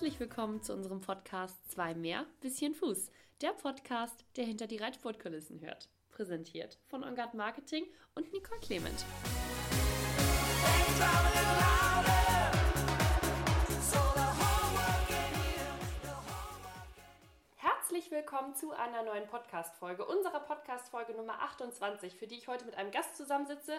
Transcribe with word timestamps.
Herzlich 0.00 0.18
willkommen 0.18 0.62
zu 0.62 0.72
unserem 0.72 1.02
Podcast 1.02 1.70
Zwei 1.70 1.94
mehr, 1.94 2.24
bisschen 2.40 2.74
Fuß. 2.74 3.10
Der 3.42 3.50
Podcast, 3.50 4.24
der 4.34 4.46
hinter 4.46 4.66
die 4.66 4.78
Reitsportkulissen 4.78 5.60
hört. 5.60 5.90
Präsentiert 6.08 6.78
von 6.86 7.04
Ongard 7.04 7.34
Marketing 7.34 7.84
und 8.14 8.32
Nicole 8.32 8.60
Clement. 8.60 9.04
Herzlich 17.90 18.12
willkommen 18.12 18.54
zu 18.54 18.70
einer 18.70 19.02
neuen 19.02 19.26
Podcast-Folge, 19.26 20.04
unserer 20.04 20.38
Podcast-Folge 20.38 21.12
Nummer 21.12 21.42
28, 21.42 22.14
für 22.14 22.28
die 22.28 22.36
ich 22.36 22.46
heute 22.46 22.64
mit 22.64 22.76
einem 22.76 22.92
Gast 22.92 23.16
zusammensitze, 23.16 23.72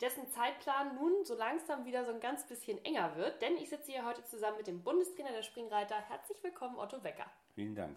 dessen 0.00 0.28
Zeitplan 0.30 0.96
nun 0.96 1.24
so 1.24 1.36
langsam 1.36 1.84
wieder 1.84 2.04
so 2.04 2.10
ein 2.10 2.18
ganz 2.18 2.44
bisschen 2.44 2.84
enger 2.84 3.14
wird, 3.14 3.40
denn 3.40 3.56
ich 3.56 3.70
sitze 3.70 3.92
hier 3.92 4.04
heute 4.04 4.24
zusammen 4.24 4.56
mit 4.56 4.66
dem 4.66 4.82
Bundestrainer 4.82 5.30
der 5.30 5.44
Springreiter. 5.44 5.94
Herzlich 5.94 6.42
willkommen, 6.42 6.76
Otto 6.76 7.04
Wecker. 7.04 7.26
Vielen 7.54 7.76
Dank. 7.76 7.96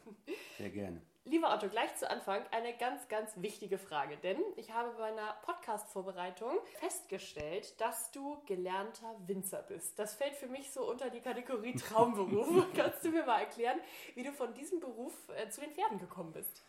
Sehr 0.60 0.70
gerne. 0.70 1.02
Lieber 1.28 1.52
Otto, 1.52 1.70
gleich 1.70 1.96
zu 1.96 2.08
Anfang 2.08 2.44
eine 2.52 2.78
ganz, 2.78 3.08
ganz 3.08 3.32
wichtige 3.42 3.80
Frage, 3.80 4.16
denn 4.18 4.38
ich 4.58 4.72
habe 4.72 4.92
bei 4.96 5.06
einer 5.06 5.36
Podcast-Vorbereitung 5.42 6.52
festgestellt, 6.80 7.82
dass 7.82 8.12
du 8.12 8.38
gelernter 8.46 9.16
Winzer 9.26 9.64
bist. 9.64 9.98
Das 9.98 10.14
fällt 10.14 10.36
für 10.36 10.46
mich 10.46 10.70
so 10.70 10.88
unter 10.88 11.10
die 11.10 11.22
Kategorie 11.22 11.74
Traumberuf. 11.78 12.68
Kannst 12.76 13.04
du 13.04 13.10
mir 13.10 13.26
mal 13.26 13.40
erklären, 13.40 13.80
wie 14.14 14.22
du 14.22 14.34
von 14.34 14.54
diesem 14.54 14.80
Beruf 14.80 15.14
äh, 15.36 15.49
zu 15.49 15.62
den 15.62 15.72
Pferden 15.72 15.98
gekommen 15.98 16.32
bist? 16.32 16.64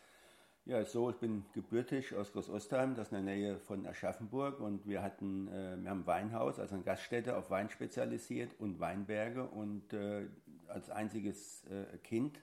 Ja, 0.64 0.83
so, 0.86 1.11
ich 1.11 1.17
bin 1.17 1.45
gebürtig 1.52 2.14
aus 2.14 2.33
Groß-Ostheim, 2.33 2.95
das 2.95 3.08
ist 3.08 3.12
in 3.12 3.27
der 3.27 3.34
Nähe 3.34 3.58
von 3.58 3.86
Aschaffenburg 3.86 4.58
und 4.61 4.86
wir 4.89 5.02
hatten, 5.02 5.48
äh, 5.48 5.77
wir 5.83 5.91
haben 5.91 6.00
ein 6.00 6.06
Weinhaus, 6.06 6.58
also 6.58 6.77
eine 6.77 6.83
Gaststätte 6.83 7.36
auf 7.36 7.50
Wein 7.50 7.69
spezialisiert 7.69 8.58
und 8.58 8.80
Weinberge 8.80 9.45
und 9.45 9.92
äh, 9.92 10.28
als 10.67 10.89
einziges 10.89 11.62
äh, 11.67 11.98
Kind 11.98 12.41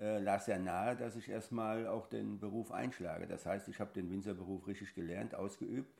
äh, 0.00 0.18
lag 0.18 0.40
sehr 0.40 0.58
nahe, 0.58 0.96
dass 0.96 1.16
ich 1.16 1.28
erstmal 1.28 1.86
auch 1.86 2.06
den 2.06 2.38
Beruf 2.40 2.72
einschlage. 2.72 3.26
Das 3.26 3.44
heißt, 3.44 3.68
ich 3.68 3.80
habe 3.80 3.92
den 3.92 4.10
Winzerberuf 4.10 4.66
richtig 4.66 4.94
gelernt, 4.94 5.34
ausgeübt, 5.34 5.92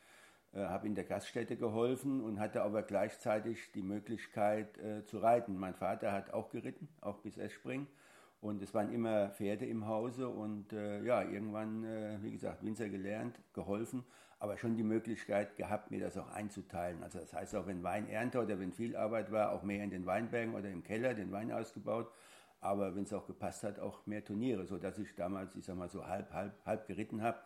äh, 0.55 0.61
habe 0.61 0.87
in 0.87 0.95
der 0.95 1.05
Gaststätte 1.05 1.57
geholfen 1.57 2.23
und 2.23 2.41
hatte 2.41 2.63
aber 2.63 2.83
gleichzeitig 2.83 3.73
die 3.73 3.83
Möglichkeit 3.83 4.79
äh, 4.79 5.05
zu 5.05 5.19
reiten. 5.19 5.57
Mein 5.57 5.75
Vater 5.75 6.13
hat 6.13 6.33
auch 6.33 6.51
geritten, 6.51 6.89
auch 7.01 7.19
bis 7.19 7.37
Eschspring. 7.37 7.87
Und 8.41 8.63
es 8.63 8.73
waren 8.73 8.91
immer 8.91 9.29
Pferde 9.29 9.67
im 9.67 9.87
Hause 9.87 10.29
und 10.29 10.73
äh, 10.73 11.03
ja, 11.03 11.21
irgendwann, 11.23 11.85
äh, 11.85 12.17
wie 12.23 12.31
gesagt, 12.31 12.65
Winzer 12.65 12.89
gelernt, 12.89 13.39
geholfen, 13.53 14.03
aber 14.39 14.57
schon 14.57 14.77
die 14.77 14.83
Möglichkeit 14.83 15.57
gehabt, 15.57 15.91
mir 15.91 16.01
das 16.01 16.17
auch 16.17 16.31
einzuteilen. 16.31 17.03
Also 17.03 17.19
das 17.19 17.35
heißt 17.35 17.55
auch, 17.55 17.67
wenn 17.67 17.83
Weinernte 17.83 18.41
oder 18.41 18.59
wenn 18.59 18.73
viel 18.73 18.97
Arbeit 18.97 19.31
war, 19.31 19.53
auch 19.53 19.63
mehr 19.63 19.85
in 19.85 19.91
den 19.91 20.07
Weinbergen 20.07 20.55
oder 20.55 20.71
im 20.71 20.83
Keller 20.83 21.13
den 21.13 21.31
Wein 21.33 21.53
ausgebaut 21.53 22.11
aber 22.61 22.95
wenn 22.95 23.05
es 23.05 23.13
auch 23.13 23.27
gepasst 23.27 23.63
hat, 23.65 23.79
auch 23.79 24.07
mehr 24.07 24.25
Turniere, 24.25 24.67
sodass 24.67 24.99
ich 24.99 25.15
damals, 25.15 25.55
ich 25.57 25.65
sag 25.65 25.77
mal 25.77 25.89
so 25.89 26.07
halb, 26.07 26.33
halb, 26.33 26.65
halb 26.65 26.87
geritten 26.87 27.23
habe 27.23 27.39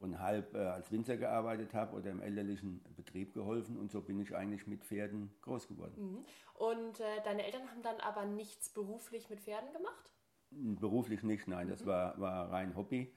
und 0.00 0.18
halb 0.18 0.54
äh, 0.54 0.58
als 0.58 0.92
Winzer 0.92 1.16
gearbeitet 1.16 1.74
habe 1.74 1.96
oder 1.96 2.10
im 2.10 2.20
elterlichen 2.20 2.82
Betrieb 2.96 3.34
geholfen 3.34 3.78
und 3.78 3.90
so 3.90 4.00
bin 4.00 4.20
ich 4.20 4.34
eigentlich 4.34 4.66
mit 4.66 4.84
Pferden 4.84 5.30
groß 5.42 5.68
geworden. 5.68 5.94
Mhm. 5.96 6.24
Und 6.54 7.00
äh, 7.00 7.22
deine 7.24 7.44
Eltern 7.44 7.70
haben 7.70 7.82
dann 7.82 8.00
aber 8.00 8.24
nichts 8.24 8.68
beruflich 8.70 9.30
mit 9.30 9.40
Pferden 9.40 9.72
gemacht? 9.72 10.12
Beruflich 10.50 11.22
nicht, 11.22 11.48
nein, 11.48 11.68
das 11.68 11.82
mhm. 11.82 11.88
war, 11.88 12.20
war 12.20 12.50
rein 12.50 12.76
Hobby 12.76 13.12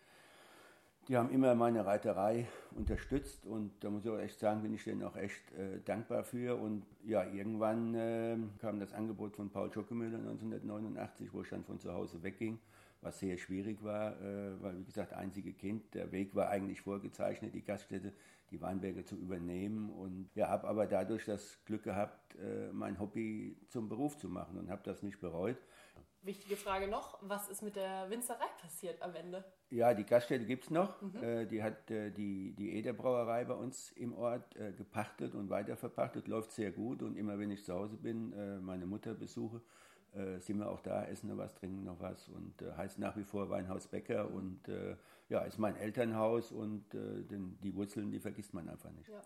die 1.11 1.17
haben 1.17 1.29
immer 1.29 1.55
meine 1.55 1.85
Reiterei 1.85 2.47
unterstützt 2.73 3.45
und 3.45 3.73
da 3.81 3.89
muss 3.89 4.05
ich 4.05 4.09
auch 4.09 4.17
echt 4.17 4.39
sagen, 4.39 4.61
bin 4.61 4.73
ich 4.73 4.85
denen 4.85 5.03
auch 5.03 5.17
echt 5.17 5.51
äh, 5.51 5.81
dankbar 5.83 6.23
für. 6.23 6.55
Und 6.55 6.85
ja, 7.03 7.25
irgendwann 7.25 7.93
äh, 7.93 8.37
kam 8.61 8.79
das 8.79 8.93
Angebot 8.93 9.35
von 9.35 9.49
Paul 9.49 9.73
Schockemüller 9.73 10.19
1989, 10.19 11.33
wo 11.33 11.41
ich 11.41 11.49
dann 11.49 11.65
von 11.65 11.81
zu 11.81 11.91
Hause 11.91 12.23
wegging, 12.23 12.59
was 13.01 13.19
sehr 13.19 13.37
schwierig 13.37 13.83
war, 13.83 14.21
äh, 14.21 14.53
weil 14.61 14.79
wie 14.79 14.85
gesagt, 14.85 15.11
einzige 15.11 15.51
Kind, 15.51 15.93
der 15.95 16.13
Weg 16.13 16.33
war 16.33 16.47
eigentlich 16.47 16.79
vorgezeichnet, 16.79 17.55
die 17.55 17.61
Gaststätte, 17.61 18.13
die 18.49 18.61
Weinberge 18.61 19.03
zu 19.03 19.17
übernehmen. 19.17 19.89
Und 19.89 20.29
ja, 20.33 20.47
habe 20.47 20.65
aber 20.65 20.87
dadurch 20.87 21.25
das 21.25 21.59
Glück 21.65 21.83
gehabt, 21.83 22.35
äh, 22.35 22.71
mein 22.71 23.01
Hobby 23.01 23.57
zum 23.67 23.89
Beruf 23.89 24.17
zu 24.17 24.29
machen 24.29 24.57
und 24.57 24.69
habe 24.69 24.83
das 24.85 25.03
nicht 25.03 25.19
bereut. 25.19 25.57
Wichtige 26.23 26.55
Frage 26.55 26.87
noch, 26.87 27.17
was 27.21 27.49
ist 27.49 27.63
mit 27.63 27.75
der 27.75 28.07
Winzerei 28.11 28.45
passiert 28.61 29.01
am 29.01 29.15
Ende? 29.15 29.43
Ja, 29.71 29.95
die 29.95 30.05
Gaststätte 30.05 30.45
gibt 30.45 30.65
es 30.65 30.69
noch. 30.69 31.01
Mhm. 31.01 31.23
Äh, 31.23 31.45
die 31.47 31.63
hat 31.63 31.89
äh, 31.89 32.11
die, 32.11 32.53
die 32.53 32.75
Eder 32.75 32.93
Brauerei 32.93 33.43
bei 33.45 33.55
uns 33.55 33.91
im 33.93 34.13
Ort 34.13 34.55
äh, 34.55 34.71
gepachtet 34.71 35.33
und 35.33 35.49
weiterverpachtet. 35.49 36.27
Läuft 36.27 36.51
sehr 36.51 36.71
gut 36.71 37.01
und 37.01 37.15
immer 37.17 37.39
wenn 37.39 37.49
ich 37.49 37.63
zu 37.63 37.73
Hause 37.73 37.97
bin, 37.97 38.33
äh, 38.33 38.59
meine 38.59 38.85
Mutter 38.85 39.15
besuche, 39.15 39.61
äh, 40.13 40.39
sind 40.39 40.59
wir 40.59 40.69
auch 40.69 40.81
da, 40.81 41.05
essen 41.05 41.29
noch 41.29 41.37
was, 41.37 41.53
trinken 41.55 41.83
noch 41.83 41.99
was 41.99 42.27
und 42.29 42.61
äh, 42.61 42.73
heißt 42.73 42.99
nach 42.99 43.15
wie 43.17 43.23
vor 43.23 43.49
Weinhaus 43.49 43.87
Bäcker 43.87 44.29
und 44.29 44.67
äh, 44.67 44.95
ja, 45.29 45.41
ist 45.41 45.59
mein 45.59 45.75
Elternhaus 45.75 46.51
und 46.51 46.93
äh, 46.93 47.23
den, 47.23 47.57
die 47.61 47.75
Wurzeln, 47.75 48.11
die 48.11 48.19
vergisst 48.19 48.53
man 48.53 48.67
einfach 48.67 48.91
nicht. 48.91 49.09
Ja. 49.09 49.21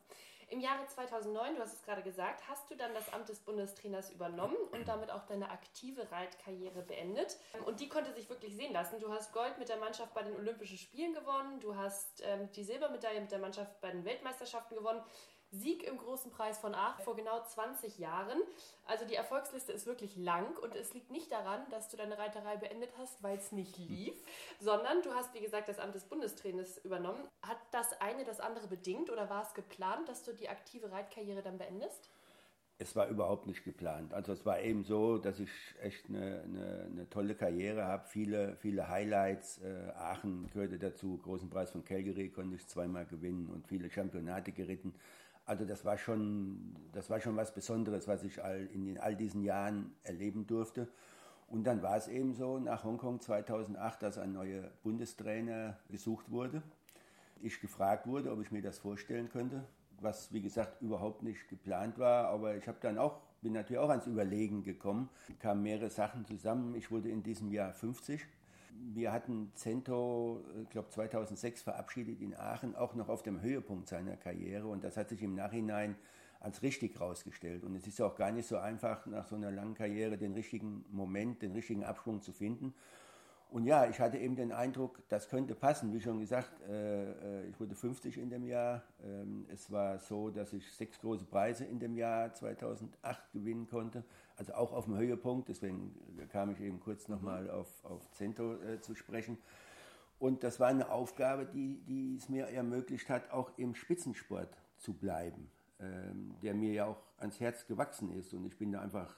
Im 0.49 0.59
Jahre 0.59 0.85
2009, 0.85 1.55
du 1.55 1.61
hast 1.61 1.73
es 1.73 1.81
gerade 1.81 2.03
gesagt, 2.03 2.47
hast 2.47 2.69
du 2.69 2.75
dann 2.75 2.93
das 2.93 3.11
Amt 3.11 3.29
des 3.29 3.39
Bundestrainers 3.39 4.11
übernommen 4.11 4.55
und 4.71 4.87
damit 4.87 5.09
auch 5.09 5.25
deine 5.25 5.49
aktive 5.49 6.11
Reitkarriere 6.11 6.83
beendet. 6.83 7.37
Und 7.65 7.79
die 7.79 7.89
konnte 7.89 8.13
sich 8.13 8.29
wirklich 8.29 8.55
sehen 8.55 8.71
lassen. 8.71 8.99
Du 8.99 9.11
hast 9.11 9.33
Gold 9.33 9.57
mit 9.57 9.69
der 9.69 9.77
Mannschaft 9.77 10.13
bei 10.13 10.21
den 10.21 10.35
Olympischen 10.35 10.77
Spielen 10.77 11.13
gewonnen, 11.13 11.59
du 11.61 11.75
hast 11.75 12.21
ähm, 12.23 12.51
die 12.51 12.63
Silbermedaille 12.63 13.21
mit 13.21 13.31
der 13.31 13.39
Mannschaft 13.39 13.81
bei 13.81 13.89
den 13.89 14.05
Weltmeisterschaften 14.05 14.75
gewonnen. 14.77 15.01
Sieg 15.51 15.83
im 15.83 15.97
Großen 15.97 16.31
Preis 16.31 16.57
von 16.57 16.75
Aachen 16.75 17.03
vor 17.03 17.15
genau 17.15 17.43
20 17.43 17.97
Jahren. 17.97 18.39
Also 18.85 19.05
die 19.05 19.15
Erfolgsliste 19.15 19.71
ist 19.71 19.85
wirklich 19.85 20.15
lang 20.15 20.57
und 20.57 20.75
es 20.75 20.93
liegt 20.93 21.11
nicht 21.11 21.31
daran, 21.31 21.61
dass 21.69 21.89
du 21.89 21.97
deine 21.97 22.17
Reiterei 22.17 22.57
beendet 22.57 22.91
hast, 22.97 23.21
weil 23.23 23.37
es 23.37 23.51
nicht 23.51 23.77
lief, 23.77 24.15
sondern 24.59 25.01
du 25.01 25.13
hast, 25.13 25.33
wie 25.33 25.41
gesagt, 25.41 25.69
das 25.69 25.79
Amt 25.79 25.95
des 25.95 26.05
Bundestrainers 26.05 26.77
übernommen. 26.79 27.27
Hat 27.41 27.57
das 27.71 27.99
eine 28.01 28.25
das 28.25 28.39
andere 28.39 28.67
bedingt 28.67 29.09
oder 29.09 29.29
war 29.29 29.43
es 29.43 29.53
geplant, 29.53 30.07
dass 30.09 30.23
du 30.23 30.33
die 30.33 30.49
aktive 30.49 30.91
Reitkarriere 30.91 31.41
dann 31.41 31.57
beendest? 31.57 32.09
Es 32.77 32.93
war 32.93 33.07
überhaupt 33.07 33.47
nicht 33.47 33.63
geplant. 33.63 34.13
Also 34.13 34.33
es 34.33 34.45
war 34.45 34.59
eben 34.59 34.83
so, 34.83 35.17
dass 35.17 35.39
ich 35.39 35.49
echt 35.81 36.09
eine, 36.09 36.41
eine, 36.41 36.89
eine 36.91 37.09
tolle 37.09 37.33
Karriere 37.33 37.85
habe, 37.85 38.05
viele, 38.05 38.57
viele 38.57 38.89
Highlights. 38.89 39.59
Äh, 39.59 39.91
Aachen 39.95 40.49
gehörte 40.51 40.77
dazu, 40.77 41.17
großen 41.17 41.49
Preis 41.49 41.71
von 41.71 41.85
Calgary 41.85 42.29
konnte 42.29 42.57
ich 42.57 42.67
zweimal 42.67 43.05
gewinnen 43.05 43.47
und 43.47 43.65
viele 43.65 43.89
Championate 43.89 44.51
geritten. 44.51 44.93
Also 45.45 45.65
das 45.65 45.85
war 45.85 45.97
schon, 45.97 46.75
das 46.91 47.09
war 47.09 47.19
schon 47.21 47.35
was 47.35 47.53
Besonderes, 47.53 48.07
was 48.07 48.23
ich 48.23 48.43
all, 48.43 48.65
in 48.73 48.97
all 48.97 49.15
diesen 49.15 49.43
Jahren 49.43 49.93
erleben 50.03 50.47
durfte. 50.47 50.87
Und 51.47 51.65
dann 51.65 51.83
war 51.83 51.97
es 51.97 52.07
eben 52.07 52.33
so 52.33 52.57
nach 52.57 52.83
Hongkong 52.83 53.21
2008, 53.21 54.01
dass 54.01 54.17
ein 54.17 54.33
neuer 54.33 54.71
Bundestrainer 54.83 55.77
gesucht 55.89 56.31
wurde. 56.31 56.63
Ich 57.41 57.61
gefragt 57.61 58.07
wurde, 58.07 58.31
ob 58.31 58.41
ich 58.41 58.51
mir 58.51 58.63
das 58.63 58.79
vorstellen 58.79 59.29
könnte, 59.29 59.63
was 59.99 60.33
wie 60.33 60.41
gesagt 60.41 60.81
überhaupt 60.81 61.21
nicht 61.21 61.47
geplant 61.47 61.99
war, 61.99 62.27
aber 62.29 62.55
ich 62.55 62.67
habe 62.67 62.79
dann 62.81 62.97
auch 62.97 63.21
bin 63.45 63.53
natürlich 63.53 63.77
auch 63.77 63.91
ans 63.91 64.07
Überlegen 64.07 64.63
gekommen, 64.63 65.07
kamen 65.39 65.61
mehrere 65.61 65.91
Sachen 65.91 66.25
zusammen. 66.25 66.73
Ich 66.73 66.89
wurde 66.89 67.09
in 67.09 67.21
diesem 67.21 67.51
Jahr 67.51 67.73
50 67.73 68.25
wir 68.93 69.11
hatten 69.11 69.51
Cento, 69.55 70.43
ich 70.63 70.69
glaube 70.69 70.89
2006 70.89 71.61
verabschiedet 71.61 72.21
in 72.21 72.35
Aachen, 72.35 72.75
auch 72.75 72.95
noch 72.95 73.09
auf 73.09 73.23
dem 73.23 73.41
Höhepunkt 73.41 73.87
seiner 73.87 74.17
Karriere 74.17 74.67
und 74.67 74.83
das 74.83 74.97
hat 74.97 75.09
sich 75.09 75.21
im 75.21 75.35
Nachhinein 75.35 75.95
als 76.39 76.61
richtig 76.61 76.95
herausgestellt. 76.95 77.63
Und 77.63 77.75
es 77.75 77.87
ist 77.87 77.99
auch 78.01 78.15
gar 78.15 78.31
nicht 78.31 78.47
so 78.47 78.57
einfach, 78.57 79.05
nach 79.07 79.25
so 79.25 79.35
einer 79.35 79.51
langen 79.51 79.73
Karriere 79.73 80.17
den 80.17 80.33
richtigen 80.33 80.85
Moment, 80.91 81.41
den 81.41 81.53
richtigen 81.53 81.83
Abschwung 81.83 82.21
zu 82.21 82.31
finden. 82.31 82.73
Und 83.49 83.65
ja, 83.65 83.87
ich 83.87 83.99
hatte 83.99 84.17
eben 84.17 84.35
den 84.35 84.51
Eindruck, 84.51 85.01
das 85.07 85.29
könnte 85.29 85.55
passen. 85.55 85.93
Wie 85.93 86.01
schon 86.01 86.19
gesagt, 86.19 86.51
äh, 86.67 87.43
äh 87.43 87.47
ich 87.47 87.59
wurde 87.59 87.73
50 87.73 88.17
in 88.17 88.29
dem 88.29 88.43
Jahr. 88.43 88.83
Ähm, 89.03 89.45
es 89.49 89.71
war 89.71 89.99
so, 89.99 90.29
dass 90.29 90.53
ich 90.53 90.71
sechs 90.71 90.99
große 90.99 91.25
Preise 91.25 91.65
in 91.65 91.79
dem 91.79 91.95
Jahr 91.95 92.33
2008 92.33 93.31
gewinnen 93.31 93.67
konnte. 93.67 94.03
Also 94.37 94.53
auch 94.53 94.73
auf 94.73 94.85
dem 94.85 94.97
Höhepunkt. 94.97 95.49
Deswegen 95.49 95.95
kam 96.31 96.51
ich 96.51 96.59
eben 96.59 96.79
kurz 96.79 97.07
nochmal 97.07 97.49
auf, 97.49 97.67
auf 97.83 98.09
Cento 98.11 98.55
äh, 98.61 98.81
zu 98.81 98.95
sprechen. 98.95 99.37
Und 100.19 100.43
das 100.43 100.59
war 100.59 100.67
eine 100.67 100.89
Aufgabe, 100.89 101.45
die, 101.45 101.81
die 101.85 102.15
es 102.15 102.29
mir 102.29 102.47
ermöglicht 102.47 103.09
hat, 103.09 103.31
auch 103.31 103.51
im 103.57 103.75
Spitzensport 103.75 104.57
zu 104.77 104.93
bleiben, 104.93 105.49
ähm, 105.79 106.35
der 106.41 106.53
mir 106.53 106.73
ja 106.73 106.85
auch 106.85 107.01
ans 107.17 107.39
Herz 107.39 107.67
gewachsen 107.67 108.11
ist. 108.17 108.33
Und 108.33 108.45
ich 108.45 108.57
bin 108.57 108.71
da 108.71 108.81
einfach 108.81 109.15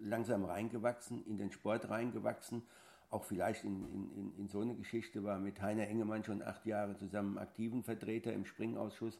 langsam 0.00 0.44
reingewachsen, 0.44 1.24
in 1.26 1.36
den 1.36 1.50
Sport 1.50 1.90
reingewachsen 1.90 2.62
auch 3.10 3.24
vielleicht 3.24 3.64
in, 3.64 3.84
in, 4.14 4.34
in 4.38 4.48
so 4.48 4.60
eine 4.60 4.74
Geschichte 4.74 5.24
war 5.24 5.38
mit 5.38 5.60
Heiner 5.62 5.88
Engemann 5.88 6.24
schon 6.24 6.42
acht 6.42 6.66
Jahre 6.66 6.96
zusammen 6.96 7.38
aktiven 7.38 7.82
Vertreter 7.82 8.32
im 8.32 8.44
Springausschuss. 8.44 9.18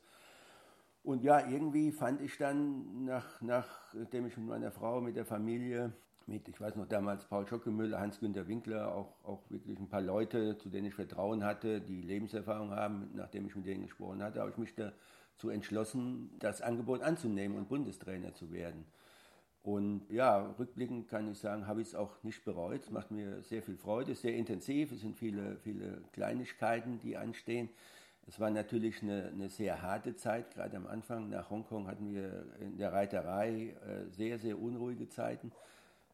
Und 1.08 1.24
ja, 1.24 1.48
irgendwie 1.48 1.90
fand 1.90 2.20
ich 2.20 2.36
dann, 2.36 3.06
nach, 3.06 3.40
nachdem 3.40 4.26
ich 4.26 4.36
mit 4.36 4.46
meiner 4.46 4.70
Frau, 4.70 5.00
mit 5.00 5.16
der 5.16 5.24
Familie, 5.24 5.90
mit, 6.26 6.46
ich 6.46 6.60
weiß 6.60 6.76
noch 6.76 6.86
damals, 6.86 7.24
Paul 7.24 7.46
Schockemüller, 7.46 7.98
Hans-Günter 7.98 8.46
Winkler, 8.46 8.94
auch, 8.94 9.14
auch 9.24 9.40
wirklich 9.48 9.78
ein 9.78 9.88
paar 9.88 10.02
Leute, 10.02 10.58
zu 10.58 10.68
denen 10.68 10.88
ich 10.88 10.94
Vertrauen 10.94 11.44
hatte, 11.44 11.80
die 11.80 12.02
Lebenserfahrung 12.02 12.72
haben, 12.72 13.08
nachdem 13.14 13.46
ich 13.46 13.56
mit 13.56 13.64
denen 13.64 13.84
gesprochen 13.84 14.22
hatte, 14.22 14.40
habe 14.40 14.50
ich 14.50 14.58
mich 14.58 14.74
dazu 14.74 15.48
entschlossen, 15.48 16.28
das 16.40 16.60
Angebot 16.60 17.00
anzunehmen 17.00 17.56
und 17.56 17.70
Bundestrainer 17.70 18.34
zu 18.34 18.52
werden. 18.52 18.84
Und 19.62 20.10
ja, 20.10 20.54
rückblickend 20.58 21.08
kann 21.08 21.32
ich 21.32 21.38
sagen, 21.38 21.66
habe 21.66 21.80
ich 21.80 21.88
es 21.88 21.94
auch 21.94 22.22
nicht 22.22 22.44
bereut. 22.44 22.82
Es 22.82 22.90
macht 22.90 23.10
mir 23.12 23.40
sehr 23.44 23.62
viel 23.62 23.78
Freude, 23.78 24.14
sehr 24.14 24.34
intensiv, 24.36 24.92
es 24.92 25.00
sind 25.00 25.16
viele, 25.16 25.56
viele 25.56 26.02
Kleinigkeiten, 26.12 27.00
die 27.00 27.16
anstehen. 27.16 27.70
Es 28.28 28.38
war 28.38 28.50
natürlich 28.50 29.02
eine, 29.02 29.30
eine, 29.32 29.48
sehr 29.48 29.80
harte 29.80 30.14
Zeit, 30.14 30.50
gerade 30.50 30.76
am 30.76 30.86
Anfang. 30.86 31.30
Nach 31.30 31.48
Hongkong 31.48 31.88
hatten 31.88 32.12
wir 32.12 32.44
in 32.60 32.76
der 32.76 32.92
Reiterei 32.92 33.74
äh, 33.86 34.10
sehr, 34.10 34.38
sehr 34.38 34.60
unruhige 34.60 35.08
Zeiten 35.08 35.50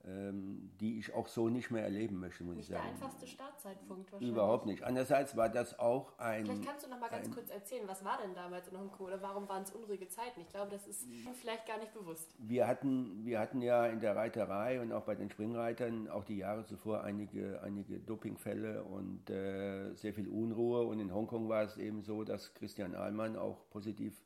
die 0.06 0.98
ich 0.98 1.14
auch 1.14 1.28
so 1.28 1.48
nicht 1.48 1.70
mehr 1.70 1.82
erleben 1.82 2.20
möchte, 2.20 2.44
muss 2.44 2.56
nicht 2.56 2.68
ich 2.68 2.74
sagen. 2.74 2.84
der 2.84 2.92
einfachste 2.92 3.26
Startzeitpunkt 3.26 4.12
wahrscheinlich. 4.12 4.36
Überhaupt 4.36 4.66
nicht. 4.66 4.82
Andererseits 4.82 5.34
war 5.34 5.48
das 5.48 5.78
auch 5.78 6.18
ein... 6.18 6.44
Vielleicht 6.44 6.66
kannst 6.66 6.84
du 6.84 6.90
noch 6.90 7.00
mal 7.00 7.08
ganz 7.08 7.30
kurz 7.30 7.48
erzählen, 7.48 7.84
was 7.86 8.04
war 8.04 8.18
denn 8.22 8.34
damals 8.34 8.68
in 8.68 8.78
Hongkong 8.78 9.06
oder 9.06 9.22
warum 9.22 9.48
waren 9.48 9.62
es 9.62 9.70
unruhige 9.70 10.06
Zeiten? 10.08 10.40
Ich 10.42 10.48
glaube, 10.50 10.70
das 10.70 10.86
ist 10.86 11.08
vielleicht 11.40 11.66
gar 11.66 11.78
nicht 11.78 11.94
bewusst. 11.94 12.34
Wir 12.38 12.66
hatten, 12.66 13.24
wir 13.24 13.40
hatten 13.40 13.62
ja 13.62 13.86
in 13.86 14.00
der 14.00 14.14
Reiterei 14.14 14.80
und 14.80 14.92
auch 14.92 15.04
bei 15.04 15.14
den 15.14 15.30
Springreitern 15.30 16.08
auch 16.08 16.24
die 16.24 16.36
Jahre 16.36 16.66
zuvor 16.66 17.02
einige, 17.02 17.62
einige 17.62 17.98
Dopingfälle 17.98 18.84
und 18.84 19.30
äh, 19.30 19.94
sehr 19.94 20.12
viel 20.12 20.28
Unruhe 20.28 20.82
und 20.82 21.00
in 21.00 21.14
Hongkong 21.14 21.48
war 21.48 21.62
es 21.62 21.78
eben 21.78 22.02
so, 22.02 22.24
dass 22.24 22.52
Christian 22.52 22.94
Ahlmann 22.94 23.36
auch 23.36 23.70
positiv 23.70 24.22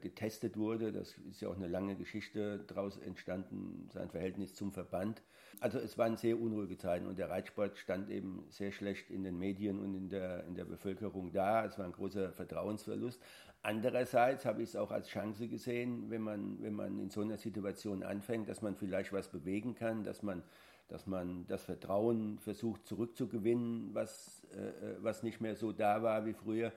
getestet 0.00 0.56
wurde. 0.56 0.92
Das 0.92 1.18
ist 1.30 1.40
ja 1.40 1.48
auch 1.48 1.56
eine 1.56 1.66
lange 1.66 1.96
Geschichte 1.96 2.60
daraus 2.66 2.96
entstanden, 2.96 3.88
sein 3.92 4.08
Verhältnis 4.08 4.54
zum 4.54 4.72
Verband. 4.72 5.22
Also 5.60 5.78
es 5.78 5.98
waren 5.98 6.16
sehr 6.16 6.40
unruhige 6.40 6.76
Zeiten 6.76 7.06
und 7.06 7.18
der 7.18 7.30
Reitsport 7.30 7.78
stand 7.78 8.10
eben 8.10 8.44
sehr 8.50 8.72
schlecht 8.72 9.10
in 9.10 9.24
den 9.24 9.38
Medien 9.38 9.78
und 9.78 9.94
in 9.94 10.08
der, 10.08 10.44
in 10.44 10.54
der 10.54 10.64
Bevölkerung 10.64 11.32
da. 11.32 11.64
Es 11.64 11.78
war 11.78 11.86
ein 11.86 11.92
großer 11.92 12.32
Vertrauensverlust. 12.32 13.20
Andererseits 13.62 14.44
habe 14.44 14.62
ich 14.62 14.70
es 14.70 14.76
auch 14.76 14.90
als 14.90 15.08
Chance 15.08 15.48
gesehen, 15.48 16.10
wenn 16.10 16.20
man, 16.20 16.60
wenn 16.62 16.74
man 16.74 16.98
in 16.98 17.08
so 17.08 17.22
einer 17.22 17.38
Situation 17.38 18.02
anfängt, 18.02 18.48
dass 18.48 18.60
man 18.60 18.76
vielleicht 18.76 19.12
was 19.12 19.28
bewegen 19.28 19.74
kann, 19.74 20.04
dass 20.04 20.22
man, 20.22 20.42
dass 20.88 21.06
man 21.06 21.46
das 21.46 21.64
Vertrauen 21.64 22.38
versucht 22.40 22.86
zurückzugewinnen, 22.86 23.94
was, 23.94 24.46
äh, 24.54 24.68
äh 24.68 24.96
was 24.98 25.22
nicht 25.22 25.40
mehr 25.40 25.56
so 25.56 25.72
da 25.72 26.02
war 26.02 26.26
wie 26.26 26.34
früher. 26.34 26.72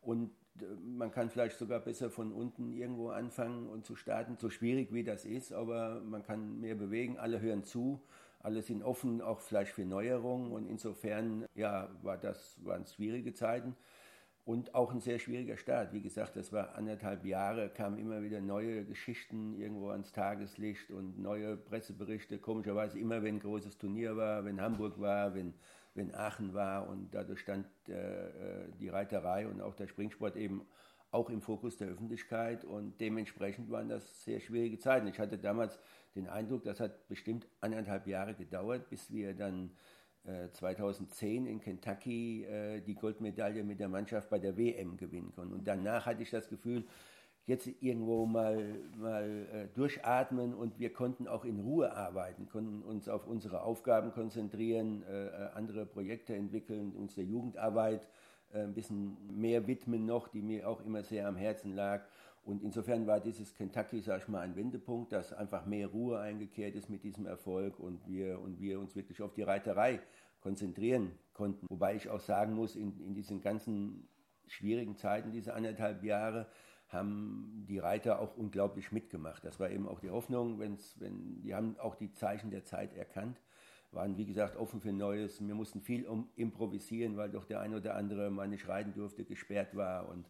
Und 0.00 0.30
man 0.84 1.10
kann 1.10 1.30
vielleicht 1.30 1.58
sogar 1.58 1.80
besser 1.80 2.10
von 2.10 2.32
unten 2.32 2.72
irgendwo 2.72 3.10
anfangen 3.10 3.68
und 3.68 3.84
zu 3.84 3.96
starten, 3.96 4.36
so 4.38 4.50
schwierig 4.50 4.92
wie 4.92 5.04
das 5.04 5.24
ist, 5.24 5.52
aber 5.52 6.00
man 6.00 6.22
kann 6.22 6.60
mehr 6.60 6.74
bewegen, 6.74 7.18
alle 7.18 7.40
hören 7.40 7.64
zu, 7.64 8.00
alle 8.40 8.62
sind 8.62 8.82
offen, 8.82 9.20
auch 9.20 9.40
vielleicht 9.40 9.72
für 9.72 9.84
Neuerungen. 9.84 10.52
Und 10.52 10.66
insofern, 10.66 11.44
ja, 11.54 11.90
war 12.02 12.16
das, 12.16 12.56
waren 12.64 12.86
schwierige 12.86 13.34
Zeiten 13.34 13.76
und 14.48 14.74
auch 14.74 14.94
ein 14.94 15.00
sehr 15.00 15.18
schwieriger 15.18 15.58
Start. 15.58 15.92
Wie 15.92 16.00
gesagt, 16.00 16.34
das 16.34 16.54
war 16.54 16.74
anderthalb 16.74 17.26
Jahre, 17.26 17.68
kamen 17.68 17.98
immer 17.98 18.22
wieder 18.22 18.40
neue 18.40 18.84
Geschichten 18.86 19.52
irgendwo 19.60 19.90
ans 19.90 20.10
Tageslicht 20.12 20.90
und 20.90 21.18
neue 21.18 21.58
Presseberichte, 21.58 22.38
komischerweise 22.38 22.98
immer, 22.98 23.22
wenn 23.22 23.36
ein 23.36 23.40
großes 23.40 23.76
Turnier 23.76 24.16
war, 24.16 24.46
wenn 24.46 24.58
Hamburg 24.58 24.98
war, 24.98 25.34
wenn 25.34 25.52
wenn 25.98 26.14
Aachen 26.14 26.54
war 26.54 26.88
und 26.88 27.12
dadurch 27.12 27.40
stand 27.40 27.66
äh, 27.88 27.92
äh, 27.92 28.72
die 28.80 28.88
Reiterei 28.88 29.46
und 29.46 29.60
auch 29.60 29.74
der 29.74 29.88
Springsport 29.88 30.36
eben 30.36 30.66
auch 31.10 31.30
im 31.30 31.40
Fokus 31.40 31.76
der 31.76 31.88
Öffentlichkeit 31.88 32.64
und 32.64 33.00
dementsprechend 33.00 33.70
waren 33.70 33.88
das 33.88 34.24
sehr 34.24 34.40
schwierige 34.40 34.78
Zeiten. 34.78 35.06
Ich 35.06 35.18
hatte 35.18 35.38
damals 35.38 35.78
den 36.14 36.28
Eindruck, 36.28 36.64
das 36.64 36.80
hat 36.80 37.08
bestimmt 37.08 37.46
anderthalb 37.60 38.06
Jahre 38.06 38.34
gedauert, 38.34 38.88
bis 38.90 39.10
wir 39.10 39.34
dann 39.34 39.70
äh, 40.24 40.50
2010 40.50 41.46
in 41.46 41.60
Kentucky 41.60 42.44
äh, 42.44 42.80
die 42.80 42.94
Goldmedaille 42.94 43.64
mit 43.64 43.80
der 43.80 43.88
Mannschaft 43.88 44.28
bei 44.30 44.38
der 44.38 44.56
WM 44.56 44.96
gewinnen 44.96 45.32
konnten. 45.34 45.54
Und 45.54 45.66
danach 45.66 46.06
hatte 46.06 46.22
ich 46.22 46.30
das 46.30 46.48
Gefühl, 46.48 46.84
jetzt 47.48 47.66
irgendwo 47.80 48.26
mal, 48.26 48.78
mal 48.98 49.46
äh, 49.52 49.68
durchatmen 49.74 50.52
und 50.52 50.78
wir 50.78 50.92
konnten 50.92 51.26
auch 51.26 51.46
in 51.46 51.60
Ruhe 51.60 51.96
arbeiten, 51.96 52.46
konnten 52.46 52.82
uns 52.82 53.08
auf 53.08 53.26
unsere 53.26 53.62
Aufgaben 53.62 54.12
konzentrieren, 54.12 55.02
äh, 55.04 55.26
äh 55.26 55.48
andere 55.54 55.86
Projekte 55.86 56.36
entwickeln, 56.36 56.92
uns 56.92 57.14
der 57.14 57.24
Jugendarbeit 57.24 58.06
äh, 58.52 58.60
ein 58.60 58.74
bisschen 58.74 59.16
mehr 59.34 59.66
widmen 59.66 60.04
noch, 60.04 60.28
die 60.28 60.42
mir 60.42 60.68
auch 60.68 60.84
immer 60.84 61.02
sehr 61.02 61.26
am 61.26 61.36
Herzen 61.36 61.74
lag. 61.74 62.02
Und 62.44 62.62
insofern 62.62 63.06
war 63.06 63.18
dieses 63.18 63.54
Kentucky, 63.54 64.00
sag 64.02 64.22
ich 64.22 64.28
mal, 64.28 64.40
ein 64.40 64.54
Wendepunkt, 64.54 65.12
dass 65.12 65.32
einfach 65.32 65.64
mehr 65.64 65.88
Ruhe 65.88 66.18
eingekehrt 66.18 66.74
ist 66.74 66.90
mit 66.90 67.02
diesem 67.02 67.24
Erfolg 67.24 67.80
und 67.80 68.06
wir, 68.06 68.40
und 68.40 68.60
wir 68.60 68.78
uns 68.78 68.94
wirklich 68.94 69.22
auf 69.22 69.32
die 69.32 69.42
Reiterei 69.42 70.00
konzentrieren 70.40 71.12
konnten. 71.32 71.66
Wobei 71.70 71.94
ich 71.94 72.10
auch 72.10 72.20
sagen 72.20 72.54
muss, 72.54 72.76
in, 72.76 73.00
in 73.00 73.14
diesen 73.14 73.40
ganzen 73.40 74.06
schwierigen 74.46 74.96
Zeiten, 74.96 75.32
diese 75.32 75.54
anderthalb 75.54 76.04
Jahre, 76.04 76.46
haben 76.88 77.66
die 77.68 77.78
Reiter 77.78 78.20
auch 78.20 78.36
unglaublich 78.36 78.92
mitgemacht. 78.92 79.44
Das 79.44 79.60
war 79.60 79.70
eben 79.70 79.86
auch 79.86 80.00
die 80.00 80.10
Hoffnung, 80.10 80.58
wenn's, 80.58 80.96
wenn, 80.98 81.42
die 81.42 81.54
haben 81.54 81.76
auch 81.78 81.94
die 81.94 82.12
Zeichen 82.12 82.50
der 82.50 82.64
Zeit 82.64 82.94
erkannt, 82.94 83.40
waren 83.92 84.16
wie 84.16 84.24
gesagt 84.24 84.56
offen 84.56 84.80
für 84.80 84.92
Neues. 84.92 85.46
Wir 85.46 85.54
mussten 85.54 85.82
viel 85.82 86.06
um, 86.06 86.28
improvisieren, 86.36 87.16
weil 87.16 87.30
doch 87.30 87.44
der 87.44 87.60
eine 87.60 87.76
oder 87.76 87.94
andere 87.94 88.30
mal 88.30 88.48
nicht 88.48 88.68
reiten 88.68 88.94
durfte, 88.94 89.24
gesperrt 89.24 89.76
war 89.76 90.08
und 90.08 90.26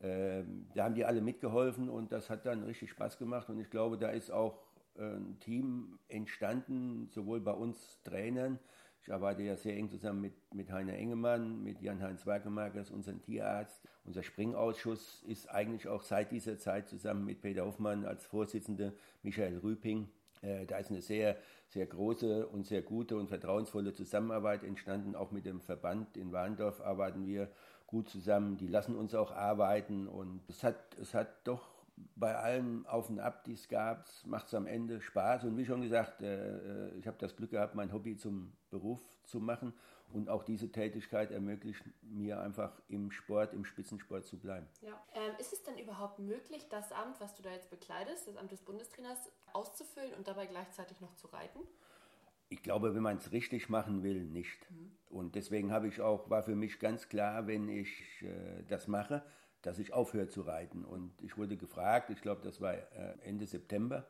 äh, 0.00 0.44
da 0.74 0.84
haben 0.84 0.94
die 0.94 1.04
alle 1.04 1.20
mitgeholfen 1.20 1.88
und 1.88 2.12
das 2.12 2.30
hat 2.30 2.46
dann 2.46 2.62
richtig 2.62 2.90
Spaß 2.90 3.18
gemacht 3.18 3.50
und 3.50 3.58
ich 3.58 3.68
glaube, 3.68 3.98
da 3.98 4.10
ist 4.10 4.30
auch 4.30 4.62
äh, 4.94 5.02
ein 5.02 5.38
Team 5.40 5.98
entstanden, 6.06 7.08
sowohl 7.10 7.40
bei 7.40 7.52
uns 7.52 8.00
Trainern, 8.04 8.60
ich 9.08 9.14
arbeite 9.14 9.42
ja 9.42 9.56
sehr 9.56 9.74
eng 9.74 9.88
zusammen 9.88 10.20
mit, 10.20 10.34
mit 10.52 10.70
Heiner 10.70 10.92
Engemann, 10.92 11.62
mit 11.62 11.80
Jan-Heinz 11.80 12.26
Wagemakers, 12.26 12.90
unserem 12.90 13.22
Tierarzt. 13.22 13.80
Unser 14.04 14.22
Springausschuss 14.22 15.22
ist 15.26 15.48
eigentlich 15.48 15.88
auch 15.88 16.02
seit 16.02 16.30
dieser 16.30 16.58
Zeit 16.58 16.90
zusammen 16.90 17.24
mit 17.24 17.40
Peter 17.40 17.64
Hoffmann 17.64 18.04
als 18.04 18.26
Vorsitzende, 18.26 18.92
Michael 19.22 19.60
Rüping. 19.60 20.10
Äh, 20.42 20.66
da 20.66 20.76
ist 20.76 20.90
eine 20.90 21.00
sehr, 21.00 21.38
sehr 21.68 21.86
große 21.86 22.48
und 22.48 22.66
sehr 22.66 22.82
gute 22.82 23.16
und 23.16 23.28
vertrauensvolle 23.28 23.94
Zusammenarbeit 23.94 24.62
entstanden. 24.62 25.14
Auch 25.14 25.30
mit 25.30 25.46
dem 25.46 25.62
Verband 25.62 26.18
in 26.18 26.30
Warndorf 26.30 26.82
arbeiten 26.82 27.26
wir 27.26 27.50
gut 27.86 28.10
zusammen. 28.10 28.58
Die 28.58 28.68
lassen 28.68 28.94
uns 28.94 29.14
auch 29.14 29.32
arbeiten 29.32 30.06
und 30.06 30.42
es 30.48 30.62
hat, 30.62 30.98
es 31.00 31.14
hat 31.14 31.28
doch 31.44 31.77
bei 32.16 32.36
allem 32.36 32.86
Auf 32.86 33.10
und 33.10 33.20
Ab, 33.20 33.44
die 33.44 33.52
es 33.52 33.68
gab, 33.68 34.08
macht 34.24 34.46
es 34.48 34.54
am 34.54 34.66
Ende 34.66 35.00
Spaß. 35.00 35.44
Und 35.44 35.56
wie 35.56 35.64
schon 35.64 35.82
gesagt, 35.82 36.20
äh, 36.20 36.88
äh, 36.88 36.98
ich 36.98 37.06
habe 37.06 37.16
das 37.18 37.36
Glück 37.36 37.50
gehabt, 37.50 37.74
mein 37.74 37.92
Hobby 37.92 38.16
zum 38.16 38.52
Beruf 38.70 39.00
zu 39.24 39.40
machen. 39.40 39.72
Und 40.12 40.30
auch 40.30 40.42
diese 40.42 40.72
Tätigkeit 40.72 41.30
ermöglicht 41.30 41.84
mir 42.02 42.40
einfach 42.40 42.80
im 42.88 43.10
Sport, 43.10 43.52
im 43.52 43.64
Spitzensport 43.64 44.26
zu 44.26 44.38
bleiben. 44.38 44.66
Ja. 44.80 44.98
Ähm, 45.12 45.34
ist 45.38 45.52
es 45.52 45.62
denn 45.62 45.76
überhaupt 45.76 46.18
möglich, 46.18 46.66
das 46.70 46.92
Amt, 46.92 47.20
was 47.20 47.34
du 47.34 47.42
da 47.42 47.50
jetzt 47.50 47.68
bekleidest, 47.68 48.26
das 48.26 48.36
Amt 48.36 48.50
des 48.50 48.62
Bundestrainers, 48.62 49.30
auszufüllen 49.52 50.14
und 50.14 50.26
dabei 50.26 50.46
gleichzeitig 50.46 51.00
noch 51.00 51.14
zu 51.14 51.26
reiten? 51.28 51.60
Ich 52.48 52.62
glaube, 52.62 52.94
wenn 52.94 53.02
man 53.02 53.18
es 53.18 53.32
richtig 53.32 53.68
machen 53.68 54.02
will, 54.02 54.24
nicht. 54.24 54.70
Mhm. 54.70 54.92
Und 55.10 55.34
deswegen 55.34 55.70
habe 55.70 55.88
ich 55.88 56.00
auch, 56.00 56.30
war 56.30 56.42
für 56.42 56.56
mich 56.56 56.78
ganz 56.80 57.10
klar, 57.10 57.46
wenn 57.46 57.68
ich 57.68 58.22
äh, 58.22 58.62
das 58.66 58.88
mache, 58.88 59.22
dass 59.62 59.78
ich 59.78 59.92
aufhöre 59.92 60.28
zu 60.28 60.42
reiten. 60.42 60.84
Und 60.84 61.12
ich 61.22 61.36
wurde 61.36 61.56
gefragt, 61.56 62.10
ich 62.10 62.20
glaube, 62.20 62.42
das 62.42 62.60
war 62.60 62.74
äh, 62.74 62.80
Ende 63.24 63.46
September 63.46 64.06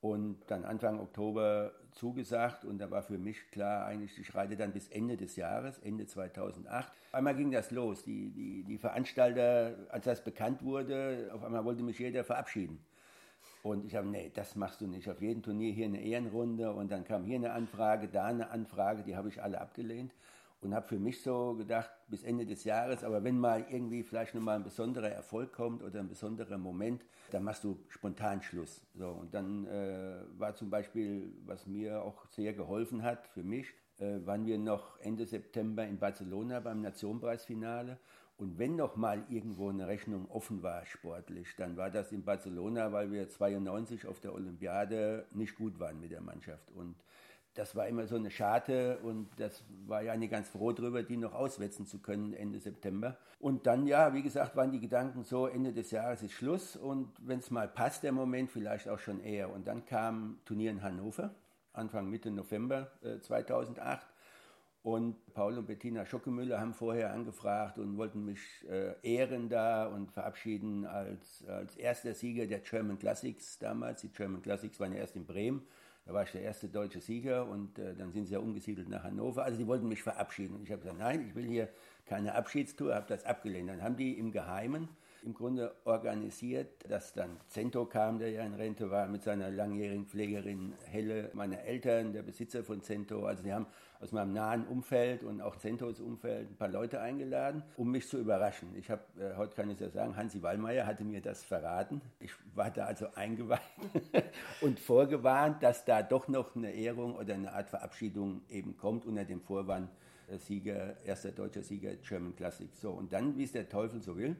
und 0.00 0.38
dann 0.46 0.64
Anfang 0.64 0.98
Oktober 0.98 1.72
zugesagt 1.92 2.64
und 2.64 2.78
da 2.78 2.90
war 2.90 3.02
für 3.02 3.18
mich 3.18 3.50
klar, 3.50 3.84
eigentlich, 3.86 4.18
ich 4.18 4.34
reite 4.34 4.56
dann 4.56 4.72
bis 4.72 4.88
Ende 4.88 5.16
des 5.16 5.36
Jahres, 5.36 5.78
Ende 5.80 6.06
2008. 6.06 6.90
Einmal 7.12 7.34
ging 7.34 7.50
das 7.50 7.70
los, 7.70 8.04
die, 8.04 8.30
die, 8.30 8.64
die 8.64 8.78
Veranstalter, 8.78 9.74
als 9.90 10.06
das 10.06 10.24
bekannt 10.24 10.62
wurde, 10.62 11.30
auf 11.34 11.44
einmal 11.44 11.64
wollte 11.64 11.82
mich 11.82 11.98
jeder 11.98 12.24
verabschieden. 12.24 12.82
Und 13.62 13.84
ich 13.84 13.94
habe, 13.94 14.08
nee, 14.08 14.30
das 14.34 14.56
machst 14.56 14.80
du 14.80 14.86
nicht. 14.86 15.10
Auf 15.10 15.20
jedem 15.20 15.42
Turnier 15.42 15.70
hier 15.72 15.84
eine 15.84 16.00
Ehrenrunde 16.00 16.72
und 16.72 16.90
dann 16.90 17.04
kam 17.04 17.24
hier 17.24 17.36
eine 17.36 17.52
Anfrage, 17.52 18.08
da 18.08 18.24
eine 18.24 18.50
Anfrage, 18.50 19.02
die 19.02 19.16
habe 19.16 19.28
ich 19.28 19.42
alle 19.42 19.60
abgelehnt 19.60 20.14
und 20.60 20.74
habe 20.74 20.86
für 20.86 20.98
mich 20.98 21.22
so 21.22 21.54
gedacht, 21.54 21.90
bis 22.08 22.22
Ende 22.22 22.44
des 22.44 22.64
Jahres, 22.64 23.02
aber 23.02 23.24
wenn 23.24 23.38
mal 23.38 23.64
irgendwie 23.70 24.02
vielleicht 24.02 24.34
nochmal 24.34 24.56
ein 24.56 24.64
besonderer 24.64 25.10
Erfolg 25.10 25.52
kommt 25.52 25.82
oder 25.82 26.00
ein 26.00 26.08
besonderer 26.08 26.58
Moment, 26.58 27.04
dann 27.30 27.44
machst 27.44 27.64
du 27.64 27.78
spontan 27.88 28.42
Schluss. 28.42 28.82
So, 28.94 29.08
und 29.08 29.32
dann 29.32 29.66
äh, 29.66 30.20
war 30.38 30.54
zum 30.54 30.68
Beispiel, 30.68 31.32
was 31.46 31.66
mir 31.66 32.02
auch 32.02 32.26
sehr 32.26 32.52
geholfen 32.52 33.02
hat 33.02 33.26
für 33.28 33.42
mich, 33.42 33.72
äh, 33.98 34.18
waren 34.26 34.44
wir 34.46 34.58
noch 34.58 34.98
Ende 35.00 35.26
September 35.26 35.86
in 35.86 35.98
Barcelona 35.98 36.60
beim 36.60 36.82
Nationenpreisfinale. 36.82 37.98
Und 38.36 38.58
wenn 38.58 38.74
noch 38.76 38.96
mal 38.96 39.22
irgendwo 39.28 39.68
eine 39.68 39.86
Rechnung 39.86 40.30
offen 40.30 40.62
war 40.62 40.86
sportlich, 40.86 41.54
dann 41.56 41.76
war 41.76 41.90
das 41.90 42.10
in 42.10 42.24
Barcelona, 42.24 42.90
weil 42.90 43.12
wir 43.12 43.28
92 43.28 44.06
auf 44.06 44.18
der 44.18 44.34
Olympiade 44.34 45.26
nicht 45.32 45.56
gut 45.56 45.78
waren 45.78 46.00
mit 46.00 46.10
der 46.10 46.22
Mannschaft. 46.22 46.70
Und 46.72 46.96
das 47.54 47.74
war 47.74 47.88
immer 47.88 48.06
so 48.06 48.16
eine 48.16 48.30
Scharte 48.30 48.98
und 48.98 49.28
das 49.38 49.64
war 49.86 50.02
ja 50.02 50.16
nicht 50.16 50.30
ganz 50.30 50.48
froh 50.48 50.72
drüber, 50.72 51.02
die 51.02 51.16
noch 51.16 51.34
auswetzen 51.34 51.86
zu 51.86 51.98
können 51.98 52.32
Ende 52.32 52.60
September. 52.60 53.16
Und 53.40 53.66
dann, 53.66 53.86
ja, 53.86 54.14
wie 54.14 54.22
gesagt, 54.22 54.54
waren 54.56 54.70
die 54.70 54.80
Gedanken 54.80 55.24
so, 55.24 55.46
Ende 55.46 55.72
des 55.72 55.90
Jahres 55.90 56.22
ist 56.22 56.32
Schluss 56.32 56.76
und 56.76 57.10
wenn 57.18 57.40
es 57.40 57.50
mal 57.50 57.68
passt, 57.68 58.02
der 58.02 58.12
Moment, 58.12 58.50
vielleicht 58.50 58.88
auch 58.88 58.98
schon 58.98 59.20
eher. 59.20 59.52
Und 59.52 59.66
dann 59.66 59.84
kam 59.84 60.38
Turnier 60.44 60.70
in 60.70 60.82
Hannover, 60.82 61.34
Anfang 61.72 62.08
Mitte 62.08 62.30
November 62.30 62.92
äh, 63.02 63.18
2008. 63.20 64.06
Und 64.82 65.16
Paul 65.34 65.58
und 65.58 65.66
Bettina 65.66 66.06
Schockemüller 66.06 66.58
haben 66.58 66.72
vorher 66.72 67.12
angefragt 67.12 67.78
und 67.78 67.98
wollten 67.98 68.24
mich 68.24 68.40
äh, 68.70 68.94
ehren 69.02 69.50
da 69.50 69.86
und 69.86 70.10
verabschieden 70.10 70.86
als, 70.86 71.44
als 71.46 71.76
erster 71.76 72.14
Sieger 72.14 72.46
der 72.46 72.60
German 72.60 72.98
Classics 72.98 73.58
damals. 73.58 74.00
Die 74.00 74.08
German 74.08 74.40
Classics 74.40 74.80
waren 74.80 74.92
ja 74.92 75.00
erst 75.00 75.16
in 75.16 75.26
Bremen. 75.26 75.66
Da 76.10 76.14
war 76.14 76.24
ich 76.24 76.32
der 76.32 76.42
erste 76.42 76.68
deutsche 76.68 77.00
Sieger 77.00 77.46
und 77.46 77.78
äh, 77.78 77.94
dann 77.94 78.10
sind 78.10 78.26
sie 78.26 78.32
ja 78.32 78.40
umgesiedelt 78.40 78.88
nach 78.88 79.04
Hannover. 79.04 79.44
Also 79.44 79.56
die 79.56 79.66
wollten 79.68 79.86
mich 79.86 80.02
verabschieden. 80.02 80.56
Und 80.56 80.64
ich 80.64 80.72
habe 80.72 80.82
gesagt, 80.82 80.98
nein, 80.98 81.24
ich 81.28 81.36
will 81.36 81.46
hier 81.46 81.68
keine 82.04 82.34
Abschiedstour, 82.34 82.96
habe 82.96 83.06
das 83.06 83.24
abgelehnt. 83.24 83.70
Dann 83.70 83.80
haben 83.80 83.96
die 83.96 84.18
im 84.18 84.32
Geheimen 84.32 84.88
im 85.22 85.34
Grunde 85.34 85.74
organisiert, 85.84 86.88
dass 86.88 87.12
dann 87.12 87.38
Zento 87.48 87.86
kam, 87.86 88.18
der 88.18 88.30
ja 88.30 88.44
in 88.44 88.54
Rente 88.54 88.90
war, 88.90 89.08
mit 89.08 89.22
seiner 89.22 89.50
langjährigen 89.50 90.06
Pflegerin 90.06 90.74
Helle, 90.86 91.30
meine 91.34 91.62
Eltern, 91.62 92.12
der 92.12 92.22
Besitzer 92.22 92.64
von 92.64 92.82
Zento. 92.82 93.26
Also 93.26 93.42
die 93.42 93.52
haben 93.52 93.66
aus 94.00 94.12
meinem 94.12 94.32
nahen 94.32 94.66
Umfeld 94.66 95.22
und 95.22 95.40
auch 95.40 95.56
Zentos 95.56 96.00
Umfeld 96.00 96.50
ein 96.50 96.56
paar 96.56 96.68
Leute 96.68 97.00
eingeladen, 97.00 97.62
um 97.76 97.90
mich 97.90 98.08
zu 98.08 98.18
überraschen. 98.18 98.74
Ich 98.76 98.90
habe, 98.90 99.02
äh, 99.18 99.36
heute 99.36 99.54
kann 99.54 99.68
ich 99.68 99.74
es 99.74 99.80
ja 99.80 99.90
sagen, 99.90 100.16
Hansi 100.16 100.42
Wallmeier 100.42 100.86
hatte 100.86 101.04
mir 101.04 101.20
das 101.20 101.44
verraten. 101.44 102.00
Ich 102.18 102.32
war 102.54 102.70
da 102.70 102.86
also 102.86 103.06
eingeweiht 103.14 103.60
und 104.62 104.80
vorgewarnt, 104.80 105.62
dass 105.62 105.84
da 105.84 106.02
doch 106.02 106.28
noch 106.28 106.56
eine 106.56 106.72
Ehrung 106.72 107.14
oder 107.16 107.34
eine 107.34 107.52
Art 107.52 107.68
Verabschiedung 107.68 108.40
eben 108.48 108.76
kommt 108.76 109.04
unter 109.04 109.24
dem 109.24 109.42
Vorwand, 109.42 109.90
äh, 110.28 110.38
Sieger, 110.38 110.96
erster 111.04 111.32
deutscher 111.32 111.62
Sieger 111.62 111.94
German 111.96 112.34
Classic. 112.34 112.70
So, 112.74 112.92
und 112.92 113.12
dann, 113.12 113.36
wie 113.36 113.44
es 113.44 113.52
der 113.52 113.68
Teufel 113.68 114.00
so 114.00 114.16
will, 114.16 114.34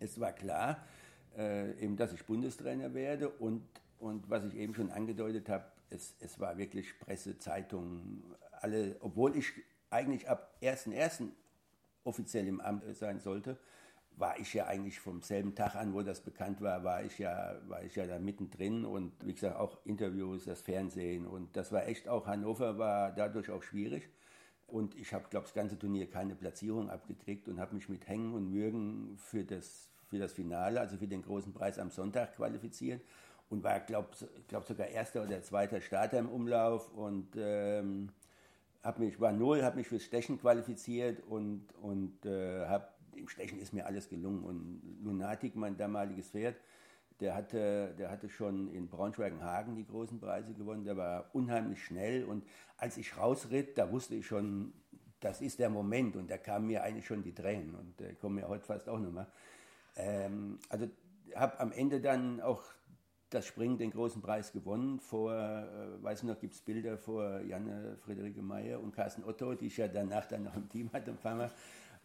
es 0.00 0.18
war 0.18 0.32
klar, 0.32 0.84
äh, 1.36 1.72
eben, 1.82 1.96
dass 1.96 2.12
ich 2.12 2.24
Bundestrainer 2.24 2.92
werde 2.94 3.28
und, 3.28 3.62
und 3.98 4.28
was 4.28 4.44
ich 4.44 4.56
eben 4.56 4.74
schon 4.74 4.90
angedeutet 4.90 5.48
habe, 5.48 5.64
es, 5.90 6.14
es 6.20 6.40
war 6.40 6.58
wirklich 6.58 6.98
Presse, 6.98 7.38
Zeitungen, 7.38 8.22
alle, 8.60 8.96
obwohl 9.00 9.36
ich 9.36 9.52
eigentlich 9.90 10.28
ab 10.28 10.56
1.1. 10.62 11.28
offiziell 12.04 12.46
im 12.46 12.60
Amt 12.60 12.84
sein 12.96 13.20
sollte, 13.20 13.58
war 14.16 14.38
ich 14.38 14.52
ja 14.54 14.66
eigentlich 14.66 15.00
vom 15.00 15.22
selben 15.22 15.54
Tag 15.54 15.74
an, 15.74 15.94
wo 15.94 16.02
das 16.02 16.20
bekannt 16.20 16.60
war, 16.60 16.84
war 16.84 17.02
ich 17.02 17.18
ja, 17.18 17.56
war 17.68 17.82
ich 17.82 17.96
ja 17.96 18.06
da 18.06 18.18
mittendrin 18.18 18.84
und 18.84 19.12
wie 19.24 19.34
gesagt 19.34 19.56
auch 19.56 19.78
Interviews, 19.84 20.44
das 20.44 20.60
Fernsehen 20.60 21.26
und 21.26 21.56
das 21.56 21.72
war 21.72 21.86
echt 21.86 22.06
auch, 22.08 22.26
Hannover 22.26 22.78
war 22.78 23.12
dadurch 23.12 23.50
auch 23.50 23.62
schwierig 23.62 24.10
und 24.66 24.94
ich 24.94 25.12
habe, 25.14 25.24
glaube 25.30 25.46
das 25.46 25.54
ganze 25.54 25.78
Turnier 25.78 26.08
keine 26.08 26.34
Platzierung 26.34 26.90
abgekriegt 26.90 27.48
und 27.48 27.60
habe 27.60 27.74
mich 27.74 27.88
mit 27.88 28.06
Hängen 28.08 28.34
und 28.34 28.52
Würgen 28.52 29.16
für 29.16 29.44
das 29.44 29.89
für 30.10 30.18
das 30.18 30.32
Finale, 30.32 30.80
also 30.80 30.96
für 30.96 31.06
den 31.06 31.22
großen 31.22 31.52
Preis 31.52 31.78
am 31.78 31.90
Sonntag 31.90 32.34
qualifiziert 32.36 33.00
und 33.48 33.62
war, 33.62 33.80
glaube 33.80 34.08
glaub 34.48 34.64
sogar 34.64 34.88
erster 34.88 35.22
oder 35.22 35.42
zweiter 35.42 35.80
Starter 35.80 36.18
im 36.18 36.28
Umlauf 36.28 36.92
und 36.92 37.28
ähm, 37.36 38.10
hab 38.82 38.98
mich, 38.98 39.20
war 39.20 39.32
null, 39.32 39.62
habe 39.62 39.76
mich 39.76 39.88
fürs 39.88 40.02
Stechen 40.04 40.40
qualifiziert 40.40 41.22
und, 41.28 41.66
und 41.82 42.24
äh, 42.24 42.66
hab, 42.66 42.98
im 43.14 43.28
Stechen 43.28 43.60
ist 43.60 43.72
mir 43.72 43.86
alles 43.86 44.08
gelungen. 44.08 44.42
Und 44.42 44.98
Lunatic, 45.02 45.54
mein 45.54 45.76
damaliges 45.76 46.30
Pferd, 46.30 46.56
der 47.20 47.34
hatte, 47.34 47.94
der 47.98 48.10
hatte 48.10 48.30
schon 48.30 48.72
in 48.72 48.88
Braunschweig-Hagen 48.88 49.76
die 49.76 49.86
großen 49.86 50.18
Preise 50.18 50.54
gewonnen. 50.54 50.84
Der 50.84 50.96
war 50.96 51.26
unheimlich 51.34 51.84
schnell 51.84 52.24
und 52.24 52.44
als 52.78 52.96
ich 52.96 53.16
rausritt, 53.18 53.76
da 53.76 53.92
wusste 53.92 54.14
ich 54.14 54.26
schon, 54.26 54.72
das 55.20 55.42
ist 55.42 55.58
der 55.58 55.68
Moment 55.68 56.16
und 56.16 56.30
da 56.30 56.38
kamen 56.38 56.66
mir 56.66 56.82
eigentlich 56.82 57.06
schon 57.06 57.22
die 57.22 57.34
Tränen 57.34 57.74
und 57.74 58.00
äh, 58.00 58.14
kommen 58.14 58.36
mir 58.36 58.48
heute 58.48 58.64
fast 58.64 58.88
auch 58.88 58.98
nochmal. 58.98 59.26
Ähm, 60.00 60.58
also 60.68 60.88
habe 61.34 61.60
am 61.60 61.72
Ende 61.72 62.00
dann 62.00 62.40
auch 62.40 62.62
das 63.30 63.46
Springen 63.46 63.78
den 63.78 63.90
großen 63.90 64.20
Preis 64.20 64.52
gewonnen. 64.52 64.98
Vor, 64.98 65.32
äh, 65.32 66.02
weiß 66.02 66.24
noch, 66.24 66.38
gibt 66.38 66.54
es 66.54 66.60
Bilder 66.60 66.98
vor 66.98 67.40
Janne 67.40 67.96
Friederike 68.04 68.42
Meyer 68.42 68.80
und 68.80 68.92
Carsten 68.94 69.24
Otto, 69.24 69.54
die 69.54 69.66
ich 69.66 69.76
ja 69.76 69.88
danach 69.88 70.26
dann 70.26 70.42
noch 70.44 70.56
im 70.56 70.68
Team 70.68 70.92
hatte, 70.92 71.12
ein 71.12 71.16
paar 71.16 71.36
Mal. 71.36 71.50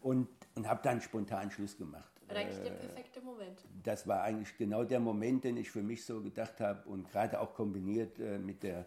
Und, 0.01 0.27
und 0.53 0.67
habe 0.67 0.81
dann 0.83 1.01
spontan 1.01 1.49
Schluss 1.49 1.77
gemacht. 1.77 2.11
War 2.27 2.37
eigentlich 2.37 2.61
der 2.61 2.71
perfekte 2.71 3.21
Moment. 3.21 3.65
Das 3.83 4.07
war 4.07 4.21
eigentlich 4.21 4.55
genau 4.57 4.83
der 4.83 4.99
Moment, 4.99 5.43
den 5.43 5.57
ich 5.57 5.71
für 5.71 5.81
mich 5.81 6.05
so 6.05 6.21
gedacht 6.21 6.59
habe 6.59 6.87
und 6.87 7.09
gerade 7.09 7.39
auch 7.39 7.55
kombiniert 7.55 8.19
äh, 8.19 8.37
mit 8.37 8.61
der 8.61 8.85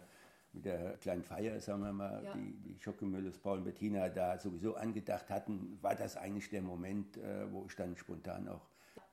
mit 0.53 0.65
der 0.65 0.97
kleinen 0.97 1.23
Feier, 1.23 1.59
sagen 1.59 1.83
wir 1.83 1.93
mal, 1.93 2.23
ja. 2.23 2.33
die, 2.33 2.53
die 2.53 2.79
Schockemülles, 2.79 3.37
Paul 3.37 3.59
und 3.59 3.65
Bettina 3.65 4.09
da 4.09 4.37
sowieso 4.39 4.75
angedacht 4.75 5.29
hatten, 5.29 5.77
war 5.81 5.93
das 5.93 6.17
eigentlich 6.17 6.49
der 6.49 6.61
Moment, 6.61 7.17
äh, 7.17 7.51
wo 7.51 7.65
ich 7.67 7.75
dann 7.75 7.95
spontan 7.95 8.47
auch 8.47 8.67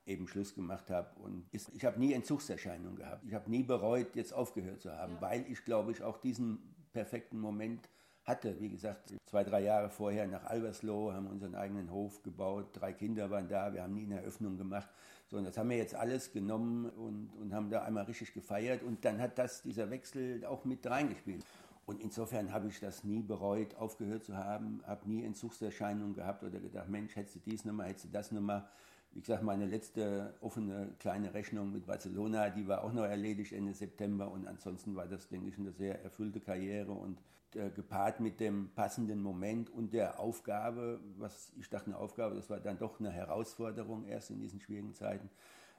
eben 0.06 0.28
Schluss 0.28 0.54
gemacht 0.54 0.90
habe. 0.90 1.08
Und 1.20 1.46
ich 1.52 1.84
habe 1.84 1.98
nie 1.98 2.12
Entzugserscheinungen 2.12 2.96
gehabt. 2.96 3.24
Ich 3.26 3.34
habe 3.34 3.50
nie 3.50 3.62
bereut, 3.62 4.14
jetzt 4.14 4.32
aufgehört 4.32 4.80
zu 4.80 4.92
haben, 4.92 5.14
ja. 5.14 5.20
weil 5.20 5.44
ich, 5.50 5.64
glaube 5.64 5.92
ich, 5.92 6.02
auch 6.02 6.18
diesen 6.18 6.58
perfekten 6.92 7.38
Moment 7.38 7.88
hatte. 8.24 8.60
Wie 8.60 8.68
gesagt, 8.68 9.14
zwei, 9.26 9.44
drei 9.44 9.62
Jahre 9.62 9.90
vorher 9.90 10.26
nach 10.26 10.44
Albersloh, 10.44 11.12
haben 11.12 11.26
unseren 11.26 11.54
eigenen 11.54 11.90
Hof 11.90 12.22
gebaut, 12.22 12.70
drei 12.72 12.92
Kinder 12.92 13.30
waren 13.30 13.48
da, 13.48 13.72
wir 13.72 13.82
haben 13.82 13.94
nie 13.94 14.04
eine 14.04 14.20
Eröffnung 14.20 14.56
gemacht. 14.56 14.88
So, 15.28 15.38
und 15.38 15.44
das 15.44 15.58
haben 15.58 15.70
wir 15.70 15.76
jetzt 15.76 15.94
alles 15.94 16.32
genommen 16.32 16.88
und, 16.88 17.30
und 17.40 17.52
haben 17.52 17.70
da 17.70 17.82
einmal 17.82 18.04
richtig 18.04 18.32
gefeiert. 18.32 18.82
Und 18.82 19.04
dann 19.04 19.20
hat 19.20 19.38
das, 19.38 19.62
dieser 19.62 19.90
Wechsel 19.90 20.44
auch 20.44 20.64
mit 20.64 20.86
reingespielt. 20.86 21.44
Und 21.84 22.00
insofern 22.00 22.52
habe 22.52 22.68
ich 22.68 22.80
das 22.80 23.04
nie 23.04 23.22
bereut, 23.22 23.76
aufgehört 23.76 24.24
zu 24.24 24.36
haben, 24.36 24.82
habe 24.86 25.08
nie 25.08 25.24
Entzugserscheinungen 25.24 26.14
gehabt 26.14 26.42
oder 26.42 26.58
gedacht, 26.58 26.88
Mensch, 26.88 27.14
hättest 27.14 27.36
du 27.36 27.40
dies 27.40 27.64
nochmal, 27.64 27.88
hättest 27.88 28.06
du 28.06 28.08
das 28.10 28.32
nochmal. 28.32 28.68
Wie 29.16 29.22
gesagt, 29.22 29.42
meine 29.42 29.64
letzte 29.64 30.34
offene 30.42 30.94
kleine 30.98 31.32
Rechnung 31.32 31.72
mit 31.72 31.86
Barcelona, 31.86 32.50
die 32.50 32.68
war 32.68 32.84
auch 32.84 32.92
noch 32.92 33.04
erledigt 33.04 33.54
Ende 33.54 33.72
September 33.72 34.30
und 34.30 34.46
ansonsten 34.46 34.94
war 34.94 35.06
das, 35.06 35.26
denke 35.30 35.48
ich, 35.48 35.58
eine 35.58 35.72
sehr 35.72 36.02
erfüllte 36.04 36.38
Karriere 36.38 36.92
und 36.92 37.18
äh, 37.54 37.70
gepaart 37.70 38.20
mit 38.20 38.40
dem 38.40 38.68
passenden 38.74 39.22
Moment 39.22 39.70
und 39.70 39.94
der 39.94 40.20
Aufgabe, 40.20 41.00
was 41.16 41.50
ich 41.58 41.70
dachte 41.70 41.86
eine 41.86 41.96
Aufgabe, 41.96 42.34
das 42.34 42.50
war 42.50 42.60
dann 42.60 42.78
doch 42.78 43.00
eine 43.00 43.10
Herausforderung 43.10 44.04
erst 44.04 44.28
in 44.28 44.38
diesen 44.38 44.60
schwierigen 44.60 44.92
Zeiten. 44.92 45.30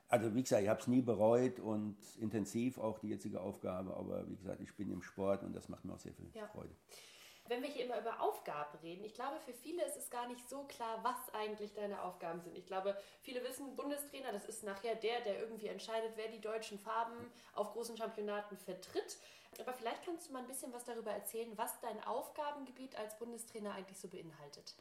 Also 0.09 0.33
wie 0.33 0.41
gesagt, 0.41 0.63
ich 0.63 0.69
habe 0.69 0.79
es 0.79 0.87
nie 0.87 1.03
bereut 1.03 1.59
und 1.59 1.95
intensiv 2.19 2.79
auch 2.79 2.97
die 2.97 3.09
jetzige 3.09 3.39
Aufgabe, 3.39 3.95
aber 3.95 4.27
wie 4.27 4.35
gesagt, 4.35 4.61
ich 4.61 4.75
bin 4.75 4.89
im 4.89 5.03
Sport 5.03 5.43
und 5.43 5.55
das 5.55 5.69
macht 5.69 5.85
mir 5.85 5.93
auch 5.93 5.99
sehr 5.99 6.13
viel 6.13 6.27
ja. 6.33 6.47
Freude 6.47 6.73
wenn 7.49 7.61
wir 7.61 7.69
hier 7.69 7.85
immer 7.85 7.99
über 7.99 8.21
Aufgaben 8.21 8.77
reden, 8.79 9.03
ich 9.03 9.13
glaube, 9.13 9.39
für 9.45 9.53
viele 9.53 9.83
ist 9.85 9.97
es 9.97 10.09
gar 10.09 10.27
nicht 10.27 10.47
so 10.49 10.63
klar, 10.63 10.99
was 11.03 11.33
eigentlich 11.33 11.73
deine 11.73 12.01
Aufgaben 12.01 12.41
sind. 12.41 12.57
Ich 12.57 12.65
glaube, 12.65 12.97
viele 13.21 13.43
wissen, 13.43 13.75
Bundestrainer, 13.75 14.31
das 14.31 14.45
ist 14.45 14.63
nachher 14.63 14.95
der, 14.95 15.21
der 15.21 15.39
irgendwie 15.39 15.67
entscheidet, 15.67 16.11
wer 16.15 16.27
die 16.27 16.41
deutschen 16.41 16.79
Farben 16.79 17.31
auf 17.53 17.73
großen 17.73 17.97
Championaten 17.97 18.57
vertritt. 18.57 19.17
Aber 19.59 19.73
vielleicht 19.73 20.03
kannst 20.05 20.27
du 20.27 20.33
mal 20.33 20.39
ein 20.39 20.47
bisschen 20.47 20.73
was 20.73 20.83
darüber 20.83 21.11
erzählen, 21.11 21.51
was 21.55 21.79
dein 21.81 22.03
Aufgabengebiet 22.03 22.95
als 22.97 23.17
Bundestrainer 23.17 23.73
eigentlich 23.73 23.97
so 23.97 24.07
beinhaltet. 24.07 24.75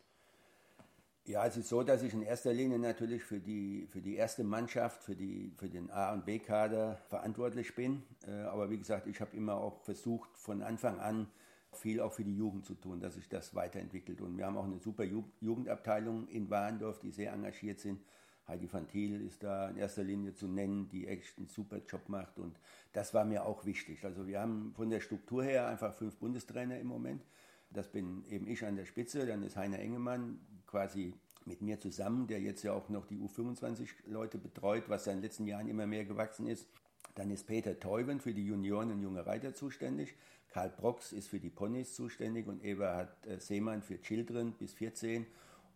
Ja, 1.24 1.44
es 1.44 1.56
ist 1.56 1.68
so, 1.68 1.82
dass 1.82 2.02
ich 2.02 2.12
in 2.12 2.22
erster 2.22 2.52
Linie 2.52 2.78
natürlich 2.78 3.24
für 3.24 3.40
die, 3.40 3.88
für 3.88 4.00
die 4.00 4.14
erste 4.14 4.44
Mannschaft, 4.44 5.02
für, 5.02 5.16
die, 5.16 5.52
für 5.56 5.68
den 5.68 5.90
A- 5.90 6.12
und 6.12 6.24
B-Kader 6.24 6.98
verantwortlich 7.08 7.74
bin. 7.74 8.04
Äh, 8.28 8.42
aber 8.42 8.70
wie 8.70 8.78
gesagt, 8.78 9.08
ich 9.08 9.20
habe 9.20 9.36
immer 9.36 9.56
auch 9.56 9.80
versucht, 9.80 10.30
von 10.36 10.62
Anfang 10.62 11.00
an 11.00 11.28
viel 11.76 12.00
auch 12.00 12.12
für 12.12 12.24
die 12.24 12.36
Jugend 12.36 12.64
zu 12.64 12.74
tun, 12.74 13.00
dass 13.00 13.14
sich 13.14 13.28
das 13.28 13.54
weiterentwickelt. 13.54 14.20
Und 14.20 14.36
wir 14.36 14.46
haben 14.46 14.56
auch 14.56 14.64
eine 14.64 14.78
super 14.78 15.04
Jugendabteilung 15.04 16.28
in 16.28 16.50
Warendorf, 16.50 16.98
die 17.00 17.10
sehr 17.10 17.32
engagiert 17.32 17.80
sind. 17.80 18.00
Heidi 18.48 18.72
van 18.72 18.86
Thiel 18.86 19.26
ist 19.26 19.42
da 19.42 19.68
in 19.70 19.76
erster 19.76 20.04
Linie 20.04 20.34
zu 20.34 20.46
nennen, 20.46 20.88
die 20.88 21.08
echt 21.08 21.36
einen 21.36 21.48
super 21.48 21.80
Job 21.88 22.08
macht. 22.08 22.38
Und 22.38 22.58
das 22.92 23.12
war 23.12 23.24
mir 23.24 23.44
auch 23.44 23.64
wichtig. 23.64 24.04
Also 24.04 24.26
wir 24.26 24.40
haben 24.40 24.72
von 24.74 24.88
der 24.88 25.00
Struktur 25.00 25.42
her 25.42 25.66
einfach 25.66 25.94
fünf 25.94 26.16
Bundestrainer 26.16 26.78
im 26.78 26.86
Moment. 26.86 27.24
Das 27.70 27.88
bin 27.88 28.24
eben 28.30 28.46
ich 28.46 28.64
an 28.64 28.76
der 28.76 28.84
Spitze. 28.84 29.26
Dann 29.26 29.42
ist 29.42 29.56
Heiner 29.56 29.80
Engemann 29.80 30.38
quasi 30.66 31.14
mit 31.44 31.62
mir 31.62 31.80
zusammen, 31.80 32.26
der 32.26 32.40
jetzt 32.40 32.62
ja 32.62 32.72
auch 32.72 32.88
noch 32.88 33.06
die 33.06 33.18
U25-Leute 33.18 34.38
betreut, 34.38 34.88
was 34.88 35.06
in 35.06 35.14
den 35.14 35.22
letzten 35.22 35.46
Jahren 35.46 35.68
immer 35.68 35.86
mehr 35.86 36.04
gewachsen 36.04 36.46
ist. 36.46 36.68
Dann 37.14 37.30
ist 37.30 37.46
Peter 37.46 37.78
Teuben 37.80 38.20
für 38.20 38.34
die 38.34 38.44
Junioren 38.44 38.92
und 38.92 39.00
junge 39.00 39.26
Reiter 39.26 39.54
zuständig. 39.54 40.14
Karl 40.48 40.70
Brox 40.70 41.12
ist 41.12 41.28
für 41.28 41.40
die 41.40 41.50
Ponys 41.50 41.94
zuständig 41.94 42.46
und 42.46 42.64
Eberhard 42.64 43.26
äh, 43.26 43.38
Seemann 43.38 43.82
für 43.82 44.00
Children 44.00 44.52
bis 44.52 44.72
14 44.74 45.26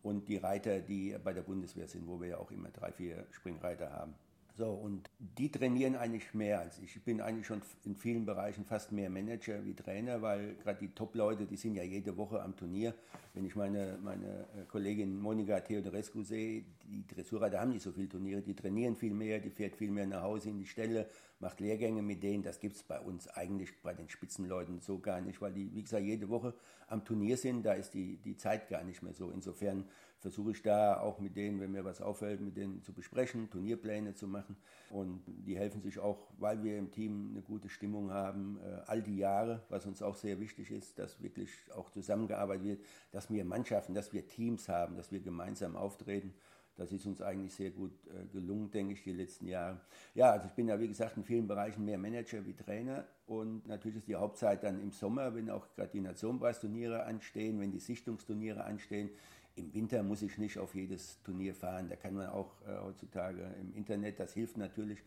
und 0.02 0.28
die 0.28 0.38
Reiter, 0.38 0.80
die 0.80 1.16
bei 1.22 1.32
der 1.32 1.42
Bundeswehr 1.42 1.88
sind, 1.88 2.06
wo 2.06 2.20
wir 2.20 2.28
ja 2.28 2.38
auch 2.38 2.50
immer 2.50 2.70
drei, 2.70 2.92
vier 2.92 3.26
Springreiter 3.30 3.92
haben. 3.92 4.14
So, 4.60 4.72
und 4.72 5.08
die 5.18 5.50
trainieren 5.50 5.96
eigentlich 5.96 6.34
mehr 6.34 6.60
als 6.60 6.78
ich. 6.80 6.94
Ich 6.94 7.02
bin 7.02 7.22
eigentlich 7.22 7.46
schon 7.46 7.62
in 7.86 7.96
vielen 7.96 8.26
Bereichen 8.26 8.66
fast 8.66 8.92
mehr 8.92 9.08
Manager 9.08 9.64
wie 9.64 9.72
Trainer, 9.72 10.20
weil 10.20 10.54
gerade 10.56 10.80
die 10.80 10.94
Top-Leute, 10.94 11.46
die 11.46 11.56
sind 11.56 11.76
ja 11.76 11.82
jede 11.82 12.14
Woche 12.18 12.42
am 12.42 12.54
Turnier. 12.54 12.92
Wenn 13.32 13.46
ich 13.46 13.56
meine, 13.56 13.98
meine 14.02 14.46
äh, 14.54 14.66
Kollegin 14.68 15.18
Monika 15.18 15.60
Theodorescu 15.60 16.24
sehe, 16.24 16.66
die 16.84 17.06
Dressurreiter 17.06 17.58
haben 17.58 17.70
nicht 17.70 17.80
so 17.80 17.90
viele 17.90 18.10
Turniere, 18.10 18.42
die 18.42 18.52
trainieren 18.52 18.96
viel 18.96 19.14
mehr, 19.14 19.38
die 19.38 19.48
fährt 19.48 19.76
viel 19.76 19.90
mehr 19.90 20.06
nach 20.06 20.20
Hause 20.20 20.50
in 20.50 20.58
die 20.58 20.66
Stelle, 20.66 21.08
macht 21.38 21.60
Lehrgänge 21.60 22.02
mit 22.02 22.22
denen. 22.22 22.42
Das 22.42 22.60
gibt 22.60 22.76
es 22.76 22.82
bei 22.82 23.00
uns 23.00 23.28
eigentlich 23.28 23.80
bei 23.80 23.94
den 23.94 24.10
Spitzenleuten 24.10 24.80
so 24.80 24.98
gar 24.98 25.22
nicht, 25.22 25.40
weil 25.40 25.54
die, 25.54 25.74
wie 25.74 25.84
gesagt, 25.84 26.04
jede 26.04 26.28
Woche 26.28 26.52
am 26.86 27.02
Turnier 27.02 27.38
sind, 27.38 27.64
da 27.64 27.72
ist 27.72 27.94
die, 27.94 28.18
die 28.18 28.36
Zeit 28.36 28.68
gar 28.68 28.84
nicht 28.84 29.02
mehr 29.02 29.14
so. 29.14 29.30
Insofern 29.30 29.86
versuche 30.20 30.52
ich 30.52 30.62
da 30.62 31.00
auch 31.00 31.18
mit 31.18 31.36
denen, 31.36 31.60
wenn 31.60 31.72
mir 31.72 31.84
was 31.84 32.00
auffällt, 32.00 32.40
mit 32.40 32.56
denen 32.56 32.82
zu 32.82 32.92
besprechen, 32.92 33.50
Turnierpläne 33.50 34.14
zu 34.14 34.28
machen. 34.28 34.56
Und 34.90 35.22
die 35.26 35.56
helfen 35.56 35.82
sich 35.82 35.98
auch, 35.98 36.28
weil 36.38 36.62
wir 36.62 36.78
im 36.78 36.90
Team 36.90 37.30
eine 37.32 37.42
gute 37.42 37.68
Stimmung 37.68 38.12
haben, 38.12 38.58
äh, 38.62 38.82
all 38.86 39.02
die 39.02 39.16
Jahre, 39.16 39.62
was 39.68 39.86
uns 39.86 40.02
auch 40.02 40.16
sehr 40.16 40.38
wichtig 40.38 40.70
ist, 40.70 40.98
dass 40.98 41.22
wirklich 41.22 41.50
auch 41.74 41.90
zusammengearbeitet 41.90 42.64
wird, 42.64 42.84
dass 43.12 43.30
wir 43.30 43.44
Mannschaften, 43.44 43.94
dass 43.94 44.12
wir 44.12 44.26
Teams 44.26 44.68
haben, 44.68 44.96
dass 44.96 45.10
wir 45.10 45.20
gemeinsam 45.20 45.76
auftreten. 45.76 46.34
Das 46.80 46.92
ist 46.92 47.04
uns 47.04 47.20
eigentlich 47.20 47.52
sehr 47.52 47.70
gut 47.70 47.92
äh, 48.06 48.26
gelungen, 48.32 48.70
denke 48.70 48.94
ich, 48.94 49.02
die 49.02 49.12
letzten 49.12 49.46
Jahre. 49.46 49.80
Ja, 50.14 50.30
also 50.30 50.46
ich 50.46 50.54
bin 50.54 50.66
ja, 50.66 50.80
wie 50.80 50.88
gesagt, 50.88 51.14
in 51.16 51.24
vielen 51.24 51.46
Bereichen 51.46 51.84
mehr 51.84 51.98
Manager 51.98 52.46
wie 52.46 52.54
Trainer. 52.54 53.06
Und 53.26 53.66
natürlich 53.66 53.98
ist 53.98 54.08
die 54.08 54.16
Hauptzeit 54.16 54.62
dann 54.62 54.80
im 54.80 54.90
Sommer, 54.90 55.34
wenn 55.34 55.50
auch 55.50 55.66
gerade 55.74 55.90
die 55.92 56.00
Nationenpreisturniere 56.00 57.04
anstehen, 57.04 57.60
wenn 57.60 57.70
die 57.70 57.80
Sichtungsturniere 57.80 58.64
anstehen. 58.64 59.10
Im 59.56 59.74
Winter 59.74 60.02
muss 60.02 60.22
ich 60.22 60.38
nicht 60.38 60.58
auf 60.58 60.74
jedes 60.74 61.22
Turnier 61.22 61.54
fahren. 61.54 61.88
Da 61.88 61.96
kann 61.96 62.14
man 62.14 62.28
auch 62.28 62.52
äh, 62.66 62.78
heutzutage 62.82 63.42
im 63.60 63.74
Internet, 63.74 64.20
das 64.20 64.32
hilft 64.32 64.56
natürlich, 64.56 64.98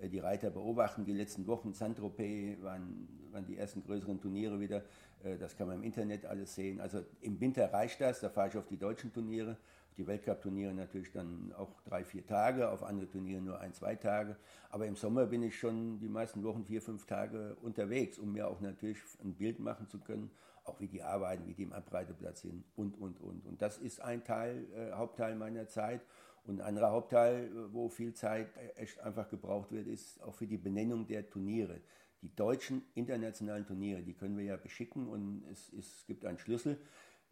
äh, 0.00 0.08
die 0.08 0.18
Reiter 0.18 0.50
beobachten. 0.50 1.04
Die 1.04 1.12
letzten 1.12 1.46
Wochen, 1.46 1.72
Saint-Tropez 1.72 2.62
waren, 2.62 3.08
waren 3.30 3.46
die 3.46 3.56
ersten 3.56 3.82
größeren 3.82 4.20
Turniere 4.20 4.60
wieder. 4.60 4.82
Äh, 5.24 5.38
das 5.38 5.56
kann 5.56 5.68
man 5.68 5.76
im 5.76 5.84
Internet 5.84 6.26
alles 6.26 6.54
sehen. 6.54 6.80
Also 6.80 7.04
im 7.20 7.40
Winter 7.40 7.72
reicht 7.72 8.00
das, 8.00 8.20
da 8.20 8.28
fahre 8.28 8.48
ich 8.48 8.56
auf 8.56 8.66
die 8.66 8.76
deutschen 8.76 9.12
Turniere, 9.12 9.52
auf 9.52 9.94
die 9.96 10.06
Weltcup-Turniere 10.06 10.74
natürlich 10.74 11.12
dann 11.12 11.52
auch 11.56 11.80
drei, 11.82 12.04
vier 12.04 12.26
Tage, 12.26 12.70
auf 12.70 12.82
andere 12.82 13.08
Turniere 13.08 13.40
nur 13.40 13.60
ein, 13.60 13.72
zwei 13.72 13.94
Tage. 13.94 14.36
Aber 14.70 14.86
im 14.86 14.96
Sommer 14.96 15.26
bin 15.26 15.42
ich 15.42 15.58
schon 15.58 16.00
die 16.00 16.08
meisten 16.08 16.42
Wochen 16.42 16.64
vier, 16.64 16.82
fünf 16.82 17.06
Tage 17.06 17.56
unterwegs, 17.62 18.18
um 18.18 18.32
mir 18.32 18.48
auch 18.48 18.60
natürlich 18.60 18.98
ein 19.22 19.34
Bild 19.34 19.60
machen 19.60 19.88
zu 19.88 19.98
können 19.98 20.30
auch 20.64 20.80
wie 20.80 20.88
die 20.88 21.02
arbeiten, 21.02 21.46
wie 21.46 21.54
die 21.54 21.62
im 21.62 21.72
Abreiteplatz 21.72 22.42
sind 22.42 22.64
und, 22.76 22.98
und, 22.98 23.20
und. 23.20 23.46
Und 23.46 23.62
das 23.62 23.78
ist 23.78 24.00
ein 24.00 24.24
Teil, 24.24 24.66
äh, 24.74 24.92
Hauptteil 24.92 25.34
meiner 25.34 25.68
Zeit. 25.68 26.02
Und 26.44 26.60
ein 26.60 26.66
anderer 26.66 26.90
Hauptteil, 26.90 27.50
wo 27.72 27.88
viel 27.88 28.14
Zeit 28.14 28.48
echt 28.76 28.98
einfach 29.00 29.28
gebraucht 29.28 29.70
wird, 29.70 29.86
ist 29.86 30.20
auch 30.22 30.34
für 30.34 30.46
die 30.46 30.58
Benennung 30.58 31.06
der 31.06 31.28
Turniere. 31.28 31.80
Die 32.20 32.34
deutschen 32.34 32.82
internationalen 32.94 33.66
Turniere, 33.66 34.02
die 34.02 34.14
können 34.14 34.36
wir 34.36 34.44
ja 34.44 34.56
beschicken 34.56 35.08
und 35.08 35.44
es, 35.50 35.72
es 35.72 36.04
gibt 36.06 36.24
einen 36.24 36.38
Schlüssel, 36.38 36.80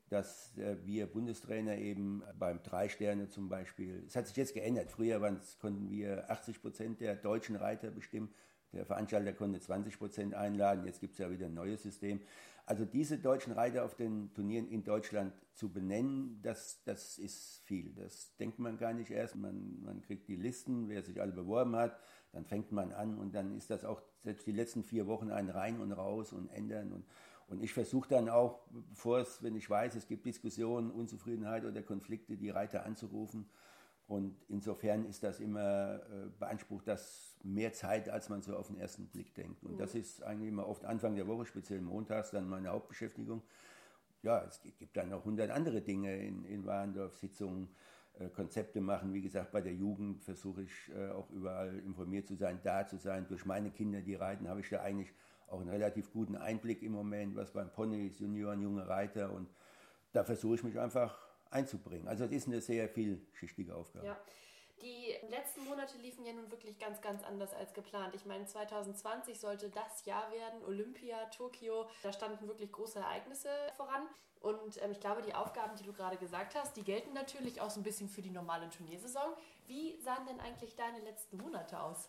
dass 0.09 0.57
äh, 0.59 0.77
wir 0.85 1.07
Bundestrainer 1.07 1.77
eben 1.77 2.23
beim 2.39 2.63
Drei-Sterne 2.63 3.29
zum 3.29 3.49
Beispiel, 3.49 4.03
es 4.07 4.17
hat 4.17 4.27
sich 4.27 4.37
jetzt 4.37 4.55
geändert, 4.55 4.91
früher 4.91 5.21
konnten 5.61 5.91
wir 5.91 6.29
80 6.31 6.61
Prozent 6.61 7.01
der 7.01 7.15
deutschen 7.17 7.57
Reiter 7.57 7.91
bestimmen, 7.91 8.33
der 8.73 8.87
Veranstalter 8.87 9.33
konnte 9.33 9.61
20 9.61 9.99
Prozent 9.99 10.35
einladen, 10.35 10.85
jetzt 10.85 11.01
gibt 11.01 11.13
es 11.13 11.19
ja 11.19 11.31
wieder 11.31 11.47
ein 11.47 11.55
neues 11.55 11.83
System. 11.83 12.21
Also 12.67 12.85
diese 12.85 13.19
deutschen 13.19 13.53
Reiter 13.53 13.85
auf 13.85 13.97
den 13.97 14.33
Turnieren 14.33 14.69
in 14.69 14.85
Deutschland 14.85 15.33
zu 15.55 15.73
benennen, 15.73 16.41
das, 16.43 16.83
das 16.85 17.19
ist 17.19 17.63
viel. 17.65 17.93
Das 17.95 18.37
denkt 18.37 18.61
man 18.61 18.79
gar 18.79 18.93
nicht 18.93 19.11
erst. 19.11 19.35
Man, 19.35 19.83
man 19.83 20.03
kriegt 20.03 20.29
die 20.29 20.37
Listen, 20.37 20.89
wer 20.89 21.03
sich 21.03 21.21
alle 21.21 21.33
beworben 21.33 21.75
hat, 21.75 21.99
dann 22.33 22.45
fängt 22.45 22.71
man 22.71 22.93
an 22.93 23.19
und 23.19 23.35
dann 23.35 23.57
ist 23.57 23.71
das 23.71 23.85
auch 23.85 24.01
selbst 24.23 24.47
die 24.47 24.53
letzten 24.53 24.85
vier 24.85 25.09
Wochen 25.09 25.31
ein 25.31 25.51
Rein 25.51 25.81
und 25.81 25.91
Raus 25.91 26.33
und 26.33 26.49
Ändern. 26.49 26.93
Und, 26.93 27.05
und 27.49 27.61
ich 27.61 27.73
versuche 27.73 28.09
dann 28.09 28.29
auch, 28.29 28.61
bevor 28.71 29.19
es, 29.19 29.43
wenn 29.43 29.57
ich 29.57 29.69
weiß, 29.69 29.97
es 29.97 30.07
gibt 30.07 30.27
Diskussionen, 30.27 30.93
Unzufriedenheit 30.93 31.65
oder 31.65 31.83
Konflikte, 31.83 32.37
die 32.37 32.51
Reiter 32.51 32.87
anzurufen 32.87 33.49
und 34.11 34.35
insofern 34.49 35.05
ist 35.05 35.23
das 35.23 35.39
immer, 35.39 36.01
äh, 36.11 36.27
beansprucht 36.37 36.89
das 36.89 37.30
mehr 37.43 37.73
Zeit, 37.73 38.09
als 38.09 38.29
man 38.29 38.43
so 38.43 38.57
auf 38.57 38.69
den 38.69 38.79
ersten 38.79 39.07
Blick 39.07 39.35
denkt. 39.35 39.63
Und 39.65 39.73
mhm. 39.73 39.79
das 39.79 39.95
ist 39.95 40.23
eigentlich 40.23 40.49
immer 40.49 40.67
oft 40.67 40.85
Anfang 40.85 41.15
der 41.17 41.27
Woche, 41.27 41.47
speziell 41.47 41.81
montags, 41.81 42.31
dann 42.31 42.49
meine 42.49 42.69
Hauptbeschäftigung. 42.69 43.43
Ja, 44.23 44.45
es 44.45 44.61
gibt 44.63 44.97
dann 44.97 45.09
noch 45.09 45.25
hundert 45.25 45.51
andere 45.51 45.81
Dinge 45.81 46.15
in, 46.17 46.45
in 46.45 46.67
Warendorf, 46.67 47.17
Sitzungen, 47.17 47.69
äh, 48.19 48.29
Konzepte 48.29 48.81
machen. 48.81 49.15
Wie 49.15 49.23
gesagt, 49.23 49.51
bei 49.53 49.63
der 49.63 49.73
Jugend 49.73 50.23
versuche 50.23 50.63
ich 50.63 50.91
äh, 50.95 51.11
auch 51.11 51.31
überall 51.31 51.79
informiert 51.79 52.27
zu 52.27 52.35
sein, 52.35 52.61
da 52.63 52.87
zu 52.87 52.99
sein. 52.99 53.27
Durch 53.29 53.47
meine 53.47 53.71
Kinder, 53.71 54.03
die 54.03 54.15
reiten, 54.15 54.49
habe 54.49 54.61
ich 54.61 54.69
da 54.69 54.83
eigentlich 54.83 55.13
auch 55.47 55.61
einen 55.61 55.71
relativ 55.71 56.13
guten 56.13 56.37
Einblick 56.37 56.83
im 56.83 56.93
Moment, 56.93 57.35
was 57.35 57.53
beim 57.53 57.71
Pony 57.73 58.07
ist, 58.07 58.21
Junioren, 58.21 58.61
junge 58.61 58.87
Reiter. 58.87 59.33
Und 59.33 59.49
da 60.13 60.23
versuche 60.23 60.57
ich 60.57 60.63
mich 60.63 60.79
einfach 60.79 61.19
einzubringen. 61.51 62.07
Also 62.07 62.25
es 62.25 62.33
ist 62.33 62.47
eine 62.47 62.61
sehr 62.61 62.89
vielschichtige 62.89 63.75
Aufgabe. 63.75 64.07
Ja. 64.07 64.21
Die 64.83 65.15
letzten 65.29 65.65
Monate 65.67 65.99
liefen 65.99 66.25
ja 66.25 66.33
nun 66.33 66.51
wirklich 66.51 66.79
ganz, 66.79 67.03
ganz 67.03 67.23
anders 67.23 67.53
als 67.53 67.75
geplant. 67.75 68.15
Ich 68.15 68.25
meine, 68.25 68.47
2020 68.47 69.39
sollte 69.39 69.69
das 69.69 70.05
Jahr 70.07 70.31
werden, 70.33 70.65
Olympia, 70.65 71.27
Tokio. 71.27 71.87
Da 72.03 72.13
standen 72.13 72.49
wirklich 72.49 72.73
große 72.73 72.99
Ereignisse 72.99 73.49
voran. 73.77 74.09
Und 74.41 74.83
ähm, 74.83 74.93
ich 74.93 75.01
glaube, 75.01 75.21
die 75.21 75.35
Aufgaben, 75.35 75.77
die 75.77 75.85
du 75.85 75.93
gerade 75.93 76.17
gesagt 76.17 76.55
hast, 76.55 76.77
die 76.77 76.83
gelten 76.83 77.13
natürlich 77.13 77.61
auch 77.61 77.69
so 77.69 77.81
ein 77.81 77.83
bisschen 77.83 78.09
für 78.09 78.23
die 78.23 78.31
normale 78.31 78.71
Turniersaison. 78.71 79.35
Wie 79.67 80.01
sahen 80.01 80.27
denn 80.27 80.41
eigentlich 80.41 80.75
deine 80.77 81.01
letzten 81.01 81.37
Monate 81.37 81.81
aus? 81.81 82.09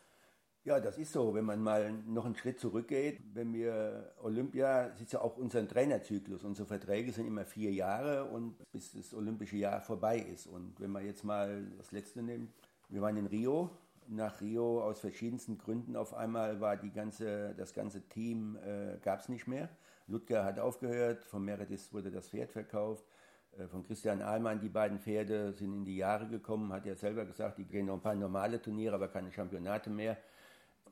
Ja, 0.63 0.79
das 0.79 0.99
ist 0.99 1.11
so. 1.11 1.33
Wenn 1.33 1.45
man 1.45 1.59
mal 1.59 1.91
noch 2.05 2.25
einen 2.25 2.35
Schritt 2.35 2.59
zurückgeht, 2.59 3.19
wenn 3.33 3.51
wir 3.51 4.13
Olympia, 4.21 4.89
das 4.89 5.01
ist 5.01 5.13
ja 5.13 5.21
auch 5.21 5.37
unser 5.37 5.67
Trainerzyklus. 5.67 6.43
Unsere 6.43 6.67
Verträge 6.67 7.11
sind 7.11 7.25
immer 7.25 7.45
vier 7.45 7.71
Jahre 7.71 8.25
und 8.25 8.55
bis 8.71 8.91
das 8.91 9.11
olympische 9.15 9.57
Jahr 9.57 9.81
vorbei 9.81 10.19
ist. 10.19 10.45
Und 10.45 10.79
wenn 10.79 10.91
man 10.91 11.03
jetzt 11.03 11.23
mal 11.23 11.65
das 11.79 11.91
letzte 11.91 12.21
nimmt, 12.21 12.53
wir 12.89 13.01
waren 13.01 13.17
in 13.17 13.25
Rio. 13.25 13.71
Nach 14.07 14.39
Rio 14.39 14.83
aus 14.83 14.99
verschiedensten 14.99 15.57
Gründen 15.57 15.95
auf 15.95 16.13
einmal 16.13 16.61
war 16.61 16.77
die 16.77 16.91
ganze, 16.91 17.55
das 17.55 17.73
ganze 17.73 18.07
Team 18.07 18.55
äh, 18.57 18.97
gab 19.01 19.21
es 19.21 19.29
nicht 19.29 19.47
mehr. 19.47 19.67
Ludger 20.07 20.43
hat 20.43 20.59
aufgehört, 20.59 21.25
von 21.25 21.43
Meredith 21.43 21.91
wurde 21.91 22.11
das 22.11 22.29
Pferd 22.29 22.51
verkauft. 22.51 23.03
Äh, 23.57 23.67
von 23.67 23.83
Christian 23.83 24.21
Ahlmann, 24.21 24.59
die 24.59 24.69
beiden 24.69 24.99
Pferde 24.99 25.53
sind 25.53 25.73
in 25.73 25.85
die 25.85 25.97
Jahre 25.97 26.27
gekommen, 26.27 26.71
hat 26.71 26.85
er 26.85 26.95
selber 26.95 27.25
gesagt, 27.25 27.57
die 27.57 27.65
gehen 27.65 27.87
noch 27.87 27.95
ein 27.95 28.01
paar 28.01 28.13
normale 28.13 28.61
Turniere, 28.61 28.93
aber 28.93 29.07
keine 29.07 29.31
Championate 29.31 29.89
mehr. 29.89 30.17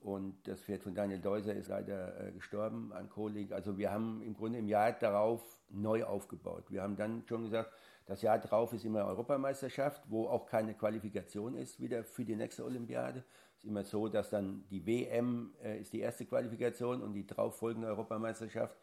Und 0.02 0.48
das 0.48 0.62
Pferd 0.62 0.84
von 0.84 0.96
Daniel 0.96 1.20
Deuser 1.20 1.54
ist 1.54 1.68
leider 1.68 2.28
äh, 2.28 2.32
gestorben 2.32 2.94
an 2.94 3.10
Kolik. 3.10 3.52
Also 3.52 3.78
wir 3.78 3.92
haben 3.92 4.22
im 4.22 4.34
Grunde 4.34 4.60
im 4.60 4.68
Jahr 4.68 4.94
darauf 4.94 5.42
neu 5.70 6.06
aufgebaut. 6.06 6.66
Wir 6.70 6.82
haben 6.82 6.96
dann 6.96 7.24
schon 7.28 7.44
gesagt, 7.44 7.72
das 8.06 8.22
Jahr 8.22 8.40
darauf 8.40 8.74
ist 8.74 8.86
immer 8.86 9.06
Europameisterschaft, 9.06 10.02
wo 10.08 10.28
auch 10.28 10.46
keine 10.46 10.74
Qualifikation 10.74 11.56
ist 11.56 11.80
wieder 11.80 12.04
für 12.04 12.26
die 12.26 12.36
nächste 12.36 12.66
Olympiade. 12.66 13.24
Es 13.56 13.64
ist 13.64 13.70
immer 13.70 13.84
so, 13.84 14.08
dass 14.08 14.30
dann 14.30 14.64
die 14.72 14.86
WM 14.86 15.54
äh, 15.62 15.80
ist 15.80 15.92
die 15.92 16.00
erste 16.00 16.26
Qualifikation 16.26 17.02
und 17.02 17.14
die 17.14 17.28
darauf 17.28 17.58
folgende 17.58 17.88
Europameisterschaft 17.88 18.78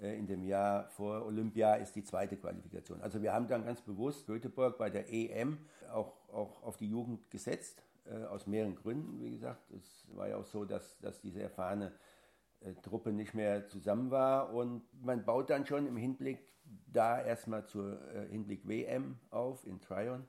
äh, 0.00 0.18
in 0.18 0.26
dem 0.26 0.42
Jahr 0.42 0.88
vor 0.88 1.26
Olympia 1.26 1.74
ist 1.74 1.94
die 1.94 2.02
zweite 2.02 2.36
Qualifikation. 2.36 3.02
Also 3.02 3.22
wir 3.22 3.34
haben 3.34 3.48
dann 3.48 3.64
ganz 3.66 3.82
bewusst 3.82 4.26
Göteborg 4.26 4.78
bei 4.78 4.88
der 4.88 5.12
EM 5.12 5.58
auch, 5.92 6.14
auch 6.32 6.62
auf 6.62 6.78
die 6.78 6.88
Jugend 6.88 7.30
gesetzt 7.30 7.82
äh, 8.06 8.24
aus 8.24 8.46
mehreren 8.46 8.74
Gründen, 8.74 9.20
wie 9.22 9.30
gesagt. 9.30 9.70
Es 9.70 10.06
war 10.14 10.28
ja 10.28 10.36
auch 10.36 10.44
so, 10.44 10.64
dass, 10.64 10.98
dass 10.98 11.20
diese 11.20 11.40
erfahrene 11.40 11.92
äh, 12.60 12.74
Truppe 12.82 13.12
nicht 13.12 13.34
mehr 13.34 13.66
zusammen 13.66 14.10
war 14.10 14.52
und 14.52 14.82
man 15.02 15.24
baut 15.24 15.48
dann 15.50 15.66
schon 15.66 15.86
im 15.86 15.96
Hinblick 15.96 16.52
da 16.92 17.20
erstmal 17.22 17.64
zur 17.66 18.00
äh, 18.14 18.28
Hinblick 18.28 18.68
WM 18.68 19.18
auf 19.30 19.66
in 19.66 19.80
Tryon, 19.80 20.26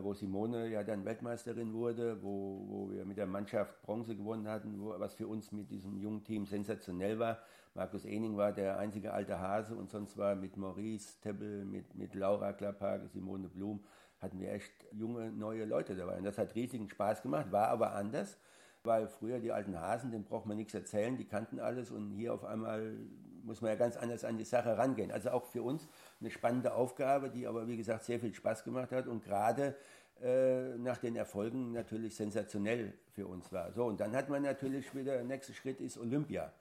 wo 0.00 0.14
Simone 0.14 0.66
ja 0.66 0.82
dann 0.82 1.04
Weltmeisterin 1.04 1.72
wurde, 1.72 2.20
wo, 2.20 2.66
wo 2.68 2.90
wir 2.90 3.04
mit 3.04 3.18
der 3.18 3.26
Mannschaft 3.26 3.82
Bronze 3.82 4.16
gewonnen 4.16 4.48
hatten, 4.48 4.80
wo, 4.80 4.98
was 4.98 5.14
für 5.14 5.28
uns 5.28 5.52
mit 5.52 5.70
diesem 5.70 5.96
jungen 5.96 6.24
Team 6.24 6.44
sensationell 6.44 7.20
war. 7.20 7.38
Markus 7.72 8.04
Ening 8.04 8.36
war 8.36 8.52
der 8.52 8.78
einzige 8.78 9.12
alte 9.12 9.38
Hase 9.38 9.76
und 9.76 9.88
sonst 9.88 10.16
war 10.16 10.34
mit 10.34 10.56
Maurice 10.56 11.20
Tebbel, 11.20 11.64
mit, 11.64 11.94
mit 11.94 12.16
Laura 12.16 12.52
Klapphage, 12.52 13.06
Simone 13.06 13.48
Blum, 13.48 13.84
hatten 14.20 14.40
wir 14.40 14.52
echt 14.52 14.72
junge, 14.92 15.30
neue 15.30 15.64
Leute 15.64 15.94
dabei. 15.94 16.16
Und 16.18 16.24
das 16.24 16.38
hat 16.38 16.54
riesigen 16.54 16.88
Spaß 16.88 17.22
gemacht, 17.22 17.52
war 17.52 17.68
aber 17.68 17.92
anders, 17.92 18.38
weil 18.82 19.08
früher 19.08 19.38
die 19.38 19.52
alten 19.52 19.78
Hasen, 19.78 20.10
denen 20.10 20.24
braucht 20.24 20.46
man 20.46 20.56
nichts 20.56 20.74
erzählen, 20.74 21.16
die 21.16 21.26
kannten 21.26 21.60
alles 21.60 21.90
und 21.90 22.12
hier 22.12 22.32
auf 22.32 22.44
einmal 22.44 22.96
muss 23.42 23.60
man 23.60 23.70
ja 23.70 23.76
ganz 23.76 23.96
anders 23.96 24.24
an 24.24 24.38
die 24.38 24.44
Sache 24.44 24.76
rangehen. 24.76 25.12
Also 25.12 25.30
auch 25.30 25.44
für 25.44 25.62
uns 25.62 25.88
eine 26.20 26.30
spannende 26.30 26.74
Aufgabe, 26.74 27.30
die 27.30 27.46
aber 27.46 27.68
wie 27.68 27.76
gesagt 27.76 28.04
sehr 28.04 28.18
viel 28.18 28.34
Spaß 28.34 28.64
gemacht 28.64 28.90
hat 28.90 29.06
und 29.06 29.24
gerade 29.24 29.76
äh, 30.22 30.76
nach 30.78 30.98
den 30.98 31.14
Erfolgen 31.14 31.72
natürlich 31.72 32.16
sensationell 32.16 32.94
für 33.12 33.26
uns 33.26 33.52
war. 33.52 33.72
So, 33.72 33.84
und 33.84 34.00
dann 34.00 34.16
hat 34.16 34.28
man 34.28 34.42
natürlich 34.42 34.94
wieder, 34.94 35.12
der 35.12 35.24
nächste 35.24 35.52
Schritt 35.52 35.80
ist 35.80 35.98
Olympia 35.98 36.52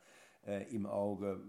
äh, 0.46 0.64
im 0.74 0.86
Auge. 0.86 1.42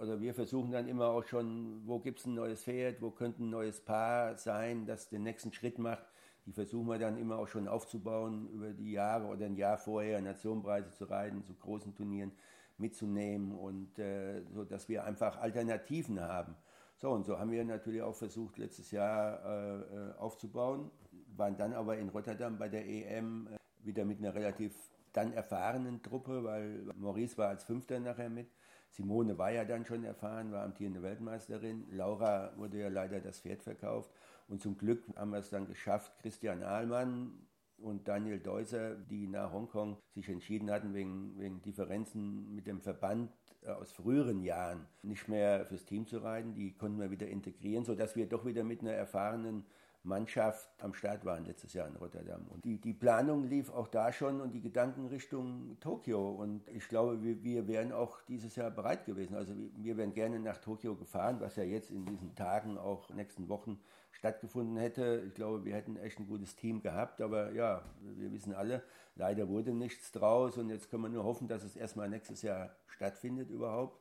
Oder 0.00 0.20
wir 0.20 0.34
versuchen 0.34 0.70
dann 0.70 0.88
immer 0.88 1.08
auch 1.08 1.24
schon, 1.24 1.82
wo 1.86 1.98
gibt 1.98 2.20
es 2.20 2.26
ein 2.26 2.34
neues 2.34 2.64
Pferd, 2.64 3.02
wo 3.02 3.10
könnte 3.10 3.42
ein 3.42 3.50
neues 3.50 3.80
Paar 3.80 4.36
sein, 4.38 4.86
das 4.86 5.08
den 5.08 5.22
nächsten 5.22 5.52
Schritt 5.52 5.78
macht. 5.78 6.06
Die 6.46 6.52
versuchen 6.52 6.86
wir 6.88 6.98
dann 6.98 7.18
immer 7.18 7.38
auch 7.38 7.48
schon 7.48 7.68
aufzubauen 7.68 8.48
über 8.50 8.72
die 8.72 8.92
Jahre 8.92 9.26
oder 9.26 9.46
ein 9.46 9.56
Jahr 9.56 9.78
vorher, 9.78 10.20
Nationenpreise 10.20 10.90
zu 10.90 11.04
reiten, 11.04 11.44
zu 11.44 11.54
großen 11.54 11.94
Turnieren 11.94 12.32
mitzunehmen 12.78 13.52
und 13.52 13.98
äh, 13.98 14.42
so, 14.54 14.64
dass 14.64 14.88
wir 14.88 15.04
einfach 15.04 15.38
Alternativen 15.38 16.20
haben. 16.20 16.56
So, 16.96 17.10
und 17.10 17.24
so 17.24 17.38
haben 17.38 17.50
wir 17.50 17.64
natürlich 17.64 18.02
auch 18.02 18.14
versucht, 18.14 18.58
letztes 18.58 18.90
Jahr 18.90 19.44
äh, 19.44 19.78
äh 19.80 20.14
aufzubauen. 20.18 20.90
waren 21.36 21.56
dann 21.56 21.72
aber 21.72 21.98
in 21.98 22.08
Rotterdam 22.08 22.58
bei 22.58 22.68
der 22.68 22.86
EM 22.86 23.48
äh, 23.48 23.56
wieder 23.86 24.04
mit 24.04 24.18
einer 24.18 24.34
relativ 24.34 24.89
dann 25.12 25.32
erfahrenen 25.32 26.02
Truppe, 26.02 26.44
weil 26.44 26.84
Maurice 26.96 27.36
war 27.38 27.48
als 27.48 27.64
Fünfter 27.64 27.98
nachher 28.00 28.30
mit. 28.30 28.48
Simone 28.90 29.38
war 29.38 29.50
ja 29.50 29.64
dann 29.64 29.84
schon 29.84 30.04
erfahren, 30.04 30.52
war 30.52 30.64
amtierende 30.64 31.02
Weltmeisterin. 31.02 31.86
Laura 31.90 32.52
wurde 32.56 32.78
ja 32.78 32.88
leider 32.88 33.20
das 33.20 33.40
Pferd 33.40 33.62
verkauft. 33.62 34.10
Und 34.48 34.60
zum 34.60 34.76
Glück 34.76 35.04
haben 35.16 35.30
wir 35.30 35.38
es 35.38 35.50
dann 35.50 35.66
geschafft, 35.66 36.12
Christian 36.20 36.62
Ahlmann 36.62 37.46
und 37.78 38.08
Daniel 38.08 38.40
Deuser, 38.40 38.96
die 38.96 39.26
nach 39.26 39.52
Hongkong 39.52 39.96
sich 40.14 40.28
entschieden 40.28 40.70
hatten, 40.70 40.92
wegen, 40.92 41.38
wegen 41.38 41.62
Differenzen 41.62 42.54
mit 42.54 42.66
dem 42.66 42.80
Verband 42.80 43.32
äh, 43.62 43.70
aus 43.70 43.92
früheren 43.92 44.42
Jahren 44.42 44.86
nicht 45.02 45.28
mehr 45.28 45.64
fürs 45.66 45.84
Team 45.84 46.06
zu 46.06 46.18
reiten. 46.18 46.54
Die 46.54 46.72
konnten 46.76 47.00
wir 47.00 47.10
wieder 47.10 47.28
integrieren, 47.28 47.84
sodass 47.84 48.16
wir 48.16 48.28
doch 48.28 48.44
wieder 48.44 48.64
mit 48.64 48.80
einer 48.80 48.92
erfahrenen 48.92 49.64
Mannschaft 50.02 50.68
am 50.78 50.94
Start 50.94 51.24
waren 51.26 51.44
letztes 51.44 51.74
Jahr 51.74 51.86
in 51.86 51.96
Rotterdam. 51.96 52.46
Und 52.48 52.64
die, 52.64 52.80
die 52.80 52.94
Planung 52.94 53.44
lief 53.44 53.70
auch 53.70 53.88
da 53.88 54.12
schon 54.12 54.40
und 54.40 54.52
die 54.52 54.62
Gedanken 54.62 55.06
Richtung 55.08 55.76
Tokio. 55.80 56.30
Und 56.30 56.66
ich 56.68 56.88
glaube, 56.88 57.22
wir, 57.22 57.42
wir 57.44 57.68
wären 57.68 57.92
auch 57.92 58.22
dieses 58.22 58.56
Jahr 58.56 58.70
bereit 58.70 59.04
gewesen. 59.04 59.34
Also 59.34 59.54
wir 59.76 59.96
wären 59.98 60.14
gerne 60.14 60.40
nach 60.40 60.56
Tokio 60.58 60.94
gefahren, 60.96 61.36
was 61.40 61.56
ja 61.56 61.64
jetzt 61.64 61.90
in 61.90 62.06
diesen 62.06 62.34
Tagen, 62.34 62.78
auch 62.78 63.10
nächsten 63.10 63.48
Wochen 63.50 63.78
stattgefunden 64.12 64.78
hätte. 64.78 65.24
Ich 65.28 65.34
glaube, 65.34 65.64
wir 65.66 65.74
hätten 65.74 65.96
echt 65.96 66.18
ein 66.18 66.26
gutes 66.26 66.56
Team 66.56 66.80
gehabt. 66.80 67.20
Aber 67.20 67.52
ja, 67.52 67.82
wir 68.00 68.32
wissen 68.32 68.54
alle, 68.54 68.82
leider 69.16 69.48
wurde 69.48 69.74
nichts 69.74 70.12
draus. 70.12 70.56
Und 70.56 70.70
jetzt 70.70 70.90
können 70.90 71.02
wir 71.02 71.10
nur 71.10 71.24
hoffen, 71.24 71.46
dass 71.46 71.62
es 71.62 71.76
erstmal 71.76 72.08
nächstes 72.08 72.40
Jahr 72.40 72.74
stattfindet 72.86 73.50
überhaupt 73.50 73.99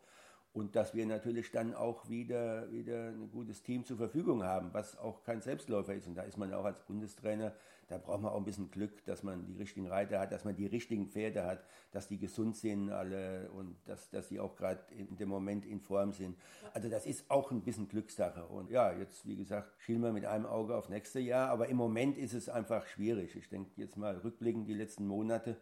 und 0.52 0.76
dass 0.76 0.96
wir 0.96 1.06
natürlich 1.06 1.52
dann 1.52 1.76
auch 1.76 2.10
wieder, 2.10 2.72
wieder 2.72 3.10
ein 3.10 3.30
gutes 3.32 3.62
Team 3.62 3.86
zur 3.86 3.98
Verfügung 3.98 4.44
haben, 4.44 4.74
was 4.74 4.98
auch 4.98 5.24
kein 5.24 5.42
Selbstläufer 5.42 5.94
ist. 5.94 6.08
Und 6.08 6.16
da 6.16 6.24
ist 6.24 6.38
man 6.38 6.52
auch 6.54 6.66
als 6.66 6.82
Bundestrainer, 6.86 7.54
da 7.88 7.98
braucht 7.98 8.22
man 8.22 8.32
auch 8.32 8.38
ein 8.38 8.46
bisschen 8.46 8.72
Glück, 8.72 9.04
dass 9.06 9.24
man 9.24 9.46
die 9.46 9.58
richtigen 9.58 9.88
Reiter 9.88 10.20
hat, 10.20 10.32
dass 10.32 10.46
man 10.46 10.56
die 10.56 10.66
richtigen 10.66 11.08
Pferde 11.08 11.46
hat, 11.46 11.64
dass 11.92 12.08
die 12.08 12.18
gesund 12.18 12.56
sind 12.56 12.92
alle 12.92 13.50
und 13.52 13.76
dass, 13.86 14.10
dass 14.10 14.30
die 14.30 14.40
auch 14.40 14.56
gerade 14.56 14.82
in 14.94 15.16
dem 15.18 15.30
Moment 15.30 15.66
in 15.66 15.80
Form 15.80 16.14
sind. 16.14 16.38
Also 16.74 16.90
das 16.90 17.06
ist 17.06 17.30
auch 17.30 17.52
ein 17.52 17.62
bisschen 17.62 17.88
Glückssache. 17.88 18.46
Und 18.46 18.70
ja, 18.72 18.92
jetzt, 18.94 19.28
wie 19.28 19.36
gesagt, 19.36 19.72
schielen 19.80 20.02
wir 20.02 20.12
mit 20.12 20.26
einem 20.26 20.46
Auge 20.46 20.76
auf 20.76 20.90
nächste 20.90 21.20
Jahr, 21.20 21.50
aber 21.50 21.68
im 21.68 21.78
Moment 21.78 22.18
ist 22.18 22.34
es 22.34 22.50
einfach 22.50 22.86
schwierig. 22.88 23.36
Ich 23.36 23.50
denke 23.50 23.72
jetzt 23.76 23.98
mal 23.98 24.18
rückblickend 24.18 24.68
die 24.68 24.76
letzten 24.76 25.08
Monate, 25.08 25.58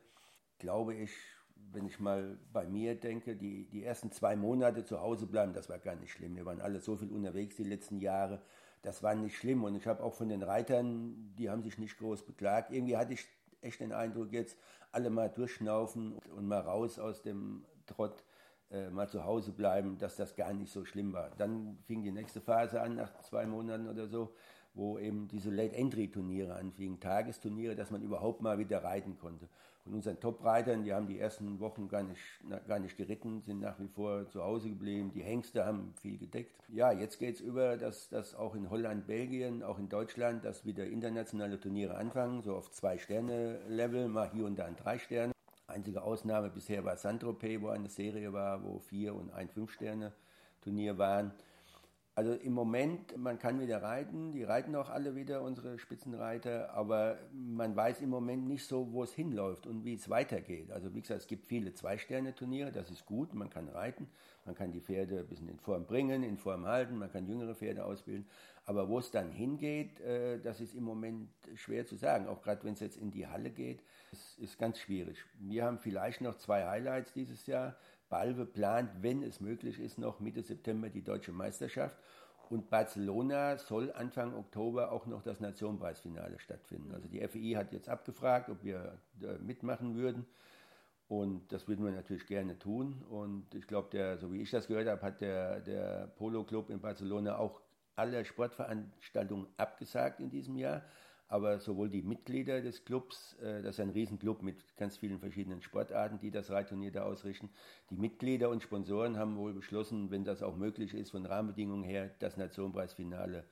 glaube 0.60 0.96
ich, 0.96 1.12
wenn 1.74 1.86
ich 1.86 2.00
mal 2.00 2.38
bei 2.54 2.66
mir 2.66 2.96
denke, 2.96 3.36
die, 3.36 3.66
die 3.66 3.84
ersten 3.84 4.12
zwei 4.12 4.36
Monate 4.36 4.84
zu 4.86 5.02
Hause 5.02 5.28
bleiben, 5.28 5.54
das 5.54 5.70
war 5.70 5.80
gar 5.80 5.96
nicht 5.96 6.12
schlimm. 6.12 6.36
Wir 6.36 6.46
waren 6.46 6.62
alle 6.62 6.80
so 6.80 6.96
viel 6.96 7.12
unterwegs 7.12 7.56
die 7.56 7.64
letzten 7.64 8.00
Jahre. 8.00 8.42
Das 8.82 9.04
war 9.04 9.16
nicht 9.16 9.38
schlimm. 9.38 9.64
Und 9.64 9.76
ich 9.76 9.88
habe 9.88 10.04
auch 10.04 10.14
von 10.14 10.30
den 10.30 10.44
Reitern, 10.44 11.34
die 11.38 11.50
haben 11.50 11.64
sich 11.64 11.78
nicht 11.78 11.98
groß 11.98 12.26
beklagt. 12.26 12.72
Irgendwie 12.72 12.98
hatte 12.98 13.14
ich 13.14 13.28
echt 13.62 13.80
den 13.80 13.92
Eindruck, 13.92 14.32
jetzt 14.32 14.58
alle 14.92 15.10
mal 15.10 15.30
durchschnaufen 15.30 16.18
und 16.36 16.48
mal 16.48 16.60
raus 16.60 17.00
aus 17.00 17.22
dem 17.22 17.66
Trott, 17.86 18.24
äh, 18.72 18.90
mal 18.90 19.10
zu 19.10 19.26
Hause 19.26 19.52
bleiben, 19.52 19.98
dass 19.98 20.16
das 20.16 20.36
gar 20.36 20.54
nicht 20.54 20.72
so 20.72 20.86
schlimm 20.86 21.14
war. 21.14 21.32
Dann 21.38 21.78
fing 21.86 22.04
die 22.04 22.12
nächste 22.12 22.42
Phase 22.42 22.82
an, 22.82 22.96
nach 22.96 23.20
zwei 23.22 23.46
Monaten 23.46 23.88
oder 23.88 24.08
so, 24.08 24.34
wo 24.74 25.00
eben 25.00 25.28
diese 25.28 25.50
Late-Entry-Turniere 25.50 26.56
anfingen, 26.56 27.00
Tagesturniere, 27.00 27.76
dass 27.76 27.92
man 27.92 28.02
überhaupt 28.02 28.42
mal 28.42 28.60
wieder 28.60 28.84
reiten 28.84 29.18
konnte 29.18 29.50
von 29.88 29.96
unseren 29.96 30.20
Top-Reitern, 30.20 30.84
die 30.84 30.94
haben 30.94 31.08
die 31.08 31.18
ersten 31.18 31.60
Wochen 31.60 31.88
gar 31.88 32.04
nicht, 32.04 32.20
gar 32.68 32.80
nicht 32.80 32.98
geritten, 32.98 33.42
sind 33.42 33.62
nach 33.62 33.80
wie 33.80 33.88
vor 33.88 34.30
zu 34.30 34.44
Hause 34.44 34.70
geblieben. 34.70 35.12
Die 35.14 35.24
Hengste 35.24 35.66
haben 35.66 35.94
viel 36.02 36.18
gedeckt. 36.18 36.52
Ja, 36.68 36.92
jetzt 36.92 37.20
geht 37.20 37.36
es 37.36 37.42
über, 37.42 37.78
dass, 37.78 38.10
dass 38.10 38.36
auch 38.36 38.56
in 38.56 38.70
Holland, 38.70 39.08
Belgien, 39.08 39.64
auch 39.64 39.80
in 39.80 39.88
Deutschland, 39.88 40.44
dass 40.44 40.66
wieder 40.66 40.86
internationale 40.86 41.60
Turniere 41.60 41.96
anfangen, 41.96 42.42
so 42.42 42.56
auf 42.56 42.72
zwei 42.72 42.98
Sterne-Level, 42.98 44.10
mal 44.10 44.30
hier 44.32 44.46
und 44.46 44.60
da 44.60 44.66
ein 44.66 44.76
drei 44.76 45.00
Sterne. 45.00 45.32
Einzige 45.68 46.02
Ausnahme 46.02 46.50
bisher 46.50 46.84
war 46.84 46.98
Saint-Tropez, 46.98 47.62
wo 47.62 47.70
eine 47.70 47.90
Serie 47.90 48.34
war, 48.34 48.64
wo 48.64 48.80
vier 48.80 49.16
und 49.16 49.32
ein 49.34 49.50
Fünf-Sterne-Turnier 49.50 50.98
waren. 50.98 51.32
Also 52.18 52.34
im 52.34 52.54
Moment, 52.54 53.16
man 53.16 53.38
kann 53.38 53.60
wieder 53.60 53.84
reiten, 53.84 54.32
die 54.32 54.44
reiten 54.44 54.76
auch 54.76 54.90
alle 54.90 55.16
wieder, 55.16 55.44
unsere 55.44 55.78
Spitzenreiter, 55.78 56.74
aber 56.74 57.20
man 57.32 57.76
weiß 57.76 58.02
im 58.02 58.10
Moment 58.10 58.48
nicht 58.48 58.66
so, 58.66 58.92
wo 58.92 59.04
es 59.04 59.14
hinläuft 59.14 59.68
und 59.68 59.86
wie 59.86 59.94
es 59.94 60.10
weitergeht. 60.10 60.72
Also 60.72 60.96
wie 60.96 61.02
gesagt, 61.02 61.22
es 61.22 61.28
gibt 61.28 61.46
viele 61.46 61.76
Zwei-Sterne-Turniere, 61.76 62.72
das 62.72 62.90
ist 62.90 63.06
gut, 63.06 63.36
man 63.36 63.52
kann 63.52 63.70
reiten, 63.70 64.10
man 64.46 64.56
kann 64.56 64.72
die 64.72 64.82
Pferde 64.82 65.20
ein 65.20 65.28
bisschen 65.28 65.48
in 65.48 65.60
Form 65.60 65.86
bringen, 65.86 66.24
in 66.24 66.38
Form 66.38 66.66
halten, 66.66 66.98
man 66.98 67.12
kann 67.12 67.28
jüngere 67.28 67.54
Pferde 67.54 67.86
ausbilden, 67.86 68.28
aber 68.66 68.90
wo 68.90 68.98
es 68.98 69.12
dann 69.12 69.30
hingeht, 69.32 70.00
äh, 70.00 70.40
das 70.40 70.60
ist 70.60 70.74
im 70.74 70.86
Moment 70.86 71.30
schwer 71.54 71.86
zu 71.86 71.98
sagen, 71.98 72.28
auch 72.28 72.42
gerade 72.42 72.64
wenn 72.64 72.74
es 72.74 72.80
jetzt 72.80 72.98
in 72.98 73.12
die 73.12 73.28
Halle 73.28 73.52
geht, 73.52 73.84
ist, 74.12 74.40
ist 74.40 74.58
ganz 74.58 74.80
schwierig. 74.80 75.24
Wir 75.38 75.66
haben 75.66 75.78
vielleicht 75.78 76.22
noch 76.22 76.34
zwei 76.38 76.66
Highlights 76.66 77.14
dieses 77.14 77.46
Jahr, 77.46 77.78
Balve 78.10 78.46
plant, 78.46 78.90
wenn 79.02 79.24
es 79.24 79.40
möglich 79.42 79.80
ist, 79.80 79.98
noch 79.98 80.20
Mitte 80.20 80.44
September 80.44 80.90
die 80.90 81.04
deutsche 81.04 81.32
Meisterschaft. 81.32 81.98
Und 82.50 82.70
Barcelona 82.70 83.58
soll 83.58 83.92
Anfang 83.92 84.34
Oktober 84.34 84.92
auch 84.92 85.06
noch 85.06 85.22
das 85.22 85.42
Nationenpreisfinale 85.42 86.40
stattfinden. 86.40 86.94
Also 86.94 87.10
die 87.10 87.20
FEI 87.28 87.56
hat 87.58 87.74
jetzt 87.74 87.90
abgefragt, 87.90 88.50
ob 88.50 88.64
wir 88.64 88.98
mitmachen 89.42 89.96
würden. 89.96 90.26
Und 91.10 91.52
das 91.52 91.68
würden 91.68 91.86
wir 91.86 91.92
natürlich 91.92 92.26
gerne 92.26 92.58
tun. 92.58 93.02
Und 93.10 93.54
ich 93.54 93.68
glaube, 93.68 94.18
so 94.20 94.32
wie 94.32 94.42
ich 94.42 94.52
das 94.52 94.68
gehört 94.68 94.88
habe, 94.88 95.02
hat 95.02 95.22
der, 95.22 95.60
der 95.62 96.08
Polo 96.16 96.44
Club 96.44 96.70
in 96.70 96.80
Barcelona 96.80 97.38
auch 97.38 97.62
alle 97.96 98.24
Sportveranstaltungen 98.24 99.48
abgesagt 99.58 100.20
in 100.20 100.30
diesem 100.30 100.56
Jahr 100.56 100.84
aber 101.30 101.60
sowohl 101.60 101.90
die 101.90 102.02
Mitglieder 102.02 102.62
des 102.62 102.86
Clubs, 102.86 103.36
äh, 103.42 103.62
das 103.62 103.76
ist 103.76 103.80
ein 103.80 103.90
Riesenclub 103.90 104.42
mit 104.42 104.58
ganz 104.78 104.98
vielen 104.98 105.20
verschiedenen 105.20 105.62
Sportarten, 105.62 106.20
die 106.20 106.32
das 106.32 106.50
Reitturnier 106.50 106.92
da 106.92 107.04
ausrichten, 107.04 107.50
die 107.90 107.98
Mitglieder 107.98 108.50
und 108.50 108.64
Sponsoren 108.64 109.18
haben 109.18 109.38
wohl 109.38 109.54
beschlossen, 109.54 110.10
wenn 110.12 110.24
das 110.24 110.42
auch 110.42 110.56
möglich 110.56 110.94
ist, 110.94 111.12
von 111.12 111.26
Rahmenbedingungen 111.26 111.84
her, 111.84 112.12
das 112.20 112.38
Nationenpreisfinale 112.38 113.44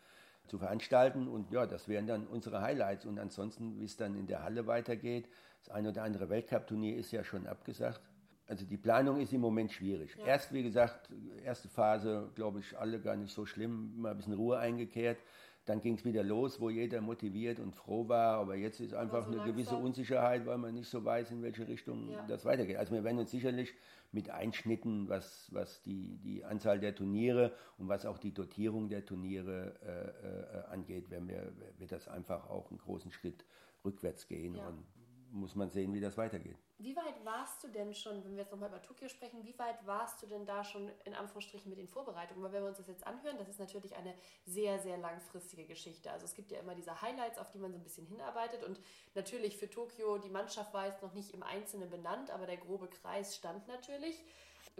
zu 0.47 0.57
veranstalten. 0.57 1.27
Und 1.27 1.51
ja, 1.51 1.65
das 1.65 1.87
wären 1.87 2.07
dann 2.07 2.27
unsere 2.27 2.61
Highlights. 2.61 3.05
Und 3.05 3.19
ansonsten, 3.19 3.79
wie 3.79 3.85
es 3.85 3.97
dann 3.97 4.15
in 4.15 4.27
der 4.27 4.43
Halle 4.43 4.67
weitergeht, 4.67 5.27
das 5.59 5.73
ein 5.73 5.87
oder 5.87 6.03
andere 6.03 6.29
Weltcup-Turnier 6.29 6.95
ist 6.95 7.11
ja 7.11 7.23
schon 7.23 7.47
abgesagt. 7.47 8.01
Also 8.47 8.63
die 8.63 8.77
Planung 8.77 9.19
ist 9.19 9.33
im 9.33 9.41
Moment 9.41 9.71
schwierig. 9.71 10.15
Ja. 10.17 10.25
Erst, 10.27 10.53
wie 10.53 10.61
gesagt, 10.61 11.09
erste 11.43 11.67
Phase, 11.67 12.29
glaube 12.35 12.59
ich, 12.59 12.77
alle 12.77 12.99
gar 12.99 13.15
nicht 13.15 13.33
so 13.33 13.45
schlimm, 13.45 13.99
mal 13.99 14.11
ein 14.11 14.17
bisschen 14.17 14.33
Ruhe 14.33 14.59
eingekehrt. 14.59 15.17
Dann 15.65 15.81
ging 15.81 15.95
es 15.95 16.05
wieder 16.05 16.23
los, 16.23 16.61
wo 16.61 16.69
jeder 16.69 17.01
motiviert 17.01 17.59
und 17.59 17.75
froh 17.75 18.07
war. 18.07 18.37
Aber 18.37 18.55
jetzt 18.55 18.79
ist 18.79 18.93
einfach 18.93 19.25
so 19.25 19.31
eine 19.31 19.51
gewisse 19.51 19.75
Unsicherheit, 19.75 20.45
weil 20.45 20.57
man 20.57 20.75
nicht 20.75 20.89
so 20.89 21.03
weiß, 21.03 21.31
in 21.31 21.41
welche 21.41 21.67
Richtung 21.67 22.11
ja. 22.11 22.25
das 22.27 22.45
weitergeht. 22.45 22.77
Also 22.77 22.93
wir 22.93 23.03
werden 23.03 23.17
uns 23.17 23.31
sicherlich 23.31 23.73
mit 24.11 24.29
Einschnitten, 24.29 25.09
was, 25.09 25.49
was 25.51 25.81
die, 25.81 26.17
die 26.17 26.45
Anzahl 26.45 26.79
der 26.79 26.95
Turniere 26.95 27.53
und 27.77 27.87
was 27.87 28.05
auch 28.05 28.17
die 28.19 28.33
Dotierung 28.33 28.89
der 28.89 29.05
Turniere 29.05 29.75
äh, 29.81 30.57
äh, 30.57 30.73
angeht, 30.73 31.09
werden 31.09 31.27
wir, 31.27 31.51
wird 31.77 31.91
das 31.91 32.07
einfach 32.07 32.49
auch 32.49 32.69
einen 32.69 32.77
großen 32.77 33.11
Schritt 33.11 33.43
rückwärts 33.83 34.27
gehen. 34.27 34.55
Ja. 34.55 34.67
Und 34.67 34.85
muss 35.31 35.55
man 35.55 35.69
sehen, 35.71 35.93
wie 35.93 35.99
das 35.99 36.17
weitergeht. 36.17 36.57
Wie 36.77 36.93
weit 36.97 37.23
warst 37.23 37.63
du 37.63 37.69
denn 37.69 37.93
schon, 37.93 38.21
wenn 38.25 38.31
wir 38.31 38.43
jetzt 38.43 38.51
nochmal 38.51 38.67
über 38.67 38.81
Tokio 38.81 39.07
sprechen, 39.07 39.45
wie 39.45 39.57
weit 39.57 39.85
warst 39.87 40.21
du 40.21 40.27
denn 40.27 40.45
da 40.45 40.61
schon 40.65 40.91
in 41.05 41.13
Anführungsstrichen 41.13 41.69
mit 41.69 41.79
den 41.79 41.87
Vorbereitungen? 41.87 42.43
Weil 42.43 42.51
wenn 42.51 42.63
wir 42.63 42.67
uns 42.67 42.79
das 42.79 42.87
jetzt 42.87 43.07
anhören, 43.07 43.37
das 43.37 43.47
ist 43.47 43.59
natürlich 43.59 43.95
eine 43.95 44.13
sehr, 44.45 44.77
sehr 44.79 44.97
langfristige 44.97 45.65
Geschichte. 45.65 46.11
Also 46.11 46.25
es 46.25 46.35
gibt 46.35 46.51
ja 46.51 46.59
immer 46.59 46.75
diese 46.75 47.01
Highlights, 47.01 47.37
auf 47.39 47.49
die 47.51 47.59
man 47.59 47.71
so 47.71 47.77
ein 47.77 47.83
bisschen 47.83 48.05
hinarbeitet 48.05 48.63
und 48.65 48.77
natürlich 49.13 49.55
für 49.57 49.69
Tokio, 49.69 50.17
die 50.17 50.29
Mannschaft 50.29 50.73
war 50.73 50.85
jetzt 50.85 51.01
noch 51.01 51.13
nicht 51.13 51.33
im 51.33 51.43
Einzelnen 51.43 51.89
benannt, 51.89 52.29
aber 52.29 52.45
der 52.45 52.57
grobe 52.57 52.89
Kreis 52.89 53.37
stand 53.37 53.65
natürlich. 53.69 54.21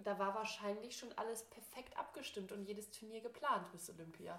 Da 0.04 0.20
war 0.20 0.36
wahrscheinlich 0.36 0.98
schon 0.98 1.14
alles 1.18 1.44
perfekt 1.44 1.98
abgestimmt 1.98 2.52
und 2.52 2.66
jedes 2.66 2.92
Turnier 2.92 3.22
geplant 3.22 3.72
bis 3.72 3.90
Olympia 3.90 4.38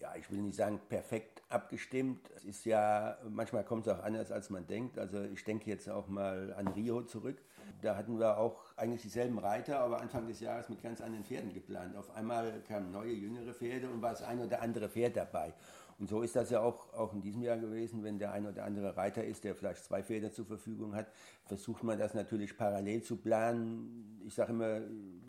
ja, 0.00 0.14
ich 0.16 0.30
will 0.30 0.40
nicht 0.40 0.56
sagen 0.56 0.80
perfekt 0.88 1.42
abgestimmt. 1.48 2.30
Es 2.34 2.44
ist 2.44 2.64
ja, 2.64 3.18
manchmal 3.28 3.64
kommt 3.64 3.86
es 3.86 3.92
auch 3.92 4.02
anders, 4.02 4.32
als 4.32 4.48
man 4.50 4.66
denkt. 4.66 4.98
Also 4.98 5.22
ich 5.22 5.44
denke 5.44 5.68
jetzt 5.68 5.88
auch 5.88 6.08
mal 6.08 6.54
an 6.54 6.68
Rio 6.68 7.02
zurück. 7.02 7.36
Da 7.82 7.96
hatten 7.96 8.18
wir 8.18 8.38
auch 8.38 8.76
eigentlich 8.76 9.02
dieselben 9.02 9.38
Reiter, 9.38 9.80
aber 9.80 10.00
Anfang 10.00 10.26
des 10.26 10.40
Jahres 10.40 10.68
mit 10.68 10.82
ganz 10.82 11.00
anderen 11.00 11.24
Pferden 11.24 11.52
geplant. 11.52 11.96
Auf 11.96 12.14
einmal 12.14 12.62
kamen 12.66 12.90
neue, 12.90 13.12
jüngere 13.12 13.52
Pferde 13.52 13.88
und 13.88 14.00
war 14.00 14.10
das 14.10 14.22
ein 14.22 14.40
oder 14.40 14.62
andere 14.62 14.88
Pferd 14.88 15.16
dabei. 15.16 15.52
Und 15.98 16.08
so 16.08 16.22
ist 16.22 16.34
das 16.34 16.48
ja 16.48 16.60
auch, 16.60 16.94
auch 16.94 17.12
in 17.12 17.20
diesem 17.20 17.42
Jahr 17.42 17.58
gewesen, 17.58 18.02
wenn 18.02 18.18
der 18.18 18.32
ein 18.32 18.46
oder 18.46 18.64
andere 18.64 18.96
Reiter 18.96 19.22
ist, 19.22 19.44
der 19.44 19.54
vielleicht 19.54 19.84
zwei 19.84 20.02
Pferde 20.02 20.32
zur 20.32 20.46
Verfügung 20.46 20.94
hat, 20.94 21.08
versucht 21.44 21.84
man 21.84 21.98
das 21.98 22.14
natürlich 22.14 22.56
parallel 22.56 23.02
zu 23.02 23.16
planen. 23.16 24.22
Ich 24.26 24.34
sage 24.34 24.52
immer, 24.52 24.80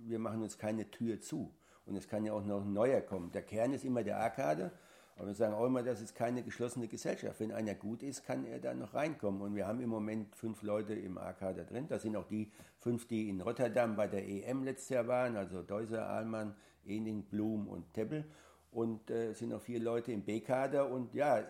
wir 0.06 0.20
machen 0.20 0.42
uns 0.42 0.58
keine 0.58 0.90
Tür 0.90 1.20
zu. 1.20 1.54
Und 1.86 1.96
es 1.96 2.08
kann 2.08 2.26
ja 2.26 2.34
auch 2.34 2.46
noch 2.46 2.62
ein 2.62 2.74
neuer 2.74 3.02
kommen. 3.02 3.32
Der 3.32 3.42
Kern 3.42 3.74
ist 3.74 3.86
immer 3.86 4.04
der 4.04 4.20
Arkade. 4.20 4.72
Aber 5.18 5.28
wir 5.28 5.36
sagen 5.36 5.54
auch 5.54 5.66
immer, 5.66 5.84
das 5.84 6.02
ist 6.02 6.16
keine 6.16 6.42
geschlossene 6.42 6.88
Gesellschaft. 6.88 7.40
Wenn 7.40 7.52
einer 7.52 7.76
gut 7.76 8.02
ist, 8.02 8.26
kann 8.26 8.46
er 8.46 8.60
da 8.60 8.74
noch 8.74 8.94
reinkommen. 8.94 9.42
Und 9.42 9.56
wir 9.56 9.68
haben 9.68 9.82
im 9.82 9.90
Moment 9.90 10.36
fünf 10.36 10.64
Leute 10.64 10.94
im 10.94 11.18
AK-Kader 11.18 11.66
drin. 11.66 11.88
Das 11.88 12.02
sind 12.04 12.16
auch 12.16 12.28
die 12.28 12.52
fünf, 12.80 13.08
die 13.08 13.30
in 13.30 13.42
Rotterdam 13.42 13.96
bei 13.96 14.08
der 14.08 14.28
EM 14.28 14.64
letztes 14.64 14.90
Jahr 14.90 15.08
waren. 15.08 15.36
Also 15.36 15.62
Deuser, 15.62 16.08
Ahlmann, 16.08 16.56
Ening, 16.86 17.24
Blum 17.24 17.68
und 17.68 17.94
Teppel. 17.94 18.26
Und 18.72 19.12
es 19.12 19.16
äh, 19.18 19.34
sind 19.34 19.50
noch 19.50 19.62
vier 19.62 19.80
Leute 19.80 20.12
im 20.12 20.24
B-Kader. 20.24 20.90
Und 20.90 21.14
ja, 21.14 21.44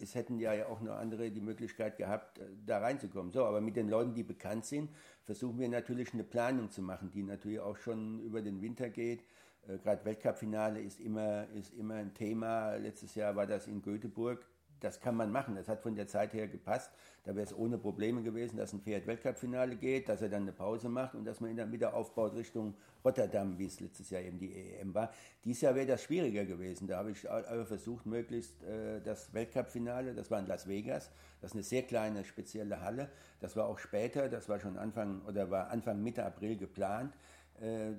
es 0.00 0.14
hätten 0.14 0.38
ja 0.38 0.66
auch 0.66 0.80
noch 0.80 0.96
andere 0.96 1.30
die 1.30 1.40
Möglichkeit 1.40 1.96
gehabt, 1.98 2.38
äh, 2.38 2.46
da 2.66 2.78
reinzukommen. 2.78 3.32
So, 3.32 3.44
aber 3.44 3.60
mit 3.60 3.76
den 3.76 3.88
Leuten, 3.88 4.14
die 4.14 4.22
bekannt 4.22 4.64
sind, 4.64 4.90
versuchen 5.22 5.58
wir 5.58 5.68
natürlich 5.68 6.14
eine 6.14 6.24
Planung 6.24 6.70
zu 6.70 6.82
machen, 6.82 7.10
die 7.10 7.22
natürlich 7.22 7.60
auch 7.60 7.76
schon 7.76 8.20
über 8.20 8.40
den 8.40 8.60
Winter 8.62 8.88
geht. 8.88 9.24
Äh, 9.68 9.78
Gerade 9.78 10.04
Weltcup-Finale 10.04 10.80
ist 10.80 11.00
immer, 11.00 11.46
ist 11.54 11.74
immer 11.74 11.94
ein 11.94 12.14
Thema. 12.14 12.74
Letztes 12.76 13.14
Jahr 13.14 13.36
war 13.36 13.46
das 13.46 13.66
in 13.66 13.82
Göteborg 13.82 14.46
das 14.80 15.00
kann 15.00 15.16
man 15.16 15.30
machen. 15.30 15.56
Das 15.56 15.68
hat 15.68 15.80
von 15.80 15.94
der 15.94 16.06
Zeit 16.06 16.32
her 16.32 16.48
gepasst. 16.48 16.90
Da 17.24 17.34
wäre 17.34 17.44
es 17.44 17.56
ohne 17.56 17.78
Probleme 17.78 18.22
gewesen, 18.22 18.56
dass 18.56 18.72
ein 18.72 18.80
Pferd 18.80 19.06
Weltcup-Finale 19.06 19.76
geht, 19.76 20.08
dass 20.08 20.22
er 20.22 20.28
dann 20.28 20.42
eine 20.42 20.52
Pause 20.52 20.88
macht 20.88 21.14
und 21.14 21.24
dass 21.24 21.40
man 21.40 21.50
ihn 21.50 21.56
dann 21.56 21.72
wieder 21.72 21.94
aufbaut 21.94 22.34
Richtung 22.34 22.74
Rotterdam, 23.04 23.58
wie 23.58 23.66
es 23.66 23.80
letztes 23.80 24.10
Jahr 24.10 24.22
eben 24.22 24.38
die 24.38 24.52
EM 24.54 24.94
war. 24.94 25.12
Dieses 25.44 25.62
Jahr 25.62 25.74
wäre 25.74 25.86
das 25.86 26.02
schwieriger 26.02 26.44
gewesen. 26.44 26.86
Da 26.88 26.98
habe 26.98 27.10
ich 27.10 27.20
versucht, 27.20 28.06
möglichst 28.06 28.62
äh, 28.62 29.00
das 29.02 29.32
Weltcup-Finale, 29.34 30.14
das 30.14 30.30
war 30.30 30.38
in 30.38 30.46
Las 30.46 30.66
Vegas, 30.66 31.10
das 31.40 31.50
ist 31.50 31.54
eine 31.54 31.62
sehr 31.64 31.82
kleine, 31.82 32.24
spezielle 32.24 32.80
Halle. 32.80 33.10
Das 33.40 33.56
war 33.56 33.66
auch 33.66 33.78
später, 33.78 34.28
das 34.28 34.48
war 34.48 34.58
schon 34.58 34.78
Anfang 34.78 35.22
oder 35.26 35.50
war 35.50 35.70
Anfang 35.70 36.02
Mitte 36.02 36.24
April 36.24 36.56
geplant. 36.56 37.14
Äh, 37.60 37.92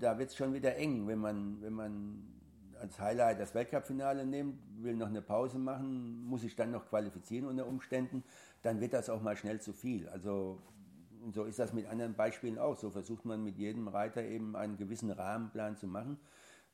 da 0.00 0.18
wird 0.18 0.30
es 0.30 0.36
schon 0.36 0.52
wieder 0.52 0.76
eng, 0.76 1.06
wenn 1.06 1.18
man, 1.18 1.60
wenn 1.60 1.72
man 1.72 2.34
als 2.80 2.98
Highlight 2.98 3.40
das 3.40 3.54
Weltcup-Finale 3.54 4.26
nimmt, 4.26 4.58
will 4.82 4.94
noch 4.96 5.08
eine 5.08 5.22
Pause 5.22 5.58
machen, 5.58 6.24
muss 6.24 6.42
sich 6.42 6.56
dann 6.56 6.70
noch 6.70 6.88
qualifizieren 6.88 7.46
unter 7.46 7.66
Umständen, 7.66 8.24
dann 8.62 8.80
wird 8.80 8.92
das 8.92 9.08
auch 9.08 9.22
mal 9.22 9.36
schnell 9.36 9.60
zu 9.60 9.72
viel. 9.72 10.08
Also 10.08 10.60
so 11.32 11.44
ist 11.44 11.58
das 11.58 11.72
mit 11.72 11.86
anderen 11.86 12.14
Beispielen 12.14 12.58
auch. 12.58 12.76
So 12.76 12.90
versucht 12.90 13.24
man 13.24 13.42
mit 13.42 13.56
jedem 13.56 13.88
Reiter 13.88 14.22
eben 14.22 14.56
einen 14.56 14.76
gewissen 14.76 15.10
Rahmenplan 15.10 15.76
zu 15.76 15.86
machen. 15.86 16.18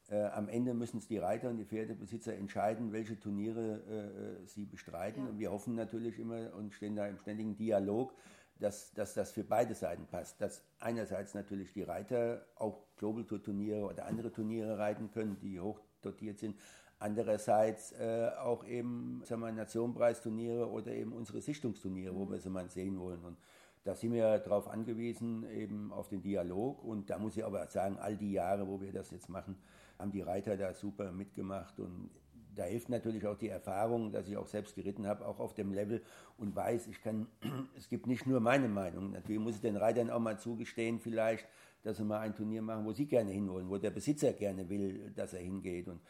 Äh, 0.08 0.24
am 0.26 0.48
Ende 0.48 0.74
müssen 0.74 0.98
es 0.98 1.06
die 1.06 1.18
Reiter 1.18 1.50
und 1.50 1.58
die 1.58 1.64
Pferdebesitzer 1.64 2.34
entscheiden, 2.34 2.92
welche 2.92 3.18
Turniere 3.20 3.82
äh, 3.88 4.42
äh 4.42 4.46
sie 4.46 4.64
bestreiten. 4.64 5.24
Ja. 5.24 5.30
Und 5.30 5.38
wir 5.38 5.52
hoffen 5.52 5.74
natürlich 5.74 6.18
immer 6.18 6.52
und 6.54 6.74
stehen 6.74 6.96
da 6.96 7.06
im 7.06 7.18
ständigen 7.18 7.56
Dialog, 7.56 8.12
dass, 8.60 8.92
dass 8.92 9.14
das 9.14 9.32
für 9.32 9.44
beide 9.44 9.74
Seiten 9.74 10.06
passt. 10.06 10.40
Dass 10.40 10.62
einerseits 10.78 11.34
natürlich 11.34 11.72
die 11.72 11.82
Reiter 11.82 12.46
auch 12.56 12.84
Global 12.96 13.24
Tour 13.24 13.42
Turniere 13.42 13.84
oder 13.84 14.06
andere 14.06 14.30
Turniere 14.30 14.78
reiten 14.78 15.10
können, 15.10 15.38
die 15.40 15.58
hoch 15.58 15.80
dotiert 16.02 16.38
sind. 16.38 16.56
Andererseits 16.98 17.92
äh, 17.92 18.30
auch 18.38 18.64
eben 18.64 19.22
sagen 19.24 19.40
wir, 19.40 19.50
Nationenpreisturniere 19.52 20.68
oder 20.68 20.92
eben 20.92 21.12
unsere 21.12 21.40
Sichtungsturniere, 21.40 22.14
wo 22.14 22.26
mhm. 22.26 22.32
wir 22.32 22.40
sie 22.40 22.50
mal 22.50 22.68
sehen 22.68 23.00
wollen. 23.00 23.24
Und 23.24 23.38
da 23.84 23.94
sind 23.94 24.12
wir 24.12 24.38
darauf 24.38 24.68
angewiesen, 24.68 25.48
eben 25.50 25.92
auf 25.92 26.08
den 26.08 26.20
Dialog. 26.20 26.84
Und 26.84 27.08
da 27.08 27.18
muss 27.18 27.38
ich 27.38 27.44
aber 27.44 27.66
sagen, 27.68 27.98
all 27.98 28.16
die 28.16 28.32
Jahre, 28.32 28.68
wo 28.68 28.82
wir 28.82 28.92
das 28.92 29.10
jetzt 29.10 29.30
machen, 29.30 29.56
haben 29.98 30.12
die 30.12 30.20
Reiter 30.20 30.58
da 30.58 30.74
super 30.74 31.10
mitgemacht. 31.10 31.80
Und 31.80 32.10
da 32.54 32.64
hilft 32.64 32.88
natürlich 32.88 33.26
auch 33.26 33.36
die 33.36 33.48
Erfahrung, 33.48 34.12
dass 34.12 34.28
ich 34.28 34.36
auch 34.36 34.46
selbst 34.46 34.74
geritten 34.74 35.06
habe, 35.06 35.26
auch 35.26 35.38
auf 35.38 35.54
dem 35.54 35.72
Level 35.72 36.02
und 36.38 36.54
weiß, 36.54 36.88
ich 36.88 37.00
kann, 37.02 37.26
es 37.76 37.88
gibt 37.88 38.06
nicht 38.06 38.26
nur 38.26 38.40
meine 38.40 38.68
Meinung. 38.68 39.12
Natürlich 39.12 39.40
muss 39.40 39.56
ich 39.56 39.60
den 39.60 39.76
Reitern 39.76 40.10
auch 40.10 40.20
mal 40.20 40.38
zugestehen, 40.38 41.00
vielleicht, 41.00 41.46
dass 41.82 41.96
sie 41.96 42.04
mal 42.04 42.20
ein 42.20 42.34
Turnier 42.34 42.62
machen, 42.62 42.84
wo 42.84 42.92
sie 42.92 43.06
gerne 43.06 43.30
hinwollen, 43.30 43.68
wo 43.68 43.78
der 43.78 43.90
Besitzer 43.90 44.32
gerne 44.32 44.68
will, 44.68 45.12
dass 45.14 45.32
er 45.32 45.40
hingeht. 45.40 45.88
Und 45.88 46.00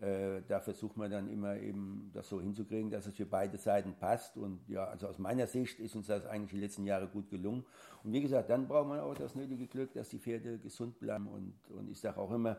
äh, 0.00 0.42
da 0.46 0.60
versucht 0.60 0.98
man 0.98 1.10
dann 1.10 1.28
immer 1.28 1.56
eben 1.56 2.10
das 2.12 2.28
so 2.28 2.38
hinzukriegen, 2.40 2.90
dass 2.90 3.06
es 3.06 3.14
für 3.14 3.24
beide 3.24 3.56
Seiten 3.56 3.94
passt. 3.94 4.36
Und 4.36 4.60
ja, 4.68 4.84
also 4.84 5.08
aus 5.08 5.18
meiner 5.18 5.46
Sicht 5.46 5.80
ist 5.80 5.96
uns 5.96 6.08
das 6.08 6.26
eigentlich 6.26 6.50
die 6.50 6.60
letzten 6.60 6.84
Jahre 6.84 7.08
gut 7.08 7.30
gelungen. 7.30 7.64
Und 8.04 8.12
wie 8.12 8.20
gesagt, 8.20 8.50
dann 8.50 8.68
braucht 8.68 8.88
man 8.88 9.00
auch 9.00 9.14
das 9.14 9.34
nötige 9.34 9.66
Glück, 9.66 9.94
dass 9.94 10.10
die 10.10 10.18
Pferde 10.18 10.58
gesund 10.58 10.98
bleiben. 10.98 11.26
Und, 11.28 11.54
und 11.70 11.88
ich 11.88 11.98
sage 11.98 12.18
auch 12.20 12.30
immer, 12.30 12.58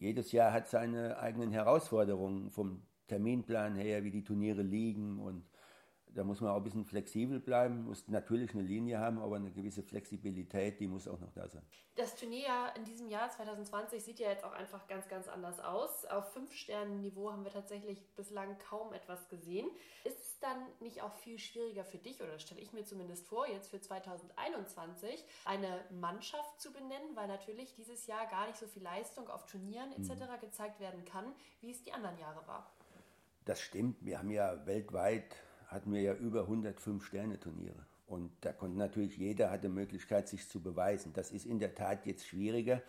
jedes 0.00 0.32
Jahr 0.32 0.52
hat 0.52 0.68
seine 0.68 1.18
eigenen 1.18 1.50
Herausforderungen 1.50 2.50
vom 2.50 2.82
Terminplan 3.08 3.76
her, 3.76 4.04
wie 4.04 4.10
die 4.10 4.24
Turniere 4.24 4.62
liegen 4.62 5.18
und 5.18 5.44
da 6.14 6.24
muss 6.24 6.40
man 6.40 6.50
auch 6.50 6.56
ein 6.56 6.62
bisschen 6.62 6.84
flexibel 6.84 7.40
bleiben, 7.40 7.84
muss 7.84 8.08
natürlich 8.08 8.52
eine 8.54 8.62
Linie 8.62 8.98
haben, 8.98 9.18
aber 9.18 9.36
eine 9.36 9.50
gewisse 9.50 9.82
Flexibilität, 9.82 10.80
die 10.80 10.86
muss 10.86 11.08
auch 11.08 11.18
noch 11.20 11.32
da 11.32 11.48
sein. 11.48 11.62
Das 11.96 12.16
Turnier 12.16 12.72
in 12.76 12.84
diesem 12.84 13.08
Jahr 13.08 13.30
2020 13.30 14.02
sieht 14.02 14.18
ja 14.18 14.28
jetzt 14.28 14.44
auch 14.44 14.52
einfach 14.52 14.86
ganz, 14.86 15.08
ganz 15.08 15.28
anders 15.28 15.60
aus. 15.60 16.04
Auf 16.06 16.32
Fünf-Sternen-Niveau 16.32 17.32
haben 17.32 17.44
wir 17.44 17.52
tatsächlich 17.52 18.04
bislang 18.16 18.56
kaum 18.58 18.92
etwas 18.92 19.28
gesehen. 19.28 19.68
Ist 20.04 20.20
es 20.20 20.38
dann 20.40 20.58
nicht 20.80 21.02
auch 21.02 21.14
viel 21.14 21.38
schwieriger 21.38 21.84
für 21.84 21.98
dich, 21.98 22.22
oder 22.22 22.38
stelle 22.38 22.60
ich 22.60 22.72
mir 22.72 22.84
zumindest 22.84 23.26
vor, 23.26 23.48
jetzt 23.48 23.70
für 23.70 23.80
2021 23.80 25.24
eine 25.44 25.84
Mannschaft 25.90 26.60
zu 26.60 26.72
benennen, 26.72 27.14
weil 27.14 27.28
natürlich 27.28 27.74
dieses 27.74 28.06
Jahr 28.06 28.26
gar 28.26 28.46
nicht 28.46 28.58
so 28.58 28.66
viel 28.66 28.82
Leistung 28.82 29.28
auf 29.28 29.46
Turnieren 29.46 29.92
etc. 29.92 30.10
Mhm. 30.10 30.40
gezeigt 30.40 30.80
werden 30.80 31.04
kann, 31.04 31.24
wie 31.60 31.70
es 31.70 31.82
die 31.82 31.92
anderen 31.92 32.18
Jahre 32.18 32.46
war? 32.46 32.70
Das 33.44 33.60
stimmt. 33.60 34.04
Wir 34.04 34.18
haben 34.18 34.30
ja 34.30 34.66
weltweit 34.66 35.34
hatten 35.68 35.92
wir 35.92 36.00
ja 36.00 36.14
über 36.14 36.42
105 36.42 37.04
Sterne-Turniere. 37.04 37.86
Und 38.06 38.30
da 38.40 38.52
konnte 38.52 38.78
natürlich 38.78 39.18
jeder 39.18 39.50
hatte 39.50 39.68
Möglichkeit, 39.68 40.28
sich 40.28 40.48
zu 40.48 40.60
beweisen. 40.62 41.12
Das 41.12 41.30
ist 41.30 41.44
in 41.44 41.58
der 41.58 41.74
Tat 41.74 42.06
jetzt 42.06 42.26
schwieriger 42.26 42.82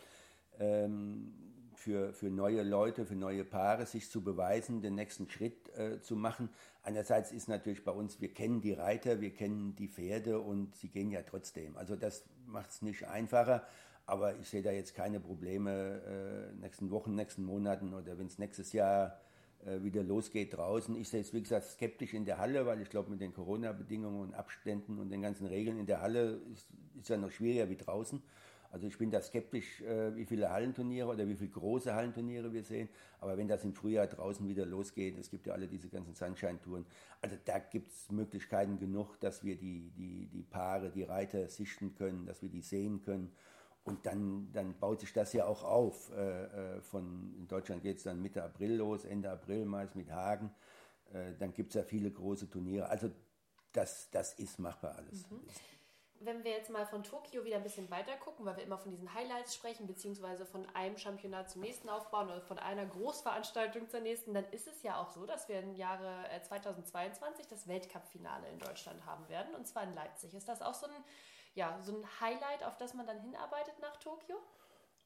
ähm, 0.59 1.33
für, 1.75 2.13
für 2.13 2.29
neue 2.29 2.63
Leute, 2.63 3.05
für 3.05 3.15
neue 3.15 3.43
Paare, 3.43 3.85
sich 3.85 4.09
zu 4.09 4.21
beweisen, 4.23 4.81
den 4.81 4.95
nächsten 4.95 5.29
Schritt 5.29 5.69
äh, 5.77 5.99
zu 6.01 6.15
machen. 6.15 6.49
Einerseits 6.83 7.33
ist 7.33 7.49
natürlich 7.49 7.83
bei 7.83 7.91
uns, 7.91 8.21
wir 8.21 8.33
kennen 8.33 8.61
die 8.61 8.73
Reiter, 8.73 9.19
wir 9.19 9.33
kennen 9.33 9.75
die 9.75 9.89
Pferde 9.89 10.39
und 10.39 10.75
sie 10.75 10.87
gehen 10.87 11.11
ja 11.11 11.21
trotzdem. 11.21 11.75
Also 11.75 11.97
das 11.97 12.23
macht 12.45 12.69
es 12.71 12.81
nicht 12.81 13.07
einfacher. 13.07 13.65
Aber 14.05 14.39
ich 14.39 14.49
sehe 14.49 14.63
da 14.63 14.71
jetzt 14.71 14.95
keine 14.95 15.19
Probleme 15.19 16.51
äh, 16.51 16.61
nächsten 16.61 16.89
Wochen, 16.89 17.13
nächsten 17.13 17.43
Monaten 17.43 17.93
oder 17.93 18.17
wenn 18.17 18.25
es 18.25 18.39
nächstes 18.39 18.73
Jahr 18.73 19.19
wieder 19.65 20.03
losgeht 20.03 20.55
draußen. 20.55 20.95
Ich 20.95 21.09
sehe 21.09 21.21
es, 21.21 21.33
wie 21.33 21.41
gesagt, 21.41 21.65
skeptisch 21.65 22.13
in 22.13 22.25
der 22.25 22.37
Halle, 22.37 22.65
weil 22.65 22.81
ich 22.81 22.89
glaube, 22.89 23.11
mit 23.11 23.19
den 23.19 23.33
Corona-Bedingungen 23.33 24.21
und 24.21 24.33
Abständen 24.33 24.99
und 24.99 25.09
den 25.09 25.21
ganzen 25.21 25.47
Regeln 25.47 25.77
in 25.79 25.85
der 25.85 26.01
Halle 26.01 26.39
ist, 26.53 26.69
ist 26.99 27.09
ja 27.09 27.17
noch 27.17 27.31
schwieriger 27.31 27.69
wie 27.69 27.75
draußen. 27.75 28.21
Also 28.71 28.85
ich 28.85 28.97
bin 28.97 29.09
da 29.09 29.21
skeptisch, 29.21 29.81
äh, 29.81 30.15
wie 30.15 30.25
viele 30.25 30.51
Hallenturniere 30.51 31.07
oder 31.09 31.27
wie 31.27 31.35
viele 31.35 31.49
große 31.49 31.93
Hallenturniere 31.93 32.53
wir 32.53 32.63
sehen. 32.63 32.87
Aber 33.19 33.37
wenn 33.37 33.47
das 33.47 33.63
im 33.63 33.73
Frühjahr 33.73 34.07
draußen 34.07 34.47
wieder 34.47 34.65
losgeht, 34.65 35.17
es 35.17 35.31
gibt 35.31 35.47
ja 35.47 35.53
alle 35.53 35.67
diese 35.67 35.89
ganzen 35.89 36.13
Sunshine-Touren, 36.13 36.85
also 37.21 37.35
da 37.45 37.59
gibt 37.59 37.91
es 37.91 38.11
Möglichkeiten 38.11 38.77
genug, 38.77 39.19
dass 39.19 39.43
wir 39.43 39.55
die, 39.55 39.91
die, 39.97 40.27
die 40.27 40.43
Paare, 40.43 40.91
die 40.91 41.03
Reiter 41.03 41.47
sichten 41.47 41.95
können, 41.95 42.25
dass 42.25 42.41
wir 42.41 42.49
die 42.49 42.61
sehen 42.61 43.01
können. 43.01 43.31
Und 43.89 44.05
dann, 44.05 44.51
dann 44.53 44.79
baut 44.79 45.01
sich 45.01 45.13
das 45.13 45.33
ja 45.33 45.45
auch 45.45 45.63
auf. 45.63 46.11
Äh, 46.11 46.77
äh 46.77 46.81
von, 46.81 47.35
in 47.37 47.47
Deutschland 47.47 47.81
geht 47.81 47.97
es 47.97 48.03
dann 48.03 48.21
Mitte 48.21 48.43
April 48.43 48.75
los, 48.75 49.05
Ende 49.05 49.29
April 49.29 49.65
meist 49.65 49.95
mit 49.95 50.11
Hagen. 50.11 50.53
Äh, 51.13 51.33
dann 51.37 51.53
gibt 51.53 51.69
es 51.69 51.75
ja 51.75 51.83
viele 51.83 52.11
große 52.11 52.49
Turniere. 52.49 52.87
Also 52.89 53.11
das, 53.73 54.09
das 54.11 54.33
ist 54.33 54.59
machbar 54.59 54.95
alles. 54.95 55.29
Mhm. 55.29 55.41
Wenn 56.21 56.43
wir 56.43 56.51
jetzt 56.51 56.69
mal 56.69 56.85
von 56.85 57.01
Tokio 57.01 57.45
wieder 57.45 57.55
ein 57.55 57.63
bisschen 57.63 57.89
weiter 57.89 58.17
gucken, 58.17 58.45
weil 58.45 58.57
wir 58.57 58.63
immer 58.63 58.77
von 58.77 58.91
diesen 58.91 59.13
Highlights 59.13 59.55
sprechen, 59.55 59.87
beziehungsweise 59.87 60.45
von 60.45 60.65
einem 60.75 60.97
Championat 60.97 61.49
zum 61.49 61.61
nächsten 61.61 61.87
aufbauen 61.87 62.27
oder 62.27 62.41
von 62.41 62.59
einer 62.59 62.85
Großveranstaltung 62.85 63.87
zur 63.87 64.01
nächsten, 64.01 64.33
dann 64.33 64.43
ist 64.51 64.67
es 64.67 64.83
ja 64.83 65.01
auch 65.01 65.11
so, 65.11 65.25
dass 65.25 65.47
wir 65.47 65.59
im 65.59 65.75
Jahre 65.75 66.25
2022 66.43 67.45
äh, 67.45 67.49
das 67.49 67.67
Weltcup-Finale 67.69 68.49
in 68.49 68.59
Deutschland 68.59 69.05
haben 69.05 69.29
werden, 69.29 69.55
und 69.55 69.65
zwar 69.65 69.83
in 69.83 69.93
Leipzig. 69.95 70.33
Ist 70.33 70.49
das 70.49 70.61
auch 70.61 70.73
so 70.73 70.87
ein 70.87 71.03
ja, 71.55 71.79
so 71.81 71.95
ein 71.95 72.03
Highlight, 72.21 72.63
auf 72.65 72.77
das 72.77 72.93
man 72.93 73.05
dann 73.05 73.19
hinarbeitet 73.19 73.79
nach 73.81 73.97
Tokio? 73.97 74.37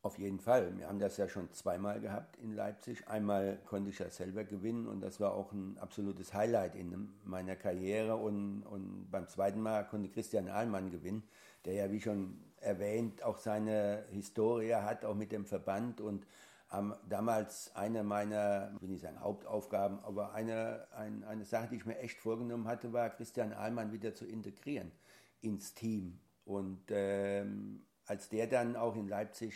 Auf 0.03 0.19
jeden 0.19 0.41
Fall. 0.41 0.77
Wir 0.77 0.89
haben 0.89 0.99
das 0.99 1.15
ja 1.15 1.29
schon 1.29 1.49
zweimal 1.53 2.01
gehabt 2.01 2.35
in 2.37 2.51
Leipzig. 2.51 3.07
Einmal 3.07 3.57
konnte 3.65 3.89
ich 3.89 3.99
ja 3.99 4.09
selber 4.09 4.43
gewinnen 4.43 4.85
und 4.85 4.99
das 4.99 5.21
war 5.21 5.33
auch 5.33 5.53
ein 5.53 5.77
absolutes 5.77 6.33
Highlight 6.33 6.75
in 6.75 7.13
meiner 7.23 7.55
Karriere. 7.55 8.17
Und, 8.17 8.63
und 8.63 9.09
beim 9.09 9.29
zweiten 9.29 9.61
Mal 9.61 9.87
konnte 9.87 10.09
Christian 10.09 10.49
Ahlmann 10.49 10.91
gewinnen, 10.91 11.23
der 11.63 11.73
ja, 11.75 11.89
wie 11.89 12.01
schon 12.01 12.43
erwähnt, 12.59 13.23
auch 13.23 13.37
seine 13.37 14.03
Historie 14.09 14.75
hat, 14.75 15.05
auch 15.05 15.15
mit 15.15 15.31
dem 15.31 15.45
Verband. 15.45 16.01
Und 16.01 16.27
ähm, 16.73 16.93
damals 17.07 17.73
eine 17.73 18.03
meiner, 18.03 18.73
ich 18.75 18.81
will 18.81 18.89
nicht 18.89 19.03
sagen 19.03 19.21
Hauptaufgaben, 19.21 19.99
aber 20.03 20.33
eine, 20.33 20.85
ein, 20.97 21.23
eine 21.23 21.45
Sache, 21.45 21.69
die 21.69 21.77
ich 21.77 21.85
mir 21.85 21.99
echt 21.99 22.19
vorgenommen 22.19 22.67
hatte, 22.67 22.91
war, 22.91 23.09
Christian 23.09 23.53
Ahlmann 23.53 23.93
wieder 23.93 24.13
zu 24.13 24.25
integrieren 24.25 24.91
ins 25.39 25.73
Team. 25.73 26.19
Und 26.45 26.83
ähm, 26.89 27.85
als 28.05 28.29
der 28.29 28.47
dann 28.47 28.75
auch 28.75 28.95
in 28.95 29.07
Leipzig 29.07 29.53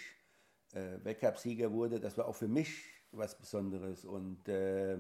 äh, 0.72 1.04
Weltcupsieger 1.04 1.72
wurde, 1.72 2.00
das 2.00 2.18
war 2.18 2.28
auch 2.28 2.36
für 2.36 2.48
mich 2.48 2.84
was 3.12 3.38
Besonderes. 3.38 4.06
Und 4.06 4.48
äh, 4.48 4.96
äh, 4.96 5.00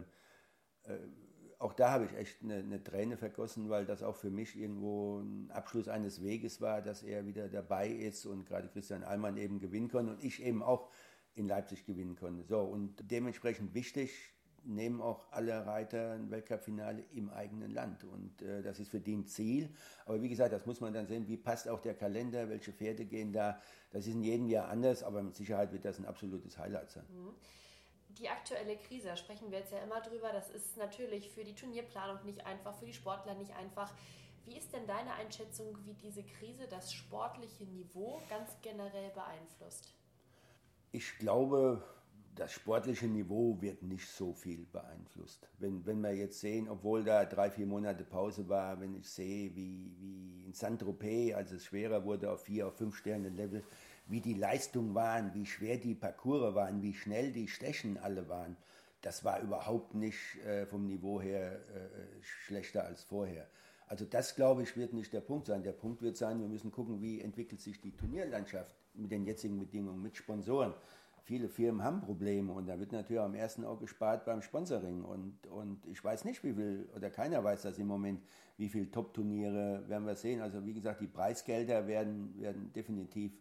auch 1.59 1.73
da 1.73 1.91
habe 1.91 2.05
ich 2.05 2.13
echt 2.13 2.43
eine, 2.43 2.55
eine, 2.55 2.83
Träne 2.83 3.17
vergossen, 3.17 3.69
weil 3.69 3.85
das 3.85 4.03
auch 4.03 4.15
für 4.15 4.29
mich 4.29 4.57
irgendwo 4.57 5.19
ein 5.19 5.49
Abschluss 5.51 5.87
eines 5.87 6.21
Weges 6.21 6.61
war, 6.61 6.81
dass 6.81 7.03
er 7.03 7.25
wieder 7.25 7.49
dabei 7.49 7.89
ist 7.89 8.25
und 8.25 8.45
gerade 8.45 8.69
Christian 8.69 9.03
Allmann 9.03 9.37
eben 9.37 9.59
gewinnen 9.59 9.89
konnte 9.89 10.11
und 10.13 10.23
ich 10.23 10.43
eben 10.43 10.61
auch 10.61 10.91
in 11.33 11.47
Leipzig 11.47 11.85
gewinnen 11.85 12.15
konnte. 12.15 12.43
So, 12.43 12.61
und 12.61 13.11
dementsprechend 13.11 13.73
wichtig, 13.73 14.36
nehmen 14.67 15.01
auch 15.01 15.25
alle 15.31 15.65
Reiter 15.65 16.11
ein 16.11 16.29
Weltcup-Finale 16.29 17.03
im 17.13 17.29
eigenen 17.29 17.71
Land. 17.71 18.03
Und 18.03 18.41
äh, 18.41 18.61
das 18.61 18.79
ist 18.79 18.89
für 18.89 18.99
die 18.99 19.15
ein 19.15 19.25
Ziel. 19.25 19.69
Aber 20.05 20.21
wie 20.21 20.29
gesagt, 20.29 20.53
das 20.53 20.65
muss 20.65 20.81
man 20.81 20.93
dann 20.93 21.07
sehen, 21.07 21.27
wie 21.27 21.37
passt 21.37 21.67
auch 21.67 21.79
der 21.79 21.93
Kalender, 21.93 22.49
welche 22.49 22.73
Pferde 22.73 23.05
gehen 23.05 23.31
da. 23.31 23.59
Das 23.91 24.05
ist 24.05 24.13
in 24.13 24.23
jedem 24.23 24.47
Jahr 24.47 24.67
anders, 24.67 25.03
aber 25.03 25.23
mit 25.23 25.35
Sicherheit 25.35 25.71
wird 25.71 25.85
das 25.85 25.97
ein 25.99 26.05
absolutes 26.05 26.57
Highlight 26.57 26.91
sein. 26.91 27.05
Mhm. 27.09 27.33
die 28.19 28.29
aktuelle 28.29 28.77
Krise, 28.77 29.09
da 29.09 29.15
sprechen 29.15 29.51
wir 29.51 29.59
jetzt 29.59 29.71
ja 29.71 29.79
immer 29.79 30.01
drüber, 30.01 30.31
das 30.33 30.49
ist 30.49 30.75
natürlich 30.75 31.29
für 31.29 31.43
die 31.43 31.53
Turnierplanung 31.53 32.25
nicht 32.25 32.43
einfach, 32.47 32.75
für 32.75 32.85
die 32.85 32.93
Sportler 32.93 33.35
nicht 33.35 33.55
einfach. 33.55 33.93
Wie 34.45 34.57
ist 34.57 34.73
denn 34.73 34.87
deine 34.87 35.13
Einschätzung, 35.13 35.77
wie 35.83 35.93
diese 35.93 36.23
Krise 36.23 36.67
das 36.69 36.93
sportliche 36.93 37.65
Niveau 37.65 38.21
ganz 38.29 38.49
generell 38.61 39.11
beeinflusst? 39.11 39.93
Ich 40.93 41.17
glaube, 41.19 41.83
das 42.37 42.51
sportliche 42.51 43.07
Niveau 43.07 43.57
wird 43.59 43.81
nicht 43.81 44.07
so 44.07 44.33
viel 44.33 44.65
beeinflusst. 44.71 45.49
Wenn, 45.57 45.85
wenn 45.85 46.01
wir 46.01 46.13
jetzt 46.13 46.39
sehen, 46.39 46.69
obwohl 46.69 47.03
da 47.03 47.25
drei, 47.25 47.49
vier 47.49 47.65
Monate 47.65 48.03
Pause 48.03 48.47
war, 48.47 48.79
wenn 48.79 48.95
ich 48.95 49.09
sehe, 49.09 49.55
wie, 49.55 49.91
wie 49.99 50.45
in 50.45 50.53
Saint-Tropez, 50.53 51.33
als 51.33 51.51
es 51.51 51.65
schwerer 51.65 52.05
wurde 52.05 52.31
auf 52.31 52.43
vier, 52.43 52.67
auf 52.67 52.77
fünf 52.77 52.95
Sterne 52.95 53.29
Level, 53.29 53.63
wie 54.05 54.21
die 54.21 54.35
Leistungen 54.35 54.93
waren, 54.93 55.33
wie 55.33 55.45
schwer 55.45 55.77
die 55.77 55.95
Parcours 55.95 56.53
waren, 56.53 56.81
wie 56.81 56.93
schnell 56.93 57.31
die 57.31 57.47
Stechen 57.47 57.97
alle 57.97 58.29
waren, 58.29 58.55
das 59.01 59.23
war 59.23 59.41
überhaupt 59.41 59.95
nicht 59.95 60.37
äh, 60.45 60.65
vom 60.65 60.85
Niveau 60.85 61.19
her 61.21 61.53
äh, 61.53 62.21
schlechter 62.21 62.85
als 62.85 63.03
vorher. 63.03 63.47
Also 63.87 64.05
das, 64.05 64.35
glaube 64.35 64.63
ich, 64.63 64.75
wird 64.75 64.93
nicht 64.93 65.13
der 65.13 65.21
Punkt 65.21 65.47
sein. 65.47 65.63
Der 65.63 65.71
Punkt 65.71 66.01
wird 66.01 66.17
sein, 66.17 66.39
wir 66.39 66.47
müssen 66.47 66.71
gucken, 66.71 67.01
wie 67.01 67.21
entwickelt 67.21 67.61
sich 67.61 67.79
die 67.79 67.95
Turnierlandschaft 67.95 68.75
mit 68.93 69.11
den 69.11 69.25
jetzigen 69.25 69.57
Bedingungen, 69.59 70.01
mit 70.01 70.17
Sponsoren 70.17 70.73
viele 71.27 71.49
Firmen 71.49 71.83
haben 71.83 71.99
Probleme 71.99 72.53
und 72.53 72.67
da 72.67 72.79
wird 72.79 72.93
natürlich 72.93 73.21
am 73.21 73.35
ersten 73.35 73.65
auch 73.65 73.79
gespart 73.79 74.23
beim 74.23 74.41
Sponsoring. 74.41 75.03
Und, 75.03 75.45
und 75.47 75.85
ich 75.85 76.01
weiß 76.01 76.23
nicht, 76.23 76.41
wie 76.45 76.53
viel, 76.53 76.89
oder 76.95 77.09
keiner 77.09 77.43
weiß 77.43 77.63
das 77.63 77.77
im 77.77 77.87
Moment, 77.87 78.23
wie 78.55 78.69
viele 78.69 78.89
Top-Turniere 78.89 79.83
werden 79.89 80.07
wir 80.07 80.15
sehen. 80.15 80.41
Also 80.41 80.65
wie 80.65 80.73
gesagt, 80.73 81.01
die 81.01 81.07
Preisgelder 81.07 81.85
werden, 81.85 82.33
werden 82.39 82.71
definitiv 82.71 83.33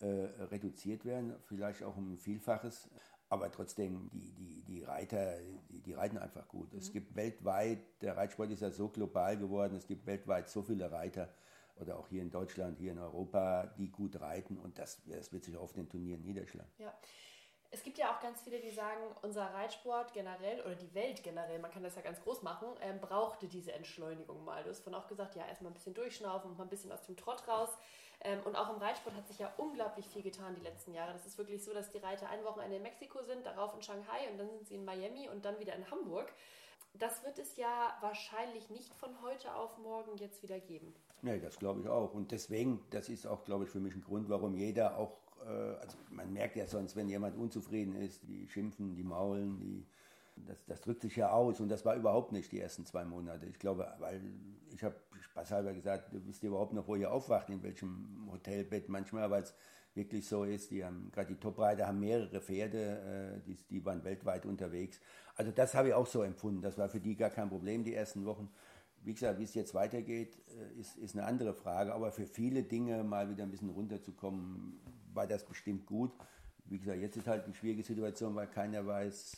äh, 0.00 0.06
reduziert 0.50 1.06
werden, 1.06 1.32
vielleicht 1.46 1.82
auch 1.82 1.96
um 1.96 2.12
ein 2.12 2.18
Vielfaches. 2.18 2.90
Aber 3.30 3.50
trotzdem, 3.50 4.10
die, 4.12 4.34
die, 4.34 4.62
die 4.62 4.82
Reiter, 4.82 5.38
die, 5.70 5.80
die 5.80 5.94
reiten 5.94 6.18
einfach 6.18 6.46
gut. 6.48 6.70
Mhm. 6.70 6.78
Es 6.80 6.92
gibt 6.92 7.16
weltweit, 7.16 7.78
der 8.02 8.14
Reitsport 8.14 8.50
ist 8.50 8.60
ja 8.60 8.70
so 8.70 8.90
global 8.90 9.38
geworden, 9.38 9.74
es 9.74 9.86
gibt 9.86 10.04
weltweit 10.06 10.50
so 10.50 10.62
viele 10.62 10.92
Reiter 10.92 11.30
oder 11.76 11.98
auch 11.98 12.08
hier 12.08 12.22
in 12.22 12.30
Deutschland, 12.30 12.78
hier 12.78 12.92
in 12.92 12.98
Europa, 12.98 13.66
die 13.78 13.90
gut 13.90 14.20
reiten 14.20 14.58
und 14.58 14.78
das, 14.78 15.02
das 15.04 15.32
wird 15.32 15.44
sich 15.44 15.56
auf 15.56 15.72
den 15.72 15.88
Turnieren 15.88 16.22
niederschlagen. 16.22 16.70
Ja. 16.78 16.92
Es 17.74 17.82
gibt 17.82 17.96
ja 17.96 18.14
auch 18.14 18.20
ganz 18.20 18.42
viele, 18.42 18.60
die 18.60 18.70
sagen, 18.70 19.00
unser 19.22 19.46
Reitsport 19.54 20.12
generell 20.12 20.60
oder 20.60 20.74
die 20.74 20.92
Welt 20.94 21.22
generell, 21.22 21.58
man 21.58 21.70
kann 21.70 21.82
das 21.82 21.94
ja 21.96 22.02
ganz 22.02 22.20
groß 22.20 22.42
machen, 22.42 22.68
ähm, 22.82 23.00
brauchte 23.00 23.48
diese 23.48 23.72
Entschleunigung 23.72 24.44
mal. 24.44 24.62
Du 24.62 24.68
hast 24.68 24.80
von 24.80 24.94
auch 24.94 25.08
gesagt, 25.08 25.36
ja, 25.36 25.46
erstmal 25.46 25.70
ein 25.70 25.74
bisschen 25.74 25.94
durchschnaufen 25.94 26.50
und 26.50 26.58
mal 26.58 26.64
ein 26.64 26.70
bisschen 26.70 26.92
aus 26.92 27.02
dem 27.06 27.16
Trott 27.16 27.48
raus. 27.48 27.70
Ähm, 28.24 28.40
und 28.44 28.56
auch 28.56 28.68
im 28.68 28.76
Reitsport 28.76 29.16
hat 29.16 29.26
sich 29.26 29.38
ja 29.38 29.50
unglaublich 29.56 30.06
viel 30.06 30.22
getan 30.22 30.54
die 30.54 30.60
letzten 30.60 30.92
Jahre. 30.92 31.14
Das 31.14 31.24
ist 31.24 31.38
wirklich 31.38 31.64
so, 31.64 31.72
dass 31.72 31.90
die 31.90 31.98
Reiter 31.98 32.28
ein 32.28 32.44
Wochenende 32.44 32.76
in 32.76 32.82
Mexiko 32.82 33.22
sind, 33.22 33.46
darauf 33.46 33.74
in 33.74 33.80
Shanghai 33.80 34.30
und 34.30 34.36
dann 34.36 34.50
sind 34.50 34.66
sie 34.66 34.74
in 34.74 34.84
Miami 34.84 35.30
und 35.30 35.46
dann 35.46 35.58
wieder 35.58 35.74
in 35.74 35.90
Hamburg. 35.90 36.30
Das 36.94 37.24
wird 37.24 37.38
es 37.38 37.56
ja 37.56 37.96
wahrscheinlich 38.00 38.68
nicht 38.68 38.94
von 38.94 39.22
heute 39.22 39.54
auf 39.54 39.78
morgen 39.78 40.16
jetzt 40.18 40.42
wieder 40.42 40.60
geben. 40.60 40.94
Nee, 41.22 41.40
das 41.40 41.58
glaube 41.58 41.80
ich 41.80 41.88
auch. 41.88 42.14
Und 42.14 42.32
deswegen, 42.32 42.80
das 42.90 43.08
ist 43.08 43.26
auch, 43.26 43.44
glaube 43.44 43.64
ich, 43.64 43.70
für 43.70 43.80
mich 43.80 43.94
ein 43.94 44.02
Grund, 44.02 44.28
warum 44.28 44.54
jeder 44.54 44.98
auch 44.98 45.22
äh, 45.46 45.76
also 45.80 45.96
man 46.10 46.32
merkt 46.32 46.56
ja 46.56 46.66
sonst, 46.66 46.96
wenn 46.96 47.08
jemand 47.08 47.36
unzufrieden 47.36 47.94
ist, 47.96 48.22
die 48.28 48.48
schimpfen, 48.48 48.94
die 48.94 49.02
maulen, 49.02 49.58
die, 49.58 49.86
das, 50.36 50.64
das 50.66 50.80
drückt 50.80 51.02
sich 51.02 51.16
ja 51.16 51.30
aus 51.30 51.60
und 51.60 51.68
das 51.68 51.84
war 51.84 51.94
überhaupt 51.94 52.32
nicht 52.32 52.50
die 52.52 52.60
ersten 52.60 52.86
zwei 52.86 53.04
Monate. 53.04 53.46
Ich 53.46 53.58
glaube, 53.58 53.92
weil 53.98 54.20
ich 54.74 54.82
habe 54.82 54.96
spaßhalber 55.20 55.72
gesagt, 55.72 56.08
wisst 56.12 56.42
ihr 56.42 56.50
überhaupt 56.50 56.72
noch, 56.72 56.86
wo 56.88 56.96
ihr 56.96 57.12
aufwacht, 57.12 57.50
in 57.50 57.62
welchem 57.62 58.28
Hotelbett 58.30 58.88
manchmal, 58.88 59.30
weil 59.30 59.42
es 59.42 59.54
wirklich 59.94 60.26
so 60.26 60.44
ist, 60.44 60.70
die 60.70 60.84
haben, 60.84 61.10
gerade 61.12 61.28
die 61.34 61.38
Topreiter 61.40 61.86
haben 61.86 62.00
mehrere 62.00 62.40
Pferde, 62.40 63.36
äh, 63.36 63.46
die, 63.46 63.56
die 63.68 63.84
waren 63.84 64.02
weltweit 64.04 64.46
unterwegs. 64.46 65.00
Also 65.34 65.50
das 65.52 65.74
habe 65.74 65.88
ich 65.88 65.94
auch 65.94 66.06
so 66.06 66.22
empfunden, 66.22 66.62
das 66.62 66.78
war 66.78 66.88
für 66.88 67.00
die 67.00 67.14
gar 67.14 67.30
kein 67.30 67.48
Problem, 67.48 67.84
die 67.84 67.94
ersten 67.94 68.24
Wochen. 68.24 68.50
Wie 69.04 69.14
gesagt, 69.14 69.38
wie 69.38 69.44
es 69.44 69.54
jetzt 69.54 69.74
weitergeht, 69.74 70.36
äh, 70.48 70.80
ist, 70.80 70.96
ist 70.98 71.16
eine 71.16 71.26
andere 71.26 71.54
Frage. 71.54 71.94
Aber 71.94 72.12
für 72.12 72.26
viele 72.26 72.62
Dinge 72.62 73.02
mal 73.04 73.28
wieder 73.28 73.42
ein 73.42 73.50
bisschen 73.50 73.70
runterzukommen, 73.70 74.80
war 75.12 75.26
das 75.26 75.44
bestimmt 75.44 75.86
gut. 75.86 76.12
Wie 76.66 76.78
gesagt, 76.78 77.00
jetzt 77.00 77.16
ist 77.16 77.26
halt 77.26 77.44
eine 77.44 77.54
schwierige 77.54 77.82
Situation, 77.82 78.34
weil 78.34 78.46
keiner 78.46 78.86
weiß, 78.86 79.36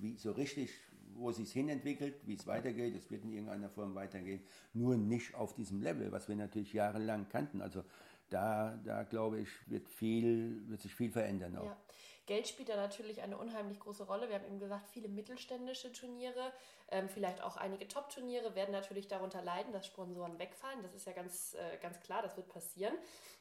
wie 0.00 0.16
so 0.16 0.32
richtig, 0.32 0.70
wo 1.14 1.30
es 1.30 1.36
sich 1.36 1.52
hinentwickelt, 1.52 2.14
wie 2.26 2.34
es 2.34 2.46
weitergeht. 2.46 2.96
Es 2.96 3.10
wird 3.10 3.24
in 3.24 3.32
irgendeiner 3.32 3.70
Form 3.70 3.94
weitergehen. 3.94 4.42
Nur 4.72 4.96
nicht 4.96 5.34
auf 5.34 5.54
diesem 5.54 5.80
Level, 5.80 6.10
was 6.12 6.28
wir 6.28 6.36
natürlich 6.36 6.72
jahrelang 6.72 7.28
kannten. 7.28 7.62
Also 7.62 7.84
da, 8.30 8.78
da 8.84 9.04
glaube 9.04 9.40
ich, 9.40 9.48
wird, 9.70 9.88
viel, 9.88 10.68
wird 10.68 10.82
sich 10.82 10.94
viel 10.94 11.10
verändern 11.10 11.56
auch. 11.56 11.66
Ja. 11.66 11.76
Geld 12.26 12.48
spielt 12.48 12.68
da 12.68 12.76
natürlich 12.76 13.22
eine 13.22 13.36
unheimlich 13.36 13.78
große 13.80 14.04
Rolle. 14.04 14.28
Wir 14.28 14.36
haben 14.36 14.46
eben 14.46 14.58
gesagt, 14.58 14.88
viele 14.88 15.08
mittelständische 15.08 15.92
Turniere, 15.92 16.52
ähm, 16.88 17.08
vielleicht 17.08 17.42
auch 17.42 17.56
einige 17.56 17.86
Top-Turniere 17.86 18.54
werden 18.54 18.72
natürlich 18.72 19.08
darunter 19.08 19.42
leiden, 19.42 19.72
dass 19.72 19.86
Sponsoren 19.86 20.38
wegfallen. 20.38 20.82
Das 20.82 20.94
ist 20.94 21.06
ja 21.06 21.12
ganz, 21.12 21.54
äh, 21.54 21.78
ganz 21.78 22.00
klar, 22.00 22.22
das 22.22 22.36
wird 22.36 22.48
passieren. 22.48 22.94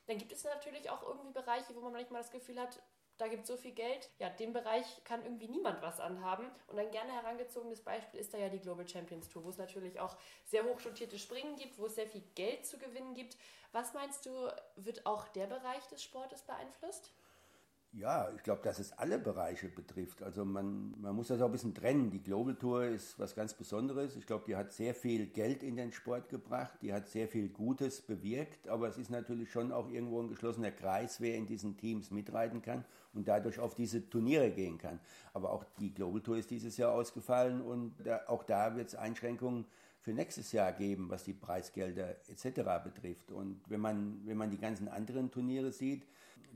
Dann 0.08 0.18
gibt 0.18 0.32
es 0.32 0.44
natürlich 0.44 0.90
auch 0.90 1.04
irgendwie 1.04 1.32
Bereiche, 1.32 1.76
wo 1.76 1.82
man 1.82 1.94
manchmal 1.94 2.22
das 2.22 2.32
Gefühl 2.32 2.60
hat, 2.60 2.82
da 3.18 3.28
gibt 3.28 3.44
es 3.44 3.48
so 3.48 3.58
viel 3.58 3.72
Geld, 3.72 4.10
ja, 4.18 4.30
dem 4.30 4.54
Bereich 4.54 4.86
kann 5.04 5.24
irgendwie 5.24 5.48
niemand 5.48 5.82
was 5.82 6.00
anhaben. 6.00 6.50
Und 6.68 6.80
ein 6.80 6.92
gerne 6.92 7.14
herangezogenes 7.14 7.82
Beispiel 7.82 8.20
ist 8.20 8.34
da 8.34 8.38
ja 8.38 8.50
die 8.50 8.60
Global 8.60 8.88
Champions 8.88 9.30
Tour, 9.30 9.44
wo 9.44 9.50
es 9.50 9.58
natürlich 9.58 10.00
auch 10.00 10.18
sehr 10.46 10.64
hochdotierte 10.66 11.20
Springen 11.20 11.56
gibt, 11.56 11.78
wo 11.78 11.86
es 11.86 11.96
sehr 11.96 12.08
viel 12.08 12.24
Geld 12.36 12.66
zu 12.66 12.78
gewinnen 12.80 13.14
gibt. 13.14 13.38
Was 13.72 13.94
meinst 13.94 14.26
du, 14.26 14.32
wird 14.76 15.06
auch 15.06 15.28
der 15.30 15.48
Bereich 15.48 15.86
des 15.88 16.04
Sportes 16.04 16.42
beeinflusst? 16.42 17.12
Ja, 17.96 18.28
ich 18.36 18.42
glaube, 18.42 18.64
dass 18.64 18.80
es 18.80 18.92
alle 18.94 19.20
Bereiche 19.20 19.70
betrifft. 19.70 20.24
Also 20.24 20.44
man, 20.44 21.00
man 21.00 21.16
muss 21.16 21.28
das 21.28 21.40
auch 21.42 21.46
ein 21.46 21.52
bisschen 21.52 21.76
trennen. 21.76 22.10
Die 22.10 22.24
Global 22.24 22.56
Tour 22.56 22.86
ist 22.86 23.20
was 23.20 23.36
ganz 23.36 23.54
Besonderes. 23.54 24.16
Ich 24.16 24.26
glaube, 24.26 24.46
die 24.48 24.56
hat 24.56 24.74
sehr 24.74 24.96
viel 24.96 25.28
Geld 25.28 25.62
in 25.62 25.76
den 25.76 25.92
Sport 25.92 26.28
gebracht, 26.28 26.80
die 26.82 26.92
hat 26.92 27.08
sehr 27.08 27.28
viel 27.28 27.50
Gutes 27.50 28.02
bewirkt, 28.02 28.68
aber 28.68 28.88
es 28.88 28.98
ist 28.98 29.12
natürlich 29.12 29.52
schon 29.52 29.72
auch 29.72 29.92
irgendwo 29.92 30.20
ein 30.20 30.28
geschlossener 30.28 30.72
Kreis, 30.72 31.22
wer 31.22 31.36
in 31.36 31.46
diesen 31.46 31.78
Teams 31.78 32.10
mitreiten 32.10 32.64
kann 32.64 32.84
und 33.14 33.28
dadurch 33.28 33.60
auf 33.60 33.76
diese 33.76 34.10
Turniere 34.10 34.50
gehen 34.50 34.80
kann. 34.80 35.00
Aber 35.32 35.52
auch 35.52 35.64
die 35.80 35.94
Global 35.94 36.22
Tour 36.22 36.38
ist 36.38 36.50
dieses 36.50 36.78
Jahr 36.78 36.94
ausgefallen 36.94 37.62
und 37.62 37.94
da, 38.04 38.22
auch 38.26 38.44
da 38.44 38.76
wird 38.76 38.88
es 38.88 38.96
Einschränkungen 38.96 39.66
für 40.00 40.14
nächstes 40.14 40.52
Jahr 40.52 40.74
geben, 40.74 41.12
was 41.12 41.26
die 41.26 41.34
Preisgelder 41.34 42.16
etc. 42.28 42.62
betrifft. 42.84 43.32
Und 43.32 43.62
wenn 43.68 43.80
man, 43.80 44.20
wenn 44.26 44.38
man 44.38 44.50
die 44.50 44.58
ganzen 44.58 44.88
anderen 44.88 45.30
Turniere 45.30 45.72
sieht, 45.72 46.08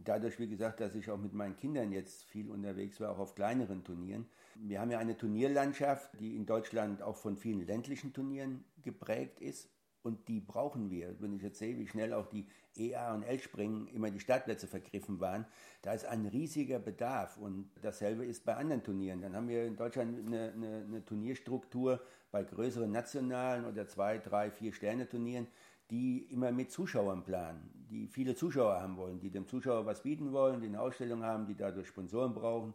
dadurch, 0.03 0.39
wie 0.39 0.47
gesagt, 0.47 0.79
dass 0.79 0.95
ich 0.95 1.09
auch 1.09 1.17
mit 1.17 1.33
meinen 1.33 1.55
Kindern 1.55 1.91
jetzt 1.91 2.23
viel 2.25 2.49
unterwegs 2.49 2.99
war, 2.99 3.11
auch 3.11 3.19
auf 3.19 3.35
kleineren 3.35 3.83
Turnieren. 3.83 4.27
Wir 4.55 4.81
haben 4.81 4.91
ja 4.91 4.99
eine 4.99 5.17
Turnierlandschaft, 5.17 6.19
die 6.19 6.35
in 6.35 6.45
Deutschland 6.45 7.01
auch 7.01 7.17
von 7.17 7.37
vielen 7.37 7.65
ländlichen 7.65 8.13
Turnieren 8.13 8.63
geprägt 8.81 9.39
ist. 9.39 9.69
Und 10.03 10.27
die 10.29 10.39
brauchen 10.39 10.89
wir. 10.89 11.19
Wenn 11.19 11.33
ich 11.33 11.41
jetzt 11.41 11.59
sehe, 11.59 11.77
wie 11.77 11.87
schnell 11.87 12.13
auch 12.13 12.27
die 12.27 12.47
EA 12.77 13.13
und 13.13 13.23
L-Springen 13.23 13.87
immer 13.87 14.09
die 14.09 14.21
Startplätze 14.21 14.65
vergriffen 14.65 15.19
waren, 15.19 15.45
da 15.81 15.93
ist 15.93 16.05
ein 16.05 16.25
riesiger 16.25 16.79
Bedarf. 16.79 17.37
Und 17.37 17.69
dasselbe 17.81 18.25
ist 18.25 18.45
bei 18.45 18.55
anderen 18.55 18.83
Turnieren. 18.83 19.21
Dann 19.21 19.35
haben 19.35 19.49
wir 19.49 19.65
in 19.65 19.75
Deutschland 19.75 20.17
eine, 20.25 20.53
eine, 20.53 20.85
eine 20.87 21.03
Turnierstruktur 21.03 22.01
bei 22.31 22.43
größeren 22.43 22.89
nationalen 22.89 23.65
oder 23.65 23.87
zwei, 23.87 24.17
drei, 24.17 24.49
vier 24.51 24.71
Sterne-Turnieren, 24.71 25.47
die 25.89 26.19
immer 26.31 26.51
mit 26.51 26.71
Zuschauern 26.71 27.23
planen, 27.23 27.76
die 27.89 28.07
viele 28.07 28.35
Zuschauer 28.35 28.81
haben 28.81 28.97
wollen, 28.97 29.19
die 29.19 29.29
dem 29.29 29.47
Zuschauer 29.47 29.85
was 29.85 30.03
bieten 30.03 30.31
wollen, 30.31 30.61
die 30.61 30.67
eine 30.67 30.81
Ausstellung 30.81 31.23
haben, 31.23 31.45
die 31.45 31.55
dadurch 31.55 31.87
Sponsoren 31.87 32.33
brauchen. 32.33 32.73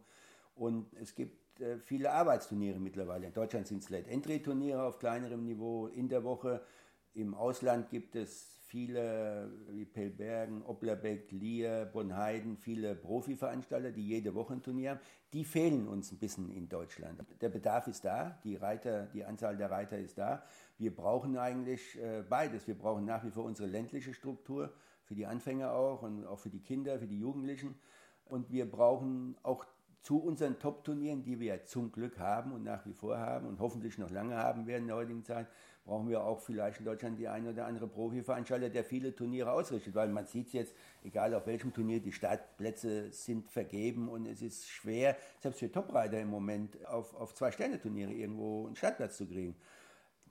Und 0.55 0.93
es 1.01 1.15
gibt 1.15 1.61
äh, 1.61 1.79
viele 1.79 2.13
Arbeitsturniere 2.13 2.79
mittlerweile. 2.79 3.27
In 3.27 3.33
Deutschland 3.33 3.67
sind 3.67 3.83
es 3.83 3.91
Late-Entry-Turniere 3.91 4.83
auf 4.83 4.99
kleinerem 4.99 5.45
Niveau 5.45 5.87
in 5.87 6.09
der 6.09 6.25
Woche. 6.25 6.63
Im 7.15 7.35
Ausland 7.35 7.91
gibt 7.91 8.17
es 8.17 8.53
viele, 8.73 9.51
wie 9.69 9.85
Pellbergen, 9.85 10.63
Oblerbeck, 10.63 11.31
Lier, 11.31 11.91
Bonheiden, 11.93 12.57
viele 12.57 12.95
Profiveranstalter, 12.95 13.93
die 13.93 14.07
jede 14.07 14.35
Woche 14.35 14.55
ein 14.55 14.63
Turnier 14.63 14.93
haben. 14.93 15.01
Die 15.35 15.45
fehlen 15.45 15.87
uns 15.89 16.11
ein 16.11 16.19
bisschen 16.19 16.51
in 16.51 16.71
Deutschland. 16.71 17.23
Der 17.43 17.51
Bedarf 17.51 17.87
ist 17.87 18.03
da, 18.07 18.41
die 18.45 18.57
Reiter, 18.57 19.09
die 19.13 19.25
Anzahl 19.25 19.59
der 19.59 19.71
Reiter 19.71 19.99
ist 19.99 20.17
da. 20.17 20.43
Wir 20.79 20.95
brauchen 20.97 21.37
eigentlich 21.37 22.01
äh, 22.01 22.25
beides. 22.27 22.67
Wir 22.67 22.79
brauchen 22.79 23.05
nach 23.05 23.23
wie 23.25 23.31
vor 23.31 23.45
unsere 23.45 23.69
ländliche 23.69 24.15
Struktur, 24.15 24.73
für 25.13 25.17
die 25.17 25.27
Anfänger 25.27 25.73
auch 25.75 26.01
und 26.01 26.27
auch 26.27 26.39
für 26.39 26.49
die 26.49 26.61
Kinder, 26.61 26.99
für 26.99 27.07
die 27.07 27.19
Jugendlichen. 27.19 27.75
Und 28.25 28.51
wir 28.51 28.65
brauchen 28.65 29.37
auch 29.43 29.67
zu 30.01 30.19
unseren 30.23 30.59
Top-Turnieren, 30.59 31.23
die 31.23 31.39
wir 31.39 31.57
ja 31.57 31.65
zum 31.67 31.93
Glück 31.93 32.19
haben 32.19 32.53
und 32.53 32.65
nach 32.65 32.87
wie 32.87 32.95
vor 32.95 33.19
haben 33.19 33.47
und 33.47 33.61
hoffentlich 33.61 33.99
noch 33.99 34.11
lange 34.11 34.37
haben 34.37 34.67
werden 34.67 34.85
in 34.85 34.89
der 34.89 34.97
heutigen 34.97 35.23
Zeit, 35.23 35.49
brauchen 35.85 36.09
wir 36.09 36.25
auch 36.25 36.41
vielleicht 36.41 36.79
in 36.79 36.87
Deutschland 36.87 37.19
die 37.19 37.29
ein 37.29 37.47
oder 37.47 37.67
andere 37.67 37.87
Profiveranstalter, 37.87 38.71
der 38.71 38.85
viele 38.85 39.15
Turniere 39.15 39.53
ausrichtet, 39.53 39.95
weil 39.95 40.09
man 40.09 40.27
sieht 40.27 40.55
jetzt, 40.55 40.75
egal 41.05 41.35
auf 41.35 41.47
welchem 41.47 41.75
Turnier, 41.75 42.01
die 42.01 42.13
Startplätze 42.13 43.13
sind 43.13 43.51
vergeben 43.51 44.09
und 44.09 44.25
es 44.25 44.41
ist 44.41 44.67
schwer, 44.67 45.19
selbst 45.41 45.59
für 45.61 45.71
Topreiter 45.71 46.19
im 46.19 46.31
Moment, 46.31 46.85
auf, 46.87 47.15
auf 47.15 47.35
zwei 47.35 47.53
Sterne-Turniere 47.53 48.13
irgendwo 48.13 48.67
einen 48.67 48.77
Startplatz 48.77 49.19
zu 49.19 49.27
kriegen. 49.27 49.57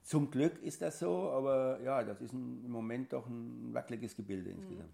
Zum 0.02 0.30
Glück 0.30 0.60
ist 0.62 0.82
das 0.82 0.98
so, 0.98 1.30
aber 1.30 1.80
ja, 1.80 2.02
das 2.02 2.20
ist 2.20 2.32
ein, 2.32 2.64
im 2.64 2.70
Moment 2.70 3.12
doch 3.12 3.26
ein 3.26 3.72
wackeliges 3.72 4.16
Gebilde 4.16 4.50
insgesamt. 4.50 4.92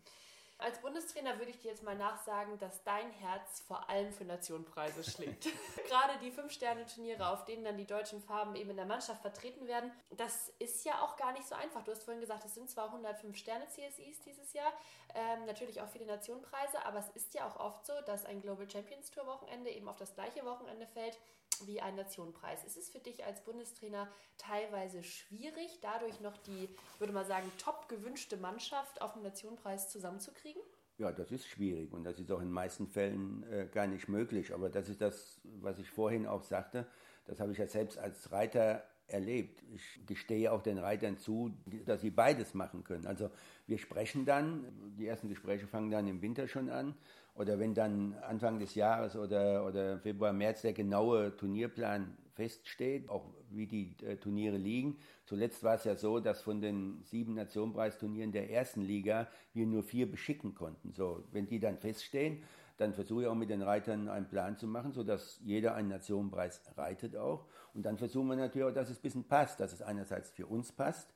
Als 0.61 0.81
Bundestrainer 0.81 1.39
würde 1.39 1.53
ich 1.53 1.61
dir 1.61 1.69
jetzt 1.69 1.85
mal 1.85 1.97
nachsagen, 1.97 2.59
dass 2.59 2.83
dein 2.83 3.13
Herz 3.13 3.61
vor 3.61 3.89
allem 3.89 4.13
für 4.13 4.25
Nationenpreise 4.25 5.09
schlägt. 5.09 5.45
Gerade 5.89 6.19
die 6.21 6.33
Fünf-Sterne-Turniere, 6.33 7.29
auf 7.29 7.45
denen 7.45 7.63
dann 7.63 7.77
die 7.77 7.87
deutschen 7.87 8.21
Farben 8.21 8.57
eben 8.57 8.71
in 8.71 8.77
der 8.77 8.85
Mannschaft 8.85 9.23
vertreten 9.23 9.69
werden, 9.69 9.93
das 10.11 10.53
ist 10.59 10.85
ja 10.85 11.01
auch 11.01 11.17
gar 11.17 11.33
nicht 11.33 11.47
so 11.47 11.55
einfach. 11.55 11.85
Du 11.85 11.93
hast 11.93 12.03
vorhin 12.03 12.21
gesagt, 12.21 12.45
es 12.45 12.57
sind 12.57 12.69
zwar 12.69 12.87
105 12.87 13.37
Sterne 13.37 13.69
CSIs 13.69 14.21
dieses 14.23 14.53
Jahr, 14.53 14.73
ähm, 15.15 15.47
natürlich 15.47 15.81
auch 15.81 15.89
viele 15.89 16.07
Nationenpreise, 16.07 16.85
aber 16.85 16.99
es 16.99 17.09
ist 17.11 17.35
ja 17.35 17.47
auch 17.47 17.61
oft 17.61 17.87
so, 17.87 17.93
dass 18.05 18.25
ein 18.25 18.43
Global 18.43 18.69
Champions 18.69 19.13
Tour 19.13 19.27
Wochenende 19.27 19.71
eben 19.71 19.89
auf 19.89 19.97
das 19.97 20.15
gleiche 20.15 20.45
Wochenende 20.45 20.89
fällt 20.89 21.19
wie 21.67 21.81
ein 21.81 21.97
Nationenpreis. 21.97 22.65
Ist 22.65 22.77
es 22.77 22.91
für 22.91 22.99
dich 22.99 23.25
als 23.25 23.43
Bundestrainer 23.45 24.09
teilweise 24.37 25.03
schwierig, 25.03 25.79
dadurch 25.83 26.21
noch 26.21 26.37
die, 26.39 26.69
würde 26.99 27.13
mal 27.13 27.27
sagen, 27.27 27.51
top 27.59 27.89
gewünschte 27.89 28.37
Mannschaft 28.37 29.03
auf 29.03 29.15
dem 29.15 29.23
Nationenpreis 29.23 29.91
zusammenzukriegen? 29.91 30.63
Ja, 30.99 31.13
das 31.13 31.31
ist 31.31 31.47
schwierig 31.47 31.93
und 31.93 32.05
das 32.05 32.19
ist 32.19 32.31
auch 32.33 32.41
in 32.41 32.51
meisten 32.51 32.89
Fällen 32.89 33.45
äh, 33.53 33.69
gar 33.73 33.87
nicht 33.87 34.09
möglich. 34.09 34.53
Aber 34.53 34.69
das 34.69 34.89
ist 34.89 35.01
das, 35.01 35.41
was 35.61 35.79
ich 35.79 35.89
vorhin 35.91 36.27
auch 36.27 36.43
sagte. 36.43 36.87
Das 37.27 37.41
habe 37.41 37.53
ich 37.53 37.59
ja 37.59 37.67
selbst 37.67 37.99
als 37.99 38.33
Reiter 38.33 38.85
erlebt. 39.09 39.63
Ich 39.75 40.07
gestehe 40.07 40.53
auch 40.53 40.63
den 40.63 40.79
Reitern 40.79 41.19
zu, 41.19 41.53
dass 41.87 42.03
sie 42.03 42.11
beides 42.11 42.55
machen 42.55 42.85
können. 42.85 43.07
Also 43.07 43.31
wir 43.67 43.79
sprechen 43.79 44.25
dann, 44.25 44.65
die 44.99 45.07
ersten 45.07 45.29
Gespräche 45.29 45.67
fangen 45.67 45.91
dann 45.91 46.07
im 46.07 46.21
Winter 46.21 46.47
schon 46.47 46.69
an 46.69 46.95
oder 47.39 47.59
wenn 47.61 47.73
dann 47.73 48.15
Anfang 48.27 48.59
des 48.59 48.75
Jahres 48.75 49.15
oder, 49.15 49.65
oder 49.65 49.99
Februar, 50.01 50.33
März 50.33 50.63
der 50.63 50.73
genaue 50.73 51.37
Turnierplan 51.37 52.17
feststeht, 52.35 53.09
auch 53.09 53.33
wie 53.51 53.67
die 53.67 53.97
äh, 54.05 54.17
Turniere 54.17 54.57
liegen. 54.57 54.99
Zuletzt 55.25 55.63
war 55.63 55.77
es 55.77 55.85
ja 55.85 55.95
so, 55.95 56.19
dass 56.19 56.43
von 56.43 56.61
den 56.61 57.01
sieben 57.05 57.35
Nationenpreisturnieren 57.35 58.33
der 58.33 58.51
ersten 58.51 58.83
Liga 58.83 59.29
wir 59.55 59.67
nur 59.67 59.85
vier 59.85 60.11
beschicken 60.11 60.55
konnten. 60.55 60.93
So, 60.93 61.25
wenn 61.31 61.47
die 61.47 61.61
dann 61.61 61.79
feststehen, 61.79 62.43
dann 62.77 62.93
versuche 62.93 63.23
ich 63.23 63.29
auch 63.29 63.35
mit 63.35 63.51
den 63.51 63.63
Reitern 63.63 64.09
einen 64.09 64.29
Plan 64.29 64.57
zu 64.57 64.67
machen, 64.67 64.93
sodass 64.93 65.41
jeder 65.45 65.75
einen 65.75 65.89
Nationenpreis 65.89 66.61
reitet 66.77 67.17
auch. 67.17 67.47
Und 67.73 67.85
dann 67.87 67.99
versuchen 67.99 68.29
wir 68.29 68.37
natürlich 68.37 68.69
auch, 68.69 68.75
dass 68.75 68.91
es 68.91 68.99
ein 68.99 69.03
bisschen 69.03 69.25
passt, 69.25 69.61
dass 69.61 69.73
es 69.73 69.83
einerseits 69.83 70.31
für 70.31 70.47
uns 70.47 70.73
passt, 70.73 71.13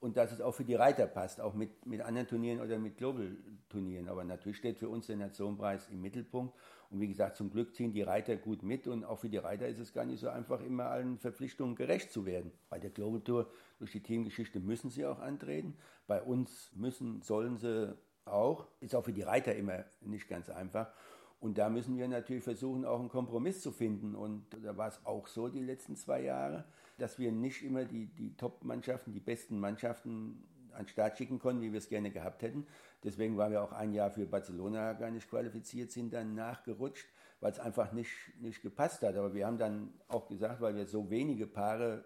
und 0.00 0.16
dass 0.16 0.32
es 0.32 0.40
auch 0.40 0.52
für 0.52 0.64
die 0.64 0.74
Reiter 0.74 1.06
passt, 1.06 1.40
auch 1.40 1.54
mit, 1.54 1.86
mit 1.86 2.00
anderen 2.00 2.28
Turnieren 2.28 2.60
oder 2.60 2.78
mit 2.78 2.98
Global-Turnieren. 2.98 4.08
Aber 4.08 4.24
natürlich 4.24 4.58
steht 4.58 4.78
für 4.78 4.88
uns 4.88 5.06
der 5.06 5.16
Nationenpreis 5.16 5.88
im 5.88 6.00
Mittelpunkt. 6.02 6.54
Und 6.90 7.00
wie 7.00 7.08
gesagt, 7.08 7.36
zum 7.36 7.50
Glück 7.50 7.74
ziehen 7.74 7.92
die 7.92 8.02
Reiter 8.02 8.36
gut 8.36 8.62
mit 8.62 8.86
und 8.86 9.04
auch 9.04 9.18
für 9.18 9.28
die 9.28 9.38
Reiter 9.38 9.66
ist 9.66 9.78
es 9.78 9.92
gar 9.92 10.04
nicht 10.04 10.20
so 10.20 10.28
einfach, 10.28 10.60
immer 10.60 10.86
allen 10.86 11.18
Verpflichtungen 11.18 11.74
gerecht 11.74 12.12
zu 12.12 12.26
werden. 12.26 12.52
Bei 12.68 12.78
der 12.78 12.90
Global 12.90 13.20
Tour 13.20 13.50
durch 13.78 13.92
die 13.92 14.02
Teamgeschichte 14.02 14.60
müssen 14.60 14.90
sie 14.90 15.06
auch 15.06 15.18
antreten. 15.18 15.76
Bei 16.06 16.22
uns 16.22 16.70
müssen, 16.74 17.22
sollen 17.22 17.56
sie 17.56 17.96
auch. 18.26 18.66
Ist 18.80 18.94
auch 18.94 19.04
für 19.04 19.12
die 19.12 19.22
Reiter 19.22 19.54
immer 19.54 19.84
nicht 20.00 20.28
ganz 20.28 20.50
einfach. 20.50 20.92
Und 21.40 21.58
da 21.58 21.68
müssen 21.68 21.96
wir 21.96 22.08
natürlich 22.08 22.44
versuchen, 22.44 22.84
auch 22.84 23.00
einen 23.00 23.08
Kompromiss 23.08 23.60
zu 23.60 23.72
finden. 23.72 24.14
Und 24.14 24.46
da 24.62 24.76
war 24.76 24.88
es 24.88 25.04
auch 25.04 25.26
so 25.26 25.48
die 25.48 25.62
letzten 25.62 25.96
zwei 25.96 26.22
Jahre, 26.22 26.64
dass 26.98 27.18
wir 27.18 27.32
nicht 27.32 27.62
immer 27.62 27.84
die, 27.84 28.06
die 28.06 28.36
Top-Mannschaften, 28.36 29.12
die 29.12 29.20
besten 29.20 29.58
Mannschaften 29.58 30.44
an 30.72 30.84
den 30.84 30.88
Start 30.88 31.16
schicken 31.16 31.38
konnten, 31.38 31.62
wie 31.62 31.72
wir 31.72 31.78
es 31.78 31.88
gerne 31.88 32.10
gehabt 32.10 32.42
hätten. 32.42 32.66
Deswegen 33.02 33.36
waren 33.36 33.52
wir 33.52 33.62
auch 33.62 33.72
ein 33.72 33.92
Jahr 33.92 34.10
für 34.10 34.26
Barcelona 34.26 34.92
gar 34.94 35.10
nicht 35.10 35.28
qualifiziert, 35.28 35.90
sind 35.90 36.12
dann 36.12 36.34
nachgerutscht, 36.34 37.06
weil 37.40 37.52
es 37.52 37.58
einfach 37.58 37.92
nicht, 37.92 38.10
nicht 38.40 38.62
gepasst 38.62 39.02
hat. 39.02 39.16
Aber 39.16 39.34
wir 39.34 39.46
haben 39.46 39.58
dann 39.58 39.94
auch 40.08 40.28
gesagt, 40.28 40.60
weil 40.60 40.76
wir 40.76 40.86
so 40.86 41.10
wenige 41.10 41.46
Paare 41.46 42.04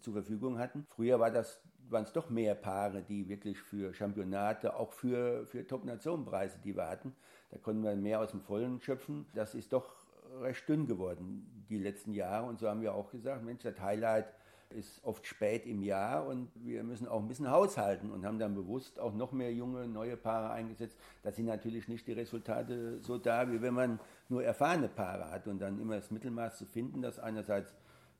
zur 0.00 0.14
Verfügung 0.14 0.58
hatten. 0.58 0.86
Früher 0.88 1.20
war 1.20 1.30
das, 1.30 1.62
waren 1.88 2.04
es 2.04 2.12
doch 2.12 2.30
mehr 2.30 2.54
Paare, 2.54 3.02
die 3.02 3.28
wirklich 3.28 3.58
für 3.58 3.94
Championate, 3.94 4.76
auch 4.76 4.92
für, 4.92 5.46
für 5.46 5.66
Top-Nationenpreise, 5.66 6.58
die 6.64 6.74
wir 6.76 6.88
hatten, 6.88 7.14
da 7.50 7.58
konnten 7.58 7.84
wir 7.84 7.94
mehr 7.94 8.20
aus 8.20 8.32
dem 8.32 8.40
Vollen 8.40 8.80
schöpfen. 8.80 9.26
Das 9.34 9.54
ist 9.54 9.72
doch 9.72 10.05
recht 10.40 10.68
dünn 10.68 10.86
geworden 10.86 11.66
die 11.68 11.78
letzten 11.78 12.12
Jahre. 12.12 12.46
Und 12.46 12.58
so 12.58 12.68
haben 12.68 12.82
wir 12.82 12.94
auch 12.94 13.10
gesagt, 13.10 13.44
Mensch, 13.44 13.62
das 13.62 13.80
Highlight 13.80 14.26
ist 14.70 15.04
oft 15.04 15.26
spät 15.26 15.64
im 15.66 15.82
Jahr 15.82 16.26
und 16.26 16.50
wir 16.56 16.82
müssen 16.82 17.06
auch 17.06 17.20
ein 17.20 17.28
bisschen 17.28 17.50
haushalten 17.50 18.10
und 18.10 18.24
haben 18.24 18.38
dann 18.38 18.54
bewusst 18.54 18.98
auch 18.98 19.14
noch 19.14 19.32
mehr 19.32 19.52
junge, 19.52 19.86
neue 19.86 20.16
Paare 20.16 20.50
eingesetzt. 20.50 20.98
Da 21.22 21.30
sind 21.30 21.46
natürlich 21.46 21.88
nicht 21.88 22.06
die 22.06 22.12
Resultate 22.12 22.98
so 23.00 23.16
da, 23.16 23.50
wie 23.50 23.62
wenn 23.62 23.74
man 23.74 24.00
nur 24.28 24.42
erfahrene 24.42 24.88
Paare 24.88 25.30
hat 25.30 25.46
und 25.46 25.60
dann 25.60 25.80
immer 25.80 25.96
das 25.96 26.10
Mittelmaß 26.10 26.58
zu 26.58 26.66
finden, 26.66 27.00
dass 27.00 27.18
einerseits 27.18 27.74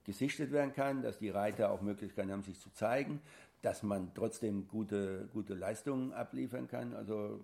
gesichtet 0.04 0.52
werden 0.52 0.72
kann, 0.72 1.02
dass 1.02 1.18
die 1.18 1.30
Reiter 1.30 1.70
auch 1.70 1.82
Möglichkeiten 1.82 2.30
haben, 2.30 2.42
sich 2.42 2.60
zu 2.60 2.70
zeigen, 2.72 3.20
dass 3.62 3.82
man 3.82 4.12
trotzdem 4.14 4.68
gute, 4.68 5.28
gute 5.32 5.54
Leistungen 5.54 6.12
abliefern 6.12 6.68
kann. 6.68 6.94
Also 6.94 7.40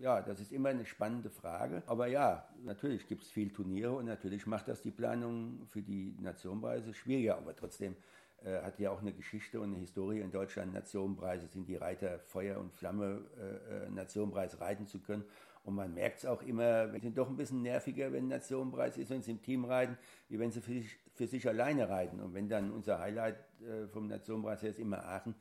ja, 0.00 0.20
das 0.22 0.40
ist 0.40 0.52
immer 0.52 0.70
eine 0.70 0.84
spannende 0.84 1.30
Frage. 1.30 1.82
Aber 1.86 2.06
ja, 2.06 2.48
natürlich 2.64 3.06
gibt 3.06 3.22
es 3.22 3.30
viel 3.30 3.50
Turniere 3.50 3.92
und 3.92 4.06
natürlich 4.06 4.46
macht 4.46 4.68
das 4.68 4.82
die 4.82 4.90
Planung 4.90 5.66
für 5.68 5.82
die 5.82 6.16
Nationenpreise 6.20 6.94
schwieriger. 6.94 7.36
Aber 7.38 7.54
trotzdem 7.54 7.96
äh, 8.44 8.60
hat 8.62 8.78
ja 8.78 8.90
auch 8.90 9.00
eine 9.00 9.12
Geschichte 9.12 9.60
und 9.60 9.70
eine 9.70 9.78
Historie 9.78 10.20
in 10.20 10.30
Deutschland. 10.30 10.72
Nationenpreise 10.72 11.46
sind 11.48 11.68
die 11.68 11.76
Reiter 11.76 12.18
Feuer 12.20 12.58
und 12.58 12.72
Flamme, 12.72 13.24
äh, 13.38 13.86
äh 13.86 13.90
Nationenpreis 13.90 14.60
reiten 14.60 14.86
zu 14.86 15.00
können. 15.00 15.24
Und 15.64 15.74
man 15.74 15.94
merkt 15.94 16.18
es 16.18 16.26
auch 16.26 16.42
immer, 16.42 16.92
wir 16.92 17.00
sind 17.00 17.18
doch 17.18 17.28
ein 17.28 17.36
bisschen 17.36 17.62
nerviger, 17.62 18.12
wenn 18.12 18.28
Nationenpreis 18.28 18.96
ist, 18.98 19.10
wenn 19.10 19.22
sie 19.22 19.32
im 19.32 19.42
Team 19.42 19.64
reiten, 19.64 19.98
wie 20.28 20.38
wenn 20.38 20.52
sie 20.52 20.60
für 20.60 20.72
sich, 20.72 20.96
für 21.14 21.26
sich 21.26 21.48
alleine 21.48 21.88
reiten. 21.88 22.20
Und 22.20 22.34
wenn 22.34 22.48
dann 22.48 22.70
unser 22.70 23.00
Highlight 23.00 23.36
äh, 23.62 23.88
vom 23.88 24.06
Nationenpreis 24.06 24.62
her 24.62 24.70
ist 24.70 24.78
immer 24.78 25.04
Aachen, 25.04 25.34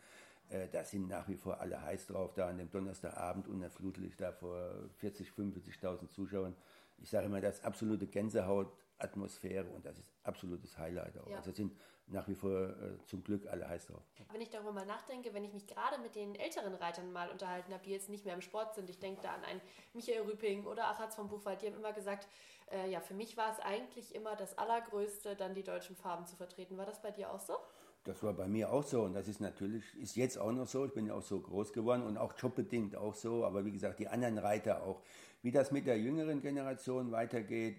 äh, 0.50 0.68
da 0.70 0.84
sind 0.84 1.08
nach 1.08 1.28
wie 1.28 1.36
vor 1.36 1.60
alle 1.60 1.82
heiß 1.82 2.08
drauf, 2.08 2.34
da 2.34 2.48
an 2.50 2.58
dem 2.58 2.70
Donnerstagabend 2.70 3.48
unter 3.48 3.70
Flutlicht 3.70 4.22
da 4.22 4.32
vor 4.32 4.72
40, 4.98 5.30
45.000 5.30 6.10
Zuschauern. 6.10 6.56
Ich 6.98 7.10
sage 7.10 7.26
immer, 7.26 7.42
das 7.42 7.58
ist 7.58 7.66
absolute 7.66 8.08
Gänsehautatmosphäre 8.08 9.68
und 9.70 9.86
das 9.86 9.98
ist 9.98 10.14
absolutes 10.24 10.78
Highlight 10.78 11.18
auch. 11.18 11.28
Ja. 11.28 11.38
Also 11.38 11.52
sind 11.52 11.76
nach 12.08 12.28
wie 12.28 12.36
vor 12.36 12.70
äh, 12.70 12.98
zum 13.08 13.24
Glück 13.24 13.48
alle 13.48 13.68
heiß 13.68 13.88
drauf. 13.88 14.04
Wenn 14.32 14.42
ich 14.42 14.50
darüber 14.50 14.72
mal 14.72 14.86
nachdenke, 14.86 15.34
wenn 15.34 15.44
ich 15.44 15.54
mich 15.54 15.66
gerade 15.66 15.98
mit 16.00 16.16
den 16.16 16.36
älteren 16.36 16.76
Reitern 16.76 17.12
mal 17.12 17.30
unterhalten 17.30 17.74
habe, 17.74 17.84
die 17.84 17.92
jetzt 17.92 18.10
nicht 18.10 18.26
mehr 18.26 18.36
im 18.36 18.42
Sport 18.42 18.76
sind, 18.76 18.90
ich 18.90 19.00
denke 19.00 19.22
da 19.22 19.34
an 19.34 19.44
einen 19.44 19.62
Michael 19.94 20.22
Rüping 20.22 20.66
oder 20.66 20.88
Achatz 20.88 21.16
vom 21.16 21.28
Buchwald, 21.28 21.62
die 21.62 21.68
haben 21.68 21.76
immer 21.76 21.94
gesagt, 21.94 22.28
äh, 22.72 22.90
ja, 22.90 23.00
für 23.00 23.16
mich 23.16 23.38
war 23.38 23.52
es 23.52 23.60
eigentlich 23.60 24.14
immer 24.14 24.36
das 24.36 24.58
Allergrößte, 24.58 25.36
dann 25.36 25.56
die 25.56 25.64
deutschen 25.64 25.96
Farben 25.96 26.26
zu 26.28 26.36
vertreten. 26.36 26.78
War 26.78 26.86
das 26.86 27.02
bei 27.02 27.12
dir 27.12 27.32
auch 27.32 27.40
so? 27.40 27.58
Das 28.06 28.22
war 28.22 28.34
bei 28.34 28.48
mir 28.48 28.72
auch 28.72 28.84
so 28.84 29.02
und 29.02 29.14
das 29.14 29.28
ist 29.28 29.42
natürlich, 29.42 29.84
ist 30.00 30.16
jetzt 30.16 30.38
auch 30.38 30.52
noch 30.52 30.68
so. 30.68 30.86
Ich 30.86 30.94
bin 30.94 31.08
ja 31.08 31.16
auch 31.16 31.24
so 31.24 31.40
groß 31.40 31.74
geworden 31.74 32.04
und 32.04 32.18
auch 32.18 32.34
jobbedingt 32.38 32.96
auch 32.96 33.16
so. 33.16 33.44
Aber 33.44 33.66
wie 33.66 33.72
gesagt, 33.72 34.00
die 34.00 34.08
anderen 34.08 34.38
Reiter 34.38 34.84
auch. 34.84 35.02
Wie 35.42 35.52
das 35.52 35.72
mit 35.72 35.88
der 35.88 36.00
jüngeren 36.00 36.40
Generation 36.40 37.12
weitergeht, 37.12 37.78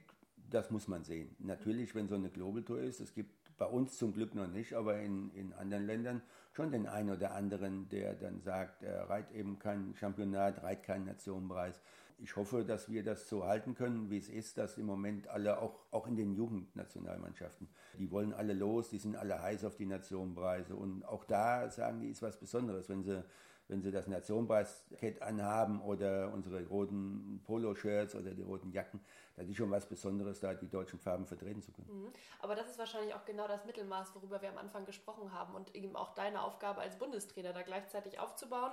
das 0.50 0.70
muss 0.72 0.88
man 0.88 1.04
sehen. 1.04 1.34
Natürlich, 1.38 1.94
wenn 1.94 2.08
so 2.08 2.16
eine 2.16 2.28
Global 2.28 2.62
Tour 2.64 2.80
ist, 2.80 3.00
es 3.00 3.14
gibt 3.14 3.30
bei 3.56 3.66
uns 3.66 3.96
zum 3.96 4.12
Glück 4.12 4.34
noch 4.34 4.48
nicht, 4.48 4.74
aber 4.74 4.98
in, 4.98 5.30
in 5.30 5.52
anderen 5.52 5.86
Ländern 5.86 6.22
schon 6.52 6.72
den 6.72 6.86
einen 6.88 7.10
oder 7.10 7.32
anderen, 7.32 7.88
der 7.88 8.14
dann 8.14 8.40
sagt, 8.40 8.82
er 8.82 9.08
reitet 9.08 9.36
eben 9.36 9.58
kein 9.60 9.94
Championat, 9.94 10.62
reitet 10.62 10.84
keinen 10.84 11.06
Nationenpreis 11.06 11.80
ich 12.18 12.34
hoffe, 12.36 12.64
dass 12.64 12.90
wir 12.90 13.02
das 13.02 13.28
so 13.28 13.44
halten 13.44 13.74
können, 13.74 14.10
wie 14.10 14.18
es 14.18 14.28
ist, 14.28 14.58
dass 14.58 14.78
im 14.78 14.86
Moment 14.86 15.28
alle, 15.28 15.60
auch, 15.60 15.80
auch 15.90 16.06
in 16.06 16.16
den 16.16 16.34
Jugendnationalmannschaften, 16.34 17.68
die 17.98 18.10
wollen 18.10 18.32
alle 18.32 18.54
los, 18.54 18.88
die 18.88 18.98
sind 18.98 19.16
alle 19.16 19.40
heiß 19.40 19.64
auf 19.64 19.76
die 19.76 19.86
Nationenpreise. 19.86 20.74
Und 20.76 21.04
auch 21.04 21.24
da 21.24 21.68
sagen 21.70 22.00
die, 22.00 22.08
ist 22.08 22.22
was 22.22 22.38
Besonderes, 22.38 22.88
wenn 22.88 23.02
sie, 23.02 23.22
wenn 23.68 23.82
sie 23.82 23.90
das 23.90 24.06
Nationenpreiskett 24.06 25.20
anhaben 25.20 25.82
oder 25.82 26.32
unsere 26.32 26.64
roten 26.66 27.42
Poloshirts 27.44 28.14
oder 28.14 28.30
die 28.30 28.42
roten 28.42 28.70
Jacken. 28.70 29.00
Das 29.36 29.46
ist 29.46 29.56
schon 29.56 29.70
was 29.70 29.86
Besonderes, 29.86 30.40
da 30.40 30.54
die 30.54 30.68
deutschen 30.68 30.98
Farben 30.98 31.26
vertreten 31.26 31.60
zu 31.60 31.72
können. 31.72 32.04
Mhm. 32.04 32.12
Aber 32.40 32.54
das 32.54 32.70
ist 32.70 32.78
wahrscheinlich 32.78 33.14
auch 33.14 33.26
genau 33.26 33.46
das 33.46 33.66
Mittelmaß, 33.66 34.14
worüber 34.14 34.40
wir 34.40 34.48
am 34.48 34.58
Anfang 34.58 34.86
gesprochen 34.86 35.32
haben 35.32 35.54
und 35.54 35.74
eben 35.74 35.94
auch 35.96 36.14
deine 36.14 36.42
Aufgabe 36.42 36.80
als 36.80 36.96
Bundestrainer, 36.96 37.52
da 37.52 37.60
gleichzeitig 37.60 38.18
aufzubauen 38.18 38.72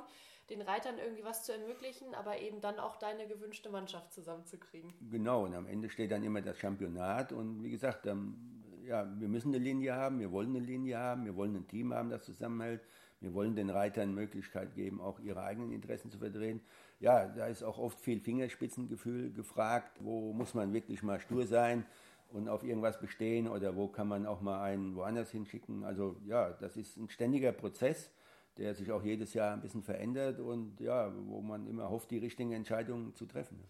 den 0.49 0.61
Reitern 0.61 0.97
irgendwie 0.97 1.23
was 1.23 1.43
zu 1.43 1.53
ermöglichen, 1.53 2.13
aber 2.15 2.39
eben 2.39 2.61
dann 2.61 2.79
auch 2.79 2.97
deine 2.97 3.27
gewünschte 3.27 3.69
Mannschaft 3.69 4.13
zusammenzukriegen. 4.13 4.93
Genau, 5.09 5.45
und 5.45 5.55
am 5.55 5.67
Ende 5.67 5.89
steht 5.89 6.11
dann 6.11 6.23
immer 6.23 6.41
das 6.41 6.57
Championat 6.57 7.31
und 7.31 7.63
wie 7.63 7.71
gesagt, 7.71 8.05
ähm, 8.05 8.63
ja, 8.85 9.07
wir 9.19 9.27
müssen 9.27 9.53
eine 9.53 9.63
Linie 9.63 9.95
haben, 9.95 10.19
wir 10.19 10.31
wollen 10.31 10.55
eine 10.55 10.65
Linie 10.65 10.97
haben, 10.97 11.25
wir 11.25 11.35
wollen 11.35 11.55
ein 11.55 11.67
Team 11.67 11.93
haben, 11.93 12.09
das 12.09 12.23
zusammenhält. 12.23 12.81
Wir 13.23 13.33
wollen 13.33 13.55
den 13.55 13.69
Reitern 13.69 14.13
Möglichkeit 14.13 14.75
geben, 14.75 14.99
auch 14.99 15.17
ihre 15.21 15.43
eigenen 15.43 15.71
Interessen 15.71 16.11
zu 16.11 16.17
verdrehen. 16.17 16.59
Ja, 16.99 17.25
da 17.25 17.47
ist 17.47 17.63
auch 17.63 17.79
oft 17.79 18.01
viel 18.01 18.19
Fingerspitzengefühl 18.19 19.31
gefragt. 19.31 19.97
Wo 20.01 20.33
muss 20.33 20.53
man 20.53 20.73
wirklich 20.73 21.03
mal 21.03 21.21
stur 21.21 21.47
sein 21.47 21.85
und 22.33 22.49
auf 22.49 22.63
irgendwas 22.63 22.99
bestehen 22.99 23.47
oder 23.47 23.77
wo 23.77 23.87
kann 23.87 24.09
man 24.09 24.25
auch 24.25 24.41
mal 24.41 24.61
einen 24.61 24.97
woanders 24.97 25.31
hinschicken? 25.31 25.85
Also 25.85 26.17
ja, 26.25 26.49
das 26.51 26.75
ist 26.75 26.97
ein 26.97 27.09
ständiger 27.09 27.53
Prozess 27.53 28.11
der 28.57 28.75
sich 28.75 28.91
auch 28.91 29.03
jedes 29.03 29.33
Jahr 29.33 29.53
ein 29.53 29.61
bisschen 29.61 29.83
verändert 29.83 30.39
und 30.39 30.79
ja, 30.79 31.11
wo 31.15 31.41
man 31.41 31.67
immer 31.67 31.89
hofft, 31.89 32.11
die 32.11 32.17
richtigen 32.17 32.51
Entscheidungen 32.51 33.13
zu 33.15 33.25
treffen. 33.25 33.63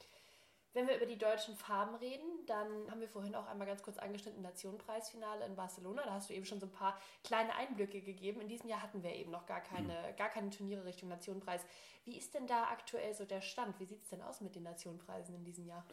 Wenn 0.74 0.88
wir 0.88 0.96
über 0.98 1.06
die 1.06 1.20
deutschen 1.20 1.56
Farben 1.56 1.94
reden, 1.96 2.26
dann 2.48 2.90
haben 2.90 3.00
wir 3.00 3.08
vorhin 3.08 3.36
auch 3.36 3.46
einmal 3.46 3.68
ganz 3.68 3.84
kurz 3.84 4.00
angeschnitten 4.00 4.42
Nationenpreisfinale 4.42 5.46
in 5.46 5.56
Barcelona. 5.56 6.02
Da 6.04 6.14
hast 6.14 6.32
du 6.32 6.34
eben 6.34 6.46
schon 6.46 6.60
so 6.60 6.66
ein 6.66 6.72
paar 6.72 7.00
kleine 7.24 7.56
Einblicke 7.56 8.02
gegeben. 8.02 8.42
In 8.42 8.48
diesem 8.48 8.68
Jahr 8.68 8.82
hatten 8.82 9.04
wir 9.04 9.14
eben 9.14 9.30
noch 9.30 9.46
gar 9.46 9.62
keine, 9.62 9.94
mhm. 9.94 10.16
gar 10.18 10.30
keine 10.30 10.50
Turniere 10.50 10.84
Richtung 10.84 11.10
Nationenpreis. 11.10 11.62
Wie 12.06 12.18
ist 12.18 12.34
denn 12.34 12.48
da 12.48 12.64
aktuell 12.72 13.14
so 13.14 13.24
der 13.24 13.42
Stand? 13.42 13.80
Wie 13.80 13.86
sieht 13.86 14.02
es 14.02 14.10
denn 14.10 14.24
aus 14.24 14.42
mit 14.42 14.56
den 14.56 14.64
Nationenpreisen 14.64 15.36
in 15.36 15.44
diesem 15.44 15.68
Jahr? 15.68 15.86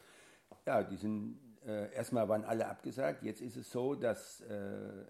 Ja, 0.66 0.82
die 0.82 0.96
sind 0.96 1.38
äh, 1.66 1.92
erstmal 1.92 2.26
waren 2.30 2.44
alle 2.44 2.66
abgesagt. 2.66 3.22
Jetzt 3.22 3.42
ist 3.42 3.56
es 3.56 3.70
so, 3.70 3.94
dass 3.94 4.40
äh, 4.40 4.54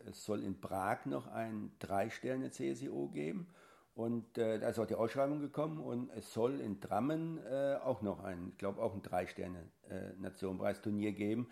es 0.09 0.24
soll 0.24 0.43
in 0.43 0.61
Prag 0.61 1.07
noch 1.07 1.28
ein 1.28 1.70
Drei-Sterne-CSIO 1.78 3.09
geben 3.11 3.47
und 3.95 4.38
äh, 4.38 4.59
da 4.59 4.68
ist 4.68 4.78
auch 4.78 4.86
die 4.86 4.95
Ausschreibung 4.95 5.41
gekommen 5.41 5.80
und 5.80 6.11
es 6.11 6.32
soll 6.32 6.61
in 6.61 6.80
Drammen 6.80 7.38
äh, 7.45 7.76
auch 7.82 8.03
noch 8.03 8.22
ein, 8.22 8.51
ich 8.51 8.59
glaube 8.59 8.82
auch 8.82 8.95
ein 8.95 9.03
Drei-Sterne-Nationenpreisturnier 9.03 11.12
geben. 11.12 11.49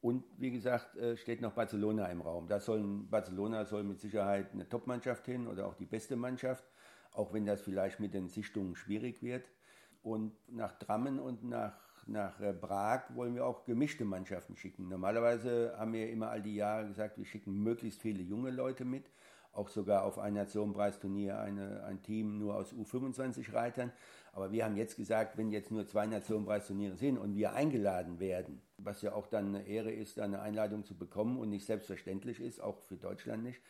Und 0.00 0.24
wie 0.36 0.50
gesagt, 0.50 0.96
äh, 0.96 1.16
steht 1.16 1.40
noch 1.40 1.52
Barcelona 1.52 2.06
im 2.06 2.20
Raum. 2.20 2.48
Da 2.48 2.60
soll 2.60 2.82
Barcelona 3.08 3.64
soll 3.64 3.84
mit 3.84 4.00
Sicherheit 4.00 4.52
eine 4.52 4.68
Top-Mannschaft 4.68 5.24
hin 5.26 5.46
oder 5.46 5.66
auch 5.66 5.74
die 5.74 5.86
beste 5.86 6.16
Mannschaft, 6.16 6.64
auch 7.12 7.32
wenn 7.32 7.46
das 7.46 7.60
vielleicht 7.60 8.00
mit 8.00 8.12
den 8.12 8.28
Sichtungen 8.28 8.74
schwierig 8.74 9.22
wird. 9.22 9.44
Und 10.02 10.32
nach 10.48 10.72
Drammen 10.78 11.20
und 11.20 11.44
nach, 11.44 11.78
nach 12.06 12.40
äh, 12.40 12.52
Prag 12.52 13.04
wollen 13.14 13.36
wir 13.36 13.46
auch 13.46 13.64
gemischte 13.64 14.04
Mannschaften 14.04 14.56
schicken. 14.56 14.88
Normalerweise 14.88 15.76
haben 15.78 15.92
wir 15.92 16.10
immer 16.10 16.30
all 16.30 16.42
die 16.42 16.56
Jahre 16.56 16.88
gesagt, 16.88 17.16
wir 17.16 17.24
schicken 17.24 17.62
möglichst 17.62 18.02
viele 18.02 18.22
junge 18.22 18.50
Leute 18.50 18.84
mit 18.84 19.04
auch 19.52 19.68
sogar 19.68 20.04
auf 20.04 20.18
ein 20.18 20.34
Nationenpreisturnier 20.34 21.38
eine, 21.38 21.84
ein 21.84 22.02
Team 22.02 22.38
nur 22.38 22.56
aus 22.56 22.72
U25-Reitern. 22.72 23.92
Aber 24.32 24.50
wir 24.50 24.64
haben 24.64 24.76
jetzt 24.76 24.96
gesagt, 24.96 25.36
wenn 25.36 25.50
jetzt 25.50 25.70
nur 25.70 25.86
zwei 25.86 26.06
Nationenpreisturniere 26.06 26.96
sind 26.96 27.18
und 27.18 27.36
wir 27.36 27.52
eingeladen 27.52 28.18
werden, 28.18 28.62
was 28.78 29.02
ja 29.02 29.12
auch 29.12 29.26
dann 29.26 29.48
eine 29.48 29.66
Ehre 29.66 29.92
ist, 29.92 30.18
eine 30.18 30.40
Einladung 30.40 30.84
zu 30.84 30.96
bekommen 30.96 31.38
und 31.38 31.50
nicht 31.50 31.66
selbstverständlich 31.66 32.40
ist, 32.40 32.60
auch 32.60 32.80
für 32.80 32.96
Deutschland 32.96 33.42
nicht, 33.42 33.60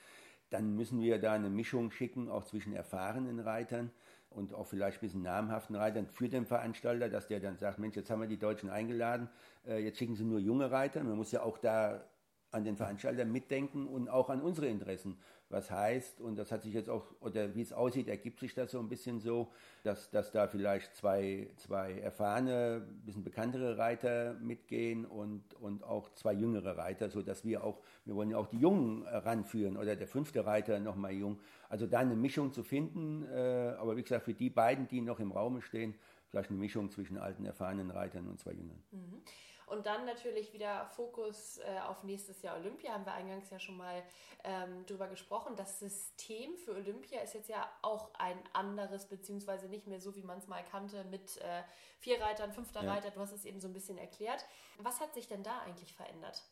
dann 0.50 0.76
müssen 0.76 1.00
wir 1.00 1.18
da 1.18 1.32
eine 1.32 1.50
Mischung 1.50 1.90
schicken, 1.90 2.28
auch 2.28 2.44
zwischen 2.44 2.74
erfahrenen 2.74 3.40
Reitern 3.40 3.90
und 4.30 4.54
auch 4.54 4.66
vielleicht 4.66 4.98
ein 4.98 5.00
bisschen 5.00 5.22
namhaften 5.22 5.74
Reitern 5.74 6.06
für 6.06 6.28
den 6.28 6.46
Veranstalter, 6.46 7.08
dass 7.08 7.26
der 7.26 7.40
dann 7.40 7.58
sagt, 7.58 7.78
Mensch, 7.78 7.96
jetzt 7.96 8.10
haben 8.10 8.20
wir 8.20 8.28
die 8.28 8.38
Deutschen 8.38 8.70
eingeladen, 8.70 9.28
äh, 9.66 9.82
jetzt 9.82 9.98
schicken 9.98 10.14
sie 10.14 10.24
nur 10.24 10.38
junge 10.38 10.70
Reiter. 10.70 11.02
Man 11.02 11.16
muss 11.16 11.32
ja 11.32 11.42
auch 11.42 11.58
da 11.58 12.04
an 12.50 12.64
den 12.64 12.76
Veranstalter 12.76 13.24
mitdenken 13.24 13.86
und 13.86 14.08
auch 14.08 14.28
an 14.28 14.42
unsere 14.42 14.66
Interessen. 14.66 15.18
Was 15.52 15.70
heißt, 15.70 16.22
und 16.22 16.36
das 16.36 16.50
hat 16.50 16.62
sich 16.62 16.72
jetzt 16.72 16.88
auch, 16.88 17.04
oder 17.20 17.54
wie 17.54 17.60
es 17.60 17.74
aussieht, 17.74 18.08
ergibt 18.08 18.40
sich 18.40 18.54
das 18.54 18.70
so 18.70 18.78
ein 18.78 18.88
bisschen 18.88 19.20
so, 19.20 19.52
dass, 19.82 20.10
dass 20.10 20.32
da 20.32 20.48
vielleicht 20.48 20.94
zwei, 20.94 21.50
zwei 21.56 21.98
erfahrene, 21.98 22.88
bisschen 23.04 23.22
bekanntere 23.22 23.76
Reiter 23.76 24.32
mitgehen 24.40 25.04
und, 25.04 25.52
und 25.54 25.84
auch 25.84 26.08
zwei 26.14 26.32
jüngere 26.32 26.78
Reiter, 26.78 27.10
sodass 27.10 27.44
wir 27.44 27.64
auch, 27.64 27.82
wir 28.06 28.14
wollen 28.14 28.30
ja 28.30 28.38
auch 28.38 28.46
die 28.46 28.56
Jungen 28.56 29.02
ranführen 29.06 29.76
oder 29.76 29.94
der 29.94 30.08
fünfte 30.08 30.46
Reiter 30.46 30.80
nochmal 30.80 31.12
jung. 31.12 31.38
Also 31.68 31.86
da 31.86 31.98
eine 31.98 32.16
Mischung 32.16 32.54
zu 32.54 32.62
finden, 32.62 33.26
äh, 33.30 33.74
aber 33.78 33.98
wie 33.98 34.02
gesagt, 34.02 34.24
für 34.24 34.34
die 34.34 34.48
beiden, 34.48 34.88
die 34.88 35.02
noch 35.02 35.20
im 35.20 35.32
Raum 35.32 35.60
stehen, 35.60 35.94
vielleicht 36.28 36.48
eine 36.48 36.58
Mischung 36.58 36.90
zwischen 36.90 37.18
alten, 37.18 37.44
erfahrenen 37.44 37.90
Reitern 37.90 38.26
und 38.26 38.40
zwei 38.40 38.52
jüngeren. 38.52 38.82
Mhm. 38.90 39.20
Und 39.66 39.86
dann 39.86 40.04
natürlich 40.04 40.52
wieder 40.52 40.86
Fokus 40.86 41.58
äh, 41.58 41.80
auf 41.88 42.02
nächstes 42.02 42.42
Jahr 42.42 42.56
Olympia. 42.56 42.92
Haben 42.92 43.06
wir 43.06 43.14
eingangs 43.14 43.50
ja 43.50 43.58
schon 43.58 43.76
mal 43.76 44.02
ähm, 44.44 44.84
drüber 44.86 45.08
gesprochen. 45.08 45.54
Das 45.56 45.78
System 45.78 46.56
für 46.56 46.72
Olympia 46.72 47.20
ist 47.20 47.34
jetzt 47.34 47.48
ja 47.48 47.68
auch 47.82 48.10
ein 48.14 48.38
anderes, 48.52 49.06
beziehungsweise 49.06 49.68
nicht 49.68 49.86
mehr 49.86 50.00
so, 50.00 50.14
wie 50.16 50.22
man 50.22 50.38
es 50.38 50.48
mal 50.48 50.62
kannte, 50.64 51.04
mit 51.04 51.38
äh, 51.38 51.62
vier 52.00 52.20
Reitern, 52.20 52.52
fünfter 52.52 52.82
ja. 52.82 52.92
Reiter. 52.92 53.10
Du 53.10 53.20
hast 53.20 53.32
es 53.32 53.44
eben 53.44 53.60
so 53.60 53.68
ein 53.68 53.74
bisschen 53.74 53.98
erklärt. 53.98 54.44
Was 54.78 55.00
hat 55.00 55.14
sich 55.14 55.28
denn 55.28 55.42
da 55.42 55.60
eigentlich 55.60 55.94
verändert? 55.94 56.42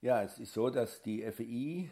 Ja, 0.00 0.22
es 0.22 0.38
ist 0.38 0.52
so, 0.52 0.70
dass 0.70 1.02
die 1.02 1.22
FEI 1.30 1.90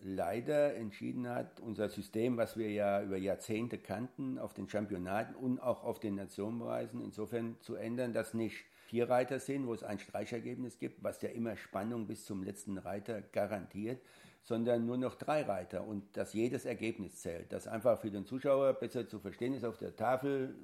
leider 0.00 0.74
entschieden 0.74 1.28
hat, 1.28 1.60
unser 1.60 1.88
System, 1.88 2.36
was 2.36 2.56
wir 2.56 2.70
ja 2.70 3.02
über 3.02 3.16
Jahrzehnte 3.16 3.78
kannten, 3.78 4.38
auf 4.38 4.52
den 4.52 4.68
Championaten 4.68 5.34
und 5.34 5.60
auch 5.60 5.84
auf 5.84 6.00
den 6.00 6.16
Nationenpreisen 6.16 7.00
insofern 7.00 7.56
zu 7.60 7.76
ändern, 7.76 8.12
dass 8.12 8.34
nicht 8.34 8.64
vier 8.86 9.10
Reiter 9.10 9.38
sind, 9.38 9.66
wo 9.66 9.74
es 9.74 9.82
ein 9.82 9.98
Streichergebnis 9.98 10.78
gibt, 10.78 11.02
was 11.02 11.20
ja 11.22 11.28
immer 11.28 11.56
Spannung 11.56 12.06
bis 12.06 12.24
zum 12.24 12.42
letzten 12.42 12.78
Reiter 12.78 13.20
garantiert, 13.20 14.00
sondern 14.42 14.86
nur 14.86 14.96
noch 14.96 15.16
drei 15.16 15.42
Reiter 15.42 15.84
und 15.84 16.16
dass 16.16 16.32
jedes 16.32 16.64
Ergebnis 16.64 17.16
zählt. 17.16 17.52
Das 17.52 17.66
einfach 17.66 18.00
für 18.00 18.10
den 18.10 18.24
Zuschauer 18.24 18.74
besser 18.74 19.08
zu 19.08 19.18
verstehen 19.18 19.54
ist 19.54 19.64
auf 19.64 19.76
der 19.76 19.94
Tafel 19.96 20.54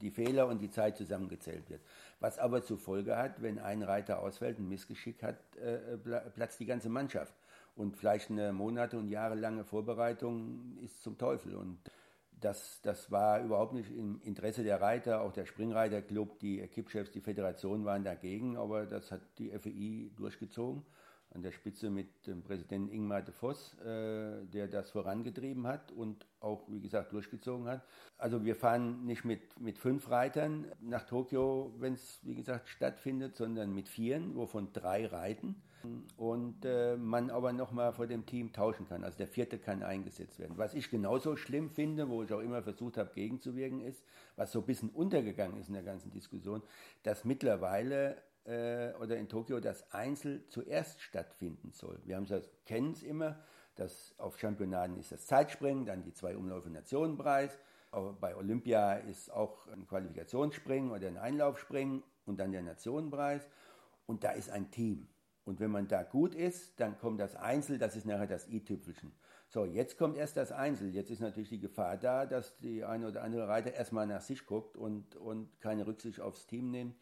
die 0.00 0.10
Fehler 0.10 0.46
und 0.46 0.60
die 0.60 0.70
Zeit 0.70 0.96
zusammengezählt 0.96 1.68
wird. 1.70 1.82
Was 2.20 2.38
aber 2.38 2.62
zur 2.62 2.78
Folge 2.78 3.16
hat, 3.16 3.42
wenn 3.42 3.58
ein 3.58 3.82
Reiter 3.82 4.20
ausfällt, 4.20 4.58
ein 4.58 4.68
Missgeschick 4.68 5.22
hat, 5.22 5.38
äh, 5.56 5.96
platzt 6.34 6.60
die 6.60 6.66
ganze 6.66 6.88
Mannschaft. 6.88 7.34
Und 7.74 7.96
vielleicht 7.96 8.30
eine 8.30 8.52
Monate 8.52 8.98
und 8.98 9.08
jahrelange 9.08 9.64
Vorbereitung 9.64 10.78
ist 10.82 11.02
zum 11.02 11.16
Teufel. 11.16 11.54
Und 11.54 11.78
das, 12.40 12.80
das 12.82 13.10
war 13.10 13.42
überhaupt 13.42 13.72
nicht 13.72 13.90
im 13.90 14.20
Interesse 14.22 14.62
der 14.62 14.80
Reiter, 14.80 15.22
auch 15.22 15.32
der 15.32 15.46
Springreiterclub, 15.46 16.38
die 16.38 16.60
Equipchefs, 16.60 17.10
die 17.10 17.20
Föderation 17.20 17.84
waren 17.84 18.04
dagegen, 18.04 18.56
aber 18.56 18.86
das 18.86 19.10
hat 19.10 19.20
die 19.38 19.50
FEI 19.50 20.10
durchgezogen. 20.16 20.84
An 21.30 21.42
der 21.42 21.52
Spitze 21.52 21.90
mit 21.90 22.26
dem 22.26 22.42
Präsidenten 22.42 22.90
Ingmar 22.90 23.20
de 23.20 23.34
Voss, 23.34 23.76
äh, 23.80 24.46
der 24.46 24.66
das 24.66 24.90
vorangetrieben 24.90 25.66
hat 25.66 25.92
und 25.92 26.26
auch, 26.40 26.64
wie 26.68 26.80
gesagt, 26.80 27.12
durchgezogen 27.12 27.66
hat. 27.66 27.84
Also 28.16 28.46
wir 28.46 28.56
fahren 28.56 29.04
nicht 29.04 29.26
mit, 29.26 29.60
mit 29.60 29.78
fünf 29.78 30.08
Reitern 30.10 30.64
nach 30.80 31.04
Tokio, 31.04 31.74
wenn 31.78 31.92
es, 31.92 32.20
wie 32.22 32.34
gesagt, 32.34 32.70
stattfindet, 32.70 33.36
sondern 33.36 33.74
mit 33.74 33.90
vieren, 33.90 34.36
wovon 34.36 34.72
drei 34.72 35.06
reiten 35.06 35.62
und 36.16 36.64
äh, 36.64 36.96
man 36.96 37.30
aber 37.30 37.52
nochmal 37.52 37.92
vor 37.92 38.06
dem 38.06 38.26
Team 38.26 38.52
tauschen 38.52 38.88
kann. 38.88 39.04
Also 39.04 39.18
der 39.18 39.28
vierte 39.28 39.58
kann 39.58 39.82
eingesetzt 39.82 40.38
werden. 40.38 40.56
Was 40.56 40.74
ich 40.74 40.90
genauso 40.90 41.36
schlimm 41.36 41.70
finde, 41.70 42.08
wo 42.08 42.22
ich 42.22 42.32
auch 42.32 42.40
immer 42.40 42.62
versucht 42.62 42.96
habe, 42.96 43.10
gegenzuwirken, 43.14 43.80
ist, 43.80 44.02
was 44.36 44.52
so 44.52 44.60
ein 44.60 44.66
bisschen 44.66 44.90
untergegangen 44.90 45.58
ist 45.58 45.68
in 45.68 45.74
der 45.74 45.82
ganzen 45.82 46.10
Diskussion, 46.10 46.62
dass 47.02 47.24
mittlerweile 47.24 48.16
äh, 48.44 48.92
oder 49.00 49.16
in 49.16 49.28
Tokio 49.28 49.60
das 49.60 49.92
Einzel 49.92 50.44
zuerst 50.48 51.00
stattfinden 51.00 51.72
soll. 51.72 52.00
Wir 52.04 52.16
haben 52.16 52.24
es, 52.24 52.50
kennen 52.64 52.92
es 52.92 53.02
immer, 53.02 53.38
dass 53.76 54.14
auf 54.18 54.38
Championaten 54.38 54.96
ist 54.98 55.12
das 55.12 55.26
Zeitspringen, 55.26 55.86
dann 55.86 56.02
die 56.02 56.12
zwei 56.12 56.36
Umläufe 56.36 56.68
Nationenpreis. 56.68 57.56
Bei 58.20 58.36
Olympia 58.36 58.94
ist 58.94 59.30
auch 59.32 59.66
ein 59.68 59.86
Qualifikationsspringen 59.86 60.90
oder 60.90 61.06
ein 61.06 61.16
Einlaufspringen 61.16 62.02
und 62.26 62.38
dann 62.38 62.52
der 62.52 62.62
Nationenpreis. 62.62 63.48
Und 64.06 64.24
da 64.24 64.32
ist 64.32 64.50
ein 64.50 64.70
Team. 64.70 65.06
Und 65.48 65.60
wenn 65.60 65.70
man 65.70 65.88
da 65.88 66.02
gut 66.02 66.34
ist, 66.34 66.78
dann 66.78 66.98
kommt 66.98 67.20
das 67.20 67.34
Einzel, 67.34 67.78
das 67.78 67.96
ist 67.96 68.04
nachher 68.04 68.26
das 68.26 68.46
i-Tüpfelchen. 68.48 69.12
So, 69.48 69.64
jetzt 69.64 69.96
kommt 69.96 70.18
erst 70.18 70.36
das 70.36 70.52
Einzel. 70.52 70.90
Jetzt 70.90 71.10
ist 71.10 71.20
natürlich 71.20 71.48
die 71.48 71.58
Gefahr 71.58 71.96
da, 71.96 72.26
dass 72.26 72.58
die 72.58 72.84
eine 72.84 73.08
oder 73.08 73.22
andere 73.22 73.48
Reiter 73.48 73.72
erstmal 73.72 74.06
nach 74.06 74.20
sich 74.20 74.44
guckt 74.44 74.76
und, 74.76 75.16
und 75.16 75.48
keine 75.62 75.86
Rücksicht 75.86 76.20
aufs 76.20 76.46
Team 76.46 76.70
nimmt. 76.70 76.96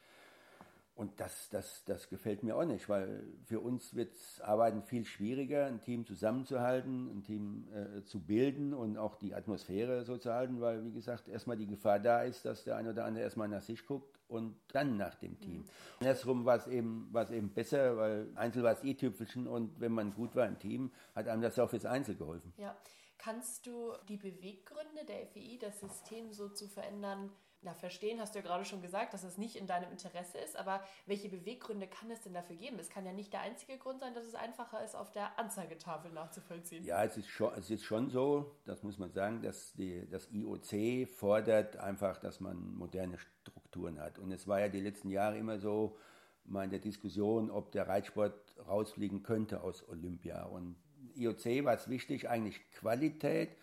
Und 0.94 1.18
das, 1.18 1.48
das, 1.48 1.82
das 1.86 2.08
gefällt 2.08 2.44
mir 2.44 2.56
auch 2.56 2.64
nicht, 2.64 2.88
weil 2.88 3.24
für 3.46 3.58
uns 3.58 3.96
wird 3.96 4.14
Arbeiten 4.42 4.80
viel 4.80 5.04
schwieriger, 5.04 5.66
ein 5.66 5.80
Team 5.80 6.06
zusammenzuhalten, 6.06 7.10
ein 7.10 7.24
Team 7.24 7.66
äh, 7.74 8.04
zu 8.04 8.20
bilden 8.20 8.74
und 8.74 8.96
auch 8.96 9.16
die 9.16 9.34
Atmosphäre 9.34 10.04
so 10.04 10.18
zu 10.18 10.32
halten, 10.32 10.60
weil, 10.60 10.84
wie 10.84 10.92
gesagt, 10.92 11.26
erstmal 11.26 11.56
die 11.56 11.66
Gefahr 11.66 11.98
da 11.98 12.22
ist, 12.22 12.44
dass 12.44 12.62
der 12.62 12.76
eine 12.76 12.90
oder 12.90 13.06
andere 13.06 13.24
erstmal 13.24 13.48
nach 13.48 13.62
sich 13.62 13.84
guckt 13.84 14.15
und 14.28 14.56
dann 14.72 14.96
nach 14.96 15.14
dem 15.16 15.38
Team. 15.40 15.60
Mhm. 15.60 15.68
Andersrum 16.00 16.44
war 16.44 16.56
es 16.56 16.66
eben, 16.66 17.12
eben 17.30 17.50
besser, 17.52 17.96
weil 17.96 18.28
Einzel 18.34 18.62
war 18.62 18.72
es 18.72 18.84
eh 18.84 18.94
Tüpfelchen 18.94 19.46
und 19.46 19.80
wenn 19.80 19.92
man 19.92 20.12
gut 20.14 20.34
war 20.34 20.46
im 20.46 20.58
Team, 20.58 20.92
hat 21.14 21.28
einem 21.28 21.42
das 21.42 21.58
auch 21.58 21.70
fürs 21.70 21.86
Einzel 21.86 22.16
geholfen. 22.16 22.52
Ja. 22.56 22.76
Kannst 23.18 23.66
du 23.66 23.92
die 24.08 24.18
Beweggründe 24.18 25.04
der 25.08 25.26
FEI, 25.26 25.58
das 25.60 25.80
System 25.80 26.32
so 26.32 26.48
zu 26.48 26.68
verändern, 26.68 27.32
na, 27.62 27.74
verstehen 27.74 28.20
hast 28.20 28.34
du 28.34 28.38
ja 28.38 28.44
gerade 28.44 28.64
schon 28.64 28.80
gesagt, 28.80 29.12
dass 29.12 29.24
es 29.24 29.38
nicht 29.38 29.56
in 29.56 29.66
deinem 29.66 29.90
Interesse 29.90 30.38
ist, 30.38 30.56
aber 30.56 30.84
welche 31.06 31.28
Beweggründe 31.28 31.88
kann 31.88 32.10
es 32.10 32.20
denn 32.20 32.34
dafür 32.34 32.54
geben? 32.54 32.78
Es 32.78 32.90
kann 32.90 33.04
ja 33.04 33.12
nicht 33.12 33.32
der 33.32 33.40
einzige 33.40 33.78
Grund 33.78 33.98
sein, 34.00 34.14
dass 34.14 34.24
es 34.24 34.34
einfacher 34.34 34.84
ist, 34.84 34.94
auf 34.94 35.10
der 35.10 35.38
Anzeigetafel 35.38 36.12
nachzuvollziehen. 36.12 36.84
Ja, 36.84 37.02
es 37.02 37.16
ist 37.16 37.28
schon, 37.28 37.52
es 37.54 37.68
ist 37.70 37.82
schon 37.82 38.10
so, 38.10 38.56
das 38.66 38.82
muss 38.82 38.98
man 38.98 39.10
sagen, 39.10 39.42
dass 39.42 39.72
die, 39.72 40.08
das 40.08 40.30
IOC 40.30 41.08
fordert 41.08 41.76
einfach, 41.76 42.18
dass 42.18 42.40
man 42.40 42.74
moderne 42.74 43.18
Strukturen 43.18 43.65
hat. 43.98 44.18
Und 44.18 44.32
es 44.32 44.46
war 44.46 44.60
ja 44.60 44.68
die 44.68 44.80
letzten 44.80 45.10
Jahre 45.10 45.38
immer 45.38 45.58
so, 45.58 45.96
mal 46.48 46.64
in 46.64 46.70
der 46.70 46.78
Diskussion, 46.78 47.50
ob 47.50 47.72
der 47.72 47.88
Reitsport 47.88 48.34
rausfliegen 48.68 49.22
könnte 49.22 49.62
aus 49.62 49.88
Olympia. 49.88 50.44
Und 50.44 50.76
IOC 51.14 51.64
war 51.64 51.74
es 51.74 51.88
wichtig, 51.88 52.28
eigentlich 52.28 52.70
Qualität 52.72 53.56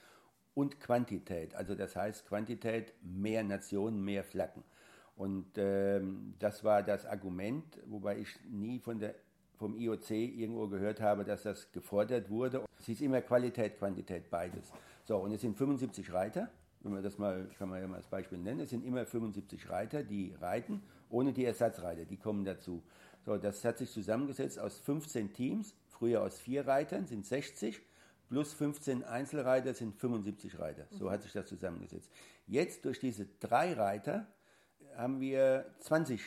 und 0.53 0.79
Quantität. 0.79 1.55
Also 1.55 1.75
das 1.75 1.95
heißt 1.95 2.27
Quantität, 2.27 2.93
mehr 3.01 3.43
Nationen, 3.43 4.03
mehr 4.03 4.23
Flaggen. 4.23 4.63
Und 5.15 5.57
ähm, 5.57 6.33
das 6.39 6.63
war 6.63 6.81
das 6.81 7.05
Argument, 7.05 7.79
wobei 7.85 8.19
ich 8.19 8.27
nie 8.49 8.79
von 8.79 8.99
der, 8.99 9.15
vom 9.57 9.75
IOC 9.75 10.11
irgendwo 10.11 10.67
gehört 10.67 11.01
habe, 11.01 11.23
dass 11.23 11.43
das 11.43 11.71
gefordert 11.71 12.29
wurde. 12.29 12.65
Es 12.79 12.89
ist 12.89 13.01
immer 13.01 13.21
Qualität, 13.21 13.77
Quantität, 13.77 14.29
beides. 14.29 14.71
So, 15.03 15.17
und 15.17 15.31
es 15.31 15.41
sind 15.41 15.55
75 15.55 16.11
Reiter, 16.11 16.49
wenn 16.83 16.93
man 16.93 17.03
das 17.03 17.17
mal, 17.17 17.49
kann 17.57 17.69
man 17.69 17.81
ja 17.81 17.87
mal 17.87 17.97
als 17.97 18.07
Beispiel 18.07 18.37
nennen, 18.37 18.59
es 18.59 18.69
sind 18.69 18.85
immer 18.85 19.05
75 19.05 19.69
Reiter, 19.69 20.03
die 20.03 20.35
reiten 20.39 20.83
ohne 21.09 21.31
die 21.31 21.45
Ersatzreiter, 21.45 22.05
die 22.05 22.17
kommen 22.17 22.43
dazu. 22.43 22.83
So, 23.25 23.37
das 23.37 23.63
hat 23.63 23.77
sich 23.77 23.91
zusammengesetzt 23.91 24.59
aus 24.59 24.79
15 24.79 25.33
Teams, 25.33 25.75
früher 25.87 26.21
aus 26.21 26.39
vier 26.39 26.67
Reitern 26.67 27.07
sind 27.07 27.25
60, 27.25 27.81
plus 28.27 28.53
15 28.53 29.03
Einzelreiter 29.03 29.73
sind 29.73 29.95
75 29.95 30.59
Reiter. 30.59 30.87
So 30.91 31.11
hat 31.11 31.21
sich 31.21 31.31
das 31.31 31.47
zusammengesetzt. 31.47 32.11
Jetzt 32.47 32.83
durch 32.83 32.99
diese 32.99 33.27
drei 33.39 33.73
Reiter 33.73 34.27
haben 34.95 35.21
wir 35.21 35.65
20 35.79 36.21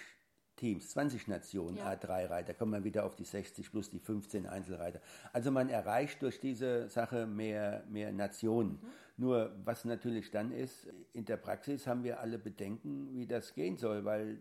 Teams, 0.57 0.88
20 0.90 1.28
Nationen, 1.28 1.76
ja. 1.76 1.92
A3-Reiter, 1.92 2.54
kommt 2.54 2.70
man 2.70 2.84
wieder 2.84 3.04
auf 3.04 3.14
die 3.14 3.24
60 3.24 3.70
plus 3.70 3.90
die 3.90 3.98
15 3.98 4.46
Einzelreiter. 4.46 5.00
Also 5.32 5.50
man 5.50 5.68
erreicht 5.68 6.22
durch 6.22 6.40
diese 6.40 6.88
Sache 6.88 7.26
mehr, 7.26 7.84
mehr 7.88 8.11
Nationen. 8.12 8.80
Mhm. 8.80 8.86
Nur 9.16 9.54
was 9.64 9.84
natürlich 9.84 10.30
dann 10.30 10.52
ist, 10.52 10.86
in 11.12 11.24
der 11.24 11.38
Praxis 11.38 11.86
haben 11.86 12.04
wir 12.04 12.20
alle 12.20 12.38
Bedenken, 12.38 13.14
wie 13.14 13.26
das 13.26 13.54
gehen 13.54 13.76
soll, 13.78 14.04
weil 14.04 14.38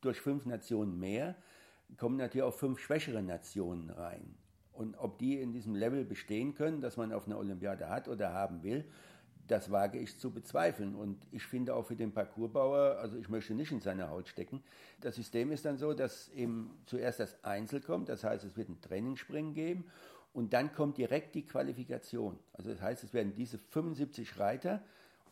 durch 0.00 0.20
fünf 0.20 0.46
Nationen 0.46 0.98
mehr 0.98 1.36
kommen 1.96 2.16
natürlich 2.16 2.42
auch 2.42 2.54
fünf 2.54 2.80
schwächere 2.80 3.22
Nationen 3.22 3.90
rein. 3.90 4.34
Und 4.72 4.96
ob 4.96 5.18
die 5.18 5.40
in 5.40 5.52
diesem 5.52 5.74
Level 5.74 6.04
bestehen 6.04 6.54
können, 6.54 6.80
dass 6.80 6.96
man 6.96 7.12
auf 7.12 7.26
einer 7.26 7.38
Olympiade 7.38 7.88
hat 7.88 8.08
oder 8.08 8.32
haben 8.32 8.62
will, 8.62 8.84
das 9.46 9.70
wage 9.70 9.98
ich 9.98 10.18
zu 10.18 10.32
bezweifeln. 10.32 10.94
Und 10.94 11.26
ich 11.32 11.44
finde 11.44 11.74
auch 11.74 11.84
für 11.84 11.96
den 11.96 12.12
Parcoursbauer, 12.12 12.98
also 12.98 13.16
ich 13.16 13.28
möchte 13.28 13.54
nicht 13.54 13.72
in 13.72 13.80
seine 13.80 14.08
Haut 14.08 14.28
stecken. 14.28 14.62
Das 15.00 15.16
System 15.16 15.52
ist 15.52 15.64
dann 15.64 15.76
so, 15.76 15.92
dass 15.92 16.28
eben 16.30 16.82
zuerst 16.86 17.20
das 17.20 17.42
Einzel 17.44 17.80
kommt, 17.80 18.08
das 18.08 18.24
heißt, 18.24 18.44
es 18.44 18.56
wird 18.56 18.68
ein 18.68 18.80
Trainingsspringen 18.80 19.54
geben 19.54 19.84
und 20.32 20.52
dann 20.52 20.72
kommt 20.72 20.98
direkt 20.98 21.34
die 21.34 21.44
Qualifikation. 21.44 22.38
Also 22.52 22.70
das 22.70 22.80
heißt, 22.80 23.04
es 23.04 23.12
werden 23.14 23.34
diese 23.34 23.58
75 23.58 24.38
Reiter, 24.38 24.82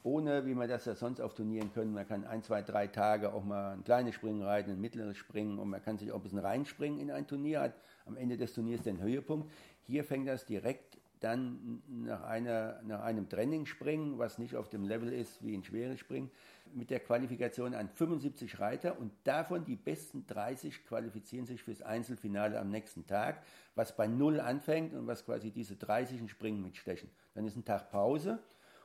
ohne 0.03 0.47
wie 0.47 0.55
man 0.55 0.69
das 0.69 0.85
ja 0.85 0.95
sonst 0.95 1.21
auf 1.21 1.35
Turnieren 1.35 1.73
können, 1.73 1.93
man 1.93 2.07
kann 2.07 2.25
ein, 2.25 2.43
zwei, 2.43 2.63
drei 2.63 2.87
Tage 2.87 3.33
auch 3.33 3.45
mal 3.45 3.73
ein 3.73 3.85
kleines 3.85 4.15
Springen 4.15 4.43
reiten, 4.43 4.71
ein 4.71 4.81
mittleres 4.81 5.17
Springen 5.17 5.59
und 5.59 5.69
man 5.69 5.83
kann 5.83 5.99
sich 5.99 6.13
auch 6.13 6.17
ein 6.17 6.23
bisschen 6.23 6.39
reinspringen 6.39 7.01
in 7.01 7.11
ein 7.11 7.27
Turnier, 7.27 7.61
hat 7.61 7.75
am 8.07 8.17
Ende 8.17 8.37
des 8.37 8.55
Turniers 8.55 8.83
den 8.83 9.01
Höhepunkt. 9.01 9.51
Hier 9.87 10.05
fängt 10.05 10.29
das 10.29 10.47
direkt 10.47 10.99
dann 11.21 11.83
nach, 11.89 12.23
einer, 12.23 12.81
nach 12.85 13.03
einem 13.03 13.29
Trainingsspringen, 13.29 14.19
was 14.19 14.39
nicht 14.39 14.57
auf 14.57 14.69
dem 14.69 14.85
Level 14.85 15.13
ist 15.13 15.45
wie 15.45 15.55
ein 15.55 15.65
schweres 15.65 15.99
Springen, 15.99 16.31
mit 16.75 16.91
der 16.91 17.01
Qualifikation 17.01 17.75
an 17.75 17.89
75 17.89 18.61
Reiter 18.61 18.99
und 18.99 19.13
davon 19.25 19.65
die 19.65 19.77
besten 19.77 20.27
30 20.27 20.85
qualifizieren 20.85 21.47
sich 21.47 21.63
fürs 21.63 21.83
Einzelfinale 21.83 22.59
am 22.59 22.71
nächsten 22.71 23.07
Tag, 23.07 23.43
was 23.75 23.97
bei 23.97 24.07
Null 24.07 24.41
anfängt 24.41 24.95
und 24.95 25.07
was 25.07 25.25
quasi 25.25 25.51
diese 25.51 25.77
30 25.77 26.31
Springen 26.31 26.63
mitstechen. 26.63 27.11
Dann 27.35 27.47
ist 27.47 27.57
ein 27.57 27.65
Tag 27.65 27.91
Pause 27.91 28.39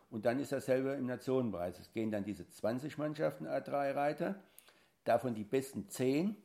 und 0.10 0.26
dann 0.26 0.40
ist 0.40 0.52
dasselbe 0.52 0.92
im 0.92 1.06
Nationenpreis. 1.06 1.80
Es 1.80 1.92
gehen 1.92 2.12
dann 2.12 2.24
diese 2.24 2.48
20 2.48 2.98
Mannschaften 2.98 3.48
A3-Reiter, 3.48 4.36
davon 5.04 5.36
die 5.36 5.44
besten 5.44 5.90
10 5.90 6.36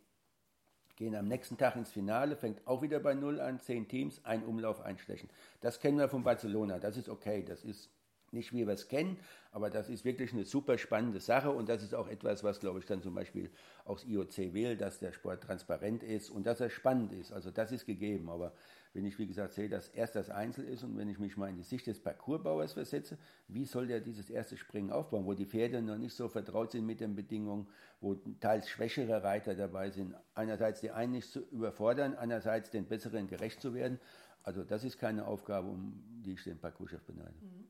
gehen 0.99 1.14
am 1.14 1.28
nächsten 1.28 1.57
Tag 1.57 1.76
ins 1.76 1.93
Finale, 1.93 2.36
fängt 2.36 2.66
auch 2.66 2.82
wieder 2.82 2.99
bei 2.99 3.14
Null 3.14 3.41
an, 3.41 3.61
zehn 3.61 3.86
Teams, 3.86 4.24
ein 4.24 4.45
Umlauf, 4.45 4.80
ein 4.80 4.99
Stechen. 4.99 5.30
Das 5.61 5.78
kennen 5.78 5.97
wir 5.97 6.09
von 6.09 6.24
Barcelona, 6.24 6.80
das 6.80 6.97
ist 6.97 7.09
okay, 7.09 7.45
das 7.45 7.62
ist 7.62 7.89
nicht 8.33 8.53
wie 8.53 8.66
wir 8.66 8.74
es 8.74 8.89
kennen, 8.89 9.18
aber 9.53 9.70
das 9.70 9.89
ist 9.89 10.05
wirklich 10.05 10.33
eine 10.33 10.45
super 10.45 10.79
spannende 10.79 11.20
Sache 11.20 11.51
und 11.51 11.68
das 11.68 11.83
ist 11.83 11.95
auch 11.95 12.09
etwas, 12.09 12.45
was, 12.45 12.61
glaube 12.61 12.79
ich, 12.79 12.87
dann 12.87 13.03
zum 13.03 13.14
Beispiel 13.14 13.51
auch 13.85 13.99
das 13.99 14.09
IOC 14.09 14.55
will, 14.55 14.76
dass 14.76 14.99
der 14.99 15.12
Sport 15.12 15.43
transparent 15.43 16.03
ist 16.03 16.31
und 16.31 16.47
dass 16.47 16.61
er 16.61 16.70
spannend 16.70 17.12
ist. 17.12 17.33
Also 17.33 17.51
das 17.51 17.72
ist 17.72 17.87
gegeben, 17.87 18.29
aber 18.29 18.53
wenn 18.95 19.05
ich, 19.05 19.18
wie 19.18 19.26
gesagt, 19.26 19.53
sehe, 19.53 19.68
dass 19.68 19.89
erst 19.89 20.16
das 20.16 20.31
Einzel 20.31 20.64
ist 20.64 20.83
und 20.83 20.97
wenn 20.97 21.09
ich 21.09 21.18
mich 21.18 21.37
mal 21.37 21.49
in 21.49 21.57
die 21.57 21.62
Sicht 21.62 21.87
des 21.87 22.01
Parcoursbauers 22.01 22.72
versetze, 22.72 23.18
wie 23.47 23.64
soll 23.64 23.87
der 23.87 24.01
dieses 24.01 24.31
erste 24.31 24.57
Springen 24.57 24.91
aufbauen, 24.91 25.26
wo 25.26 25.35
die 25.35 25.47
Pferde 25.47 25.83
noch 25.83 25.99
nicht 25.99 26.14
so 26.14 26.29
vertraut 26.29 26.72
sind 26.72 26.87
mit 26.87 27.01
den 27.01 27.14
Bedingungen, 27.14 27.68
wo 28.01 28.14
teils 28.41 28.68
schwächere 28.68 29.22
Reiter 29.22 29.55
dabei 29.55 29.91
sind, 29.91 30.14
einerseits 30.35 30.81
die 30.81 30.91
einen 30.91 31.12
nicht 31.12 31.31
zu 31.31 31.41
überfordern, 31.51 32.14
andererseits 32.14 32.70
den 32.70 32.87
besseren 32.87 33.29
gerecht 33.29 33.61
zu 33.61 33.74
werden. 33.74 34.01
Also 34.43 34.64
das 34.64 34.85
ist 34.85 34.99
keine 34.99 35.26
Aufgabe, 35.26 35.68
um 35.68 36.03
die 36.24 36.33
ich 36.33 36.45
den 36.45 36.59
Parcourschef 36.59 37.03
beneide. 37.03 37.35
Mhm. 37.41 37.66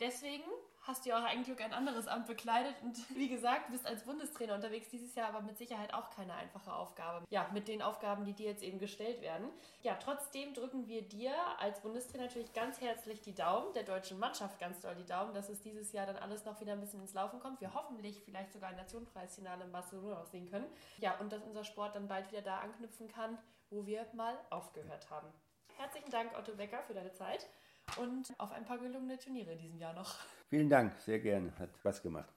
Deswegen 0.00 0.44
hast 0.86 1.04
du 1.04 1.10
ja 1.10 1.18
auch 1.18 1.24
eigentlich 1.24 1.60
ein 1.60 1.72
anderes 1.72 2.06
Amt 2.06 2.26
bekleidet 2.26 2.74
und 2.82 2.96
wie 3.16 3.28
gesagt, 3.28 3.70
bist 3.70 3.86
als 3.86 4.04
Bundestrainer 4.04 4.54
unterwegs 4.54 4.88
dieses 4.88 5.14
Jahr, 5.14 5.28
aber 5.28 5.40
mit 5.40 5.58
Sicherheit 5.58 5.92
auch 5.92 6.10
keine 6.10 6.34
einfache 6.34 6.72
Aufgabe. 6.72 7.24
Ja, 7.30 7.48
mit 7.52 7.66
den 7.68 7.82
Aufgaben, 7.82 8.24
die 8.24 8.32
dir 8.32 8.46
jetzt 8.46 8.62
eben 8.62 8.78
gestellt 8.78 9.20
werden. 9.20 9.48
Ja, 9.82 9.96
trotzdem 9.96 10.54
drücken 10.54 10.86
wir 10.86 11.02
dir 11.02 11.34
als 11.58 11.80
Bundestrainer 11.80 12.24
natürlich 12.24 12.52
ganz 12.52 12.80
herzlich 12.80 13.20
die 13.20 13.34
Daumen, 13.34 13.72
der 13.74 13.82
deutschen 13.82 14.18
Mannschaft 14.18 14.58
ganz 14.60 14.80
doll 14.80 14.94
die 14.94 15.06
Daumen, 15.06 15.34
dass 15.34 15.48
es 15.48 15.60
dieses 15.60 15.92
Jahr 15.92 16.06
dann 16.06 16.16
alles 16.16 16.44
noch 16.44 16.60
wieder 16.60 16.72
ein 16.72 16.80
bisschen 16.80 17.00
ins 17.00 17.14
Laufen 17.14 17.40
kommt. 17.40 17.60
Wir 17.60 17.74
hoffentlich 17.74 18.22
vielleicht 18.24 18.52
sogar 18.52 18.70
ein 18.70 18.76
Nationenpreisfinale 18.76 19.64
in 19.64 19.72
Barcelona 19.72 20.20
auch 20.20 20.26
sehen 20.26 20.48
können. 20.48 20.66
Ja, 20.98 21.18
und 21.18 21.32
dass 21.32 21.42
unser 21.42 21.64
Sport 21.64 21.96
dann 21.96 22.06
bald 22.06 22.30
wieder 22.30 22.42
da 22.42 22.58
anknüpfen 22.58 23.08
kann, 23.08 23.38
wo 23.70 23.86
wir 23.86 24.06
mal 24.12 24.38
aufgehört 24.50 25.10
haben. 25.10 25.28
Herzlichen 25.76 26.10
Dank, 26.10 26.36
Otto 26.38 26.54
Becker, 26.54 26.82
für 26.84 26.94
deine 26.94 27.12
Zeit 27.12 27.46
und 27.96 28.34
auf 28.38 28.52
ein 28.52 28.64
paar 28.64 28.78
gelungene 28.78 29.18
Turniere 29.18 29.52
in 29.52 29.58
diesem 29.58 29.78
Jahr 29.78 29.94
noch. 29.94 30.16
Vielen 30.48 30.68
Dank, 30.68 30.92
sehr 31.00 31.18
gerne, 31.20 31.52
hat 31.58 31.70
Spaß 31.78 32.02
gemacht. 32.02 32.32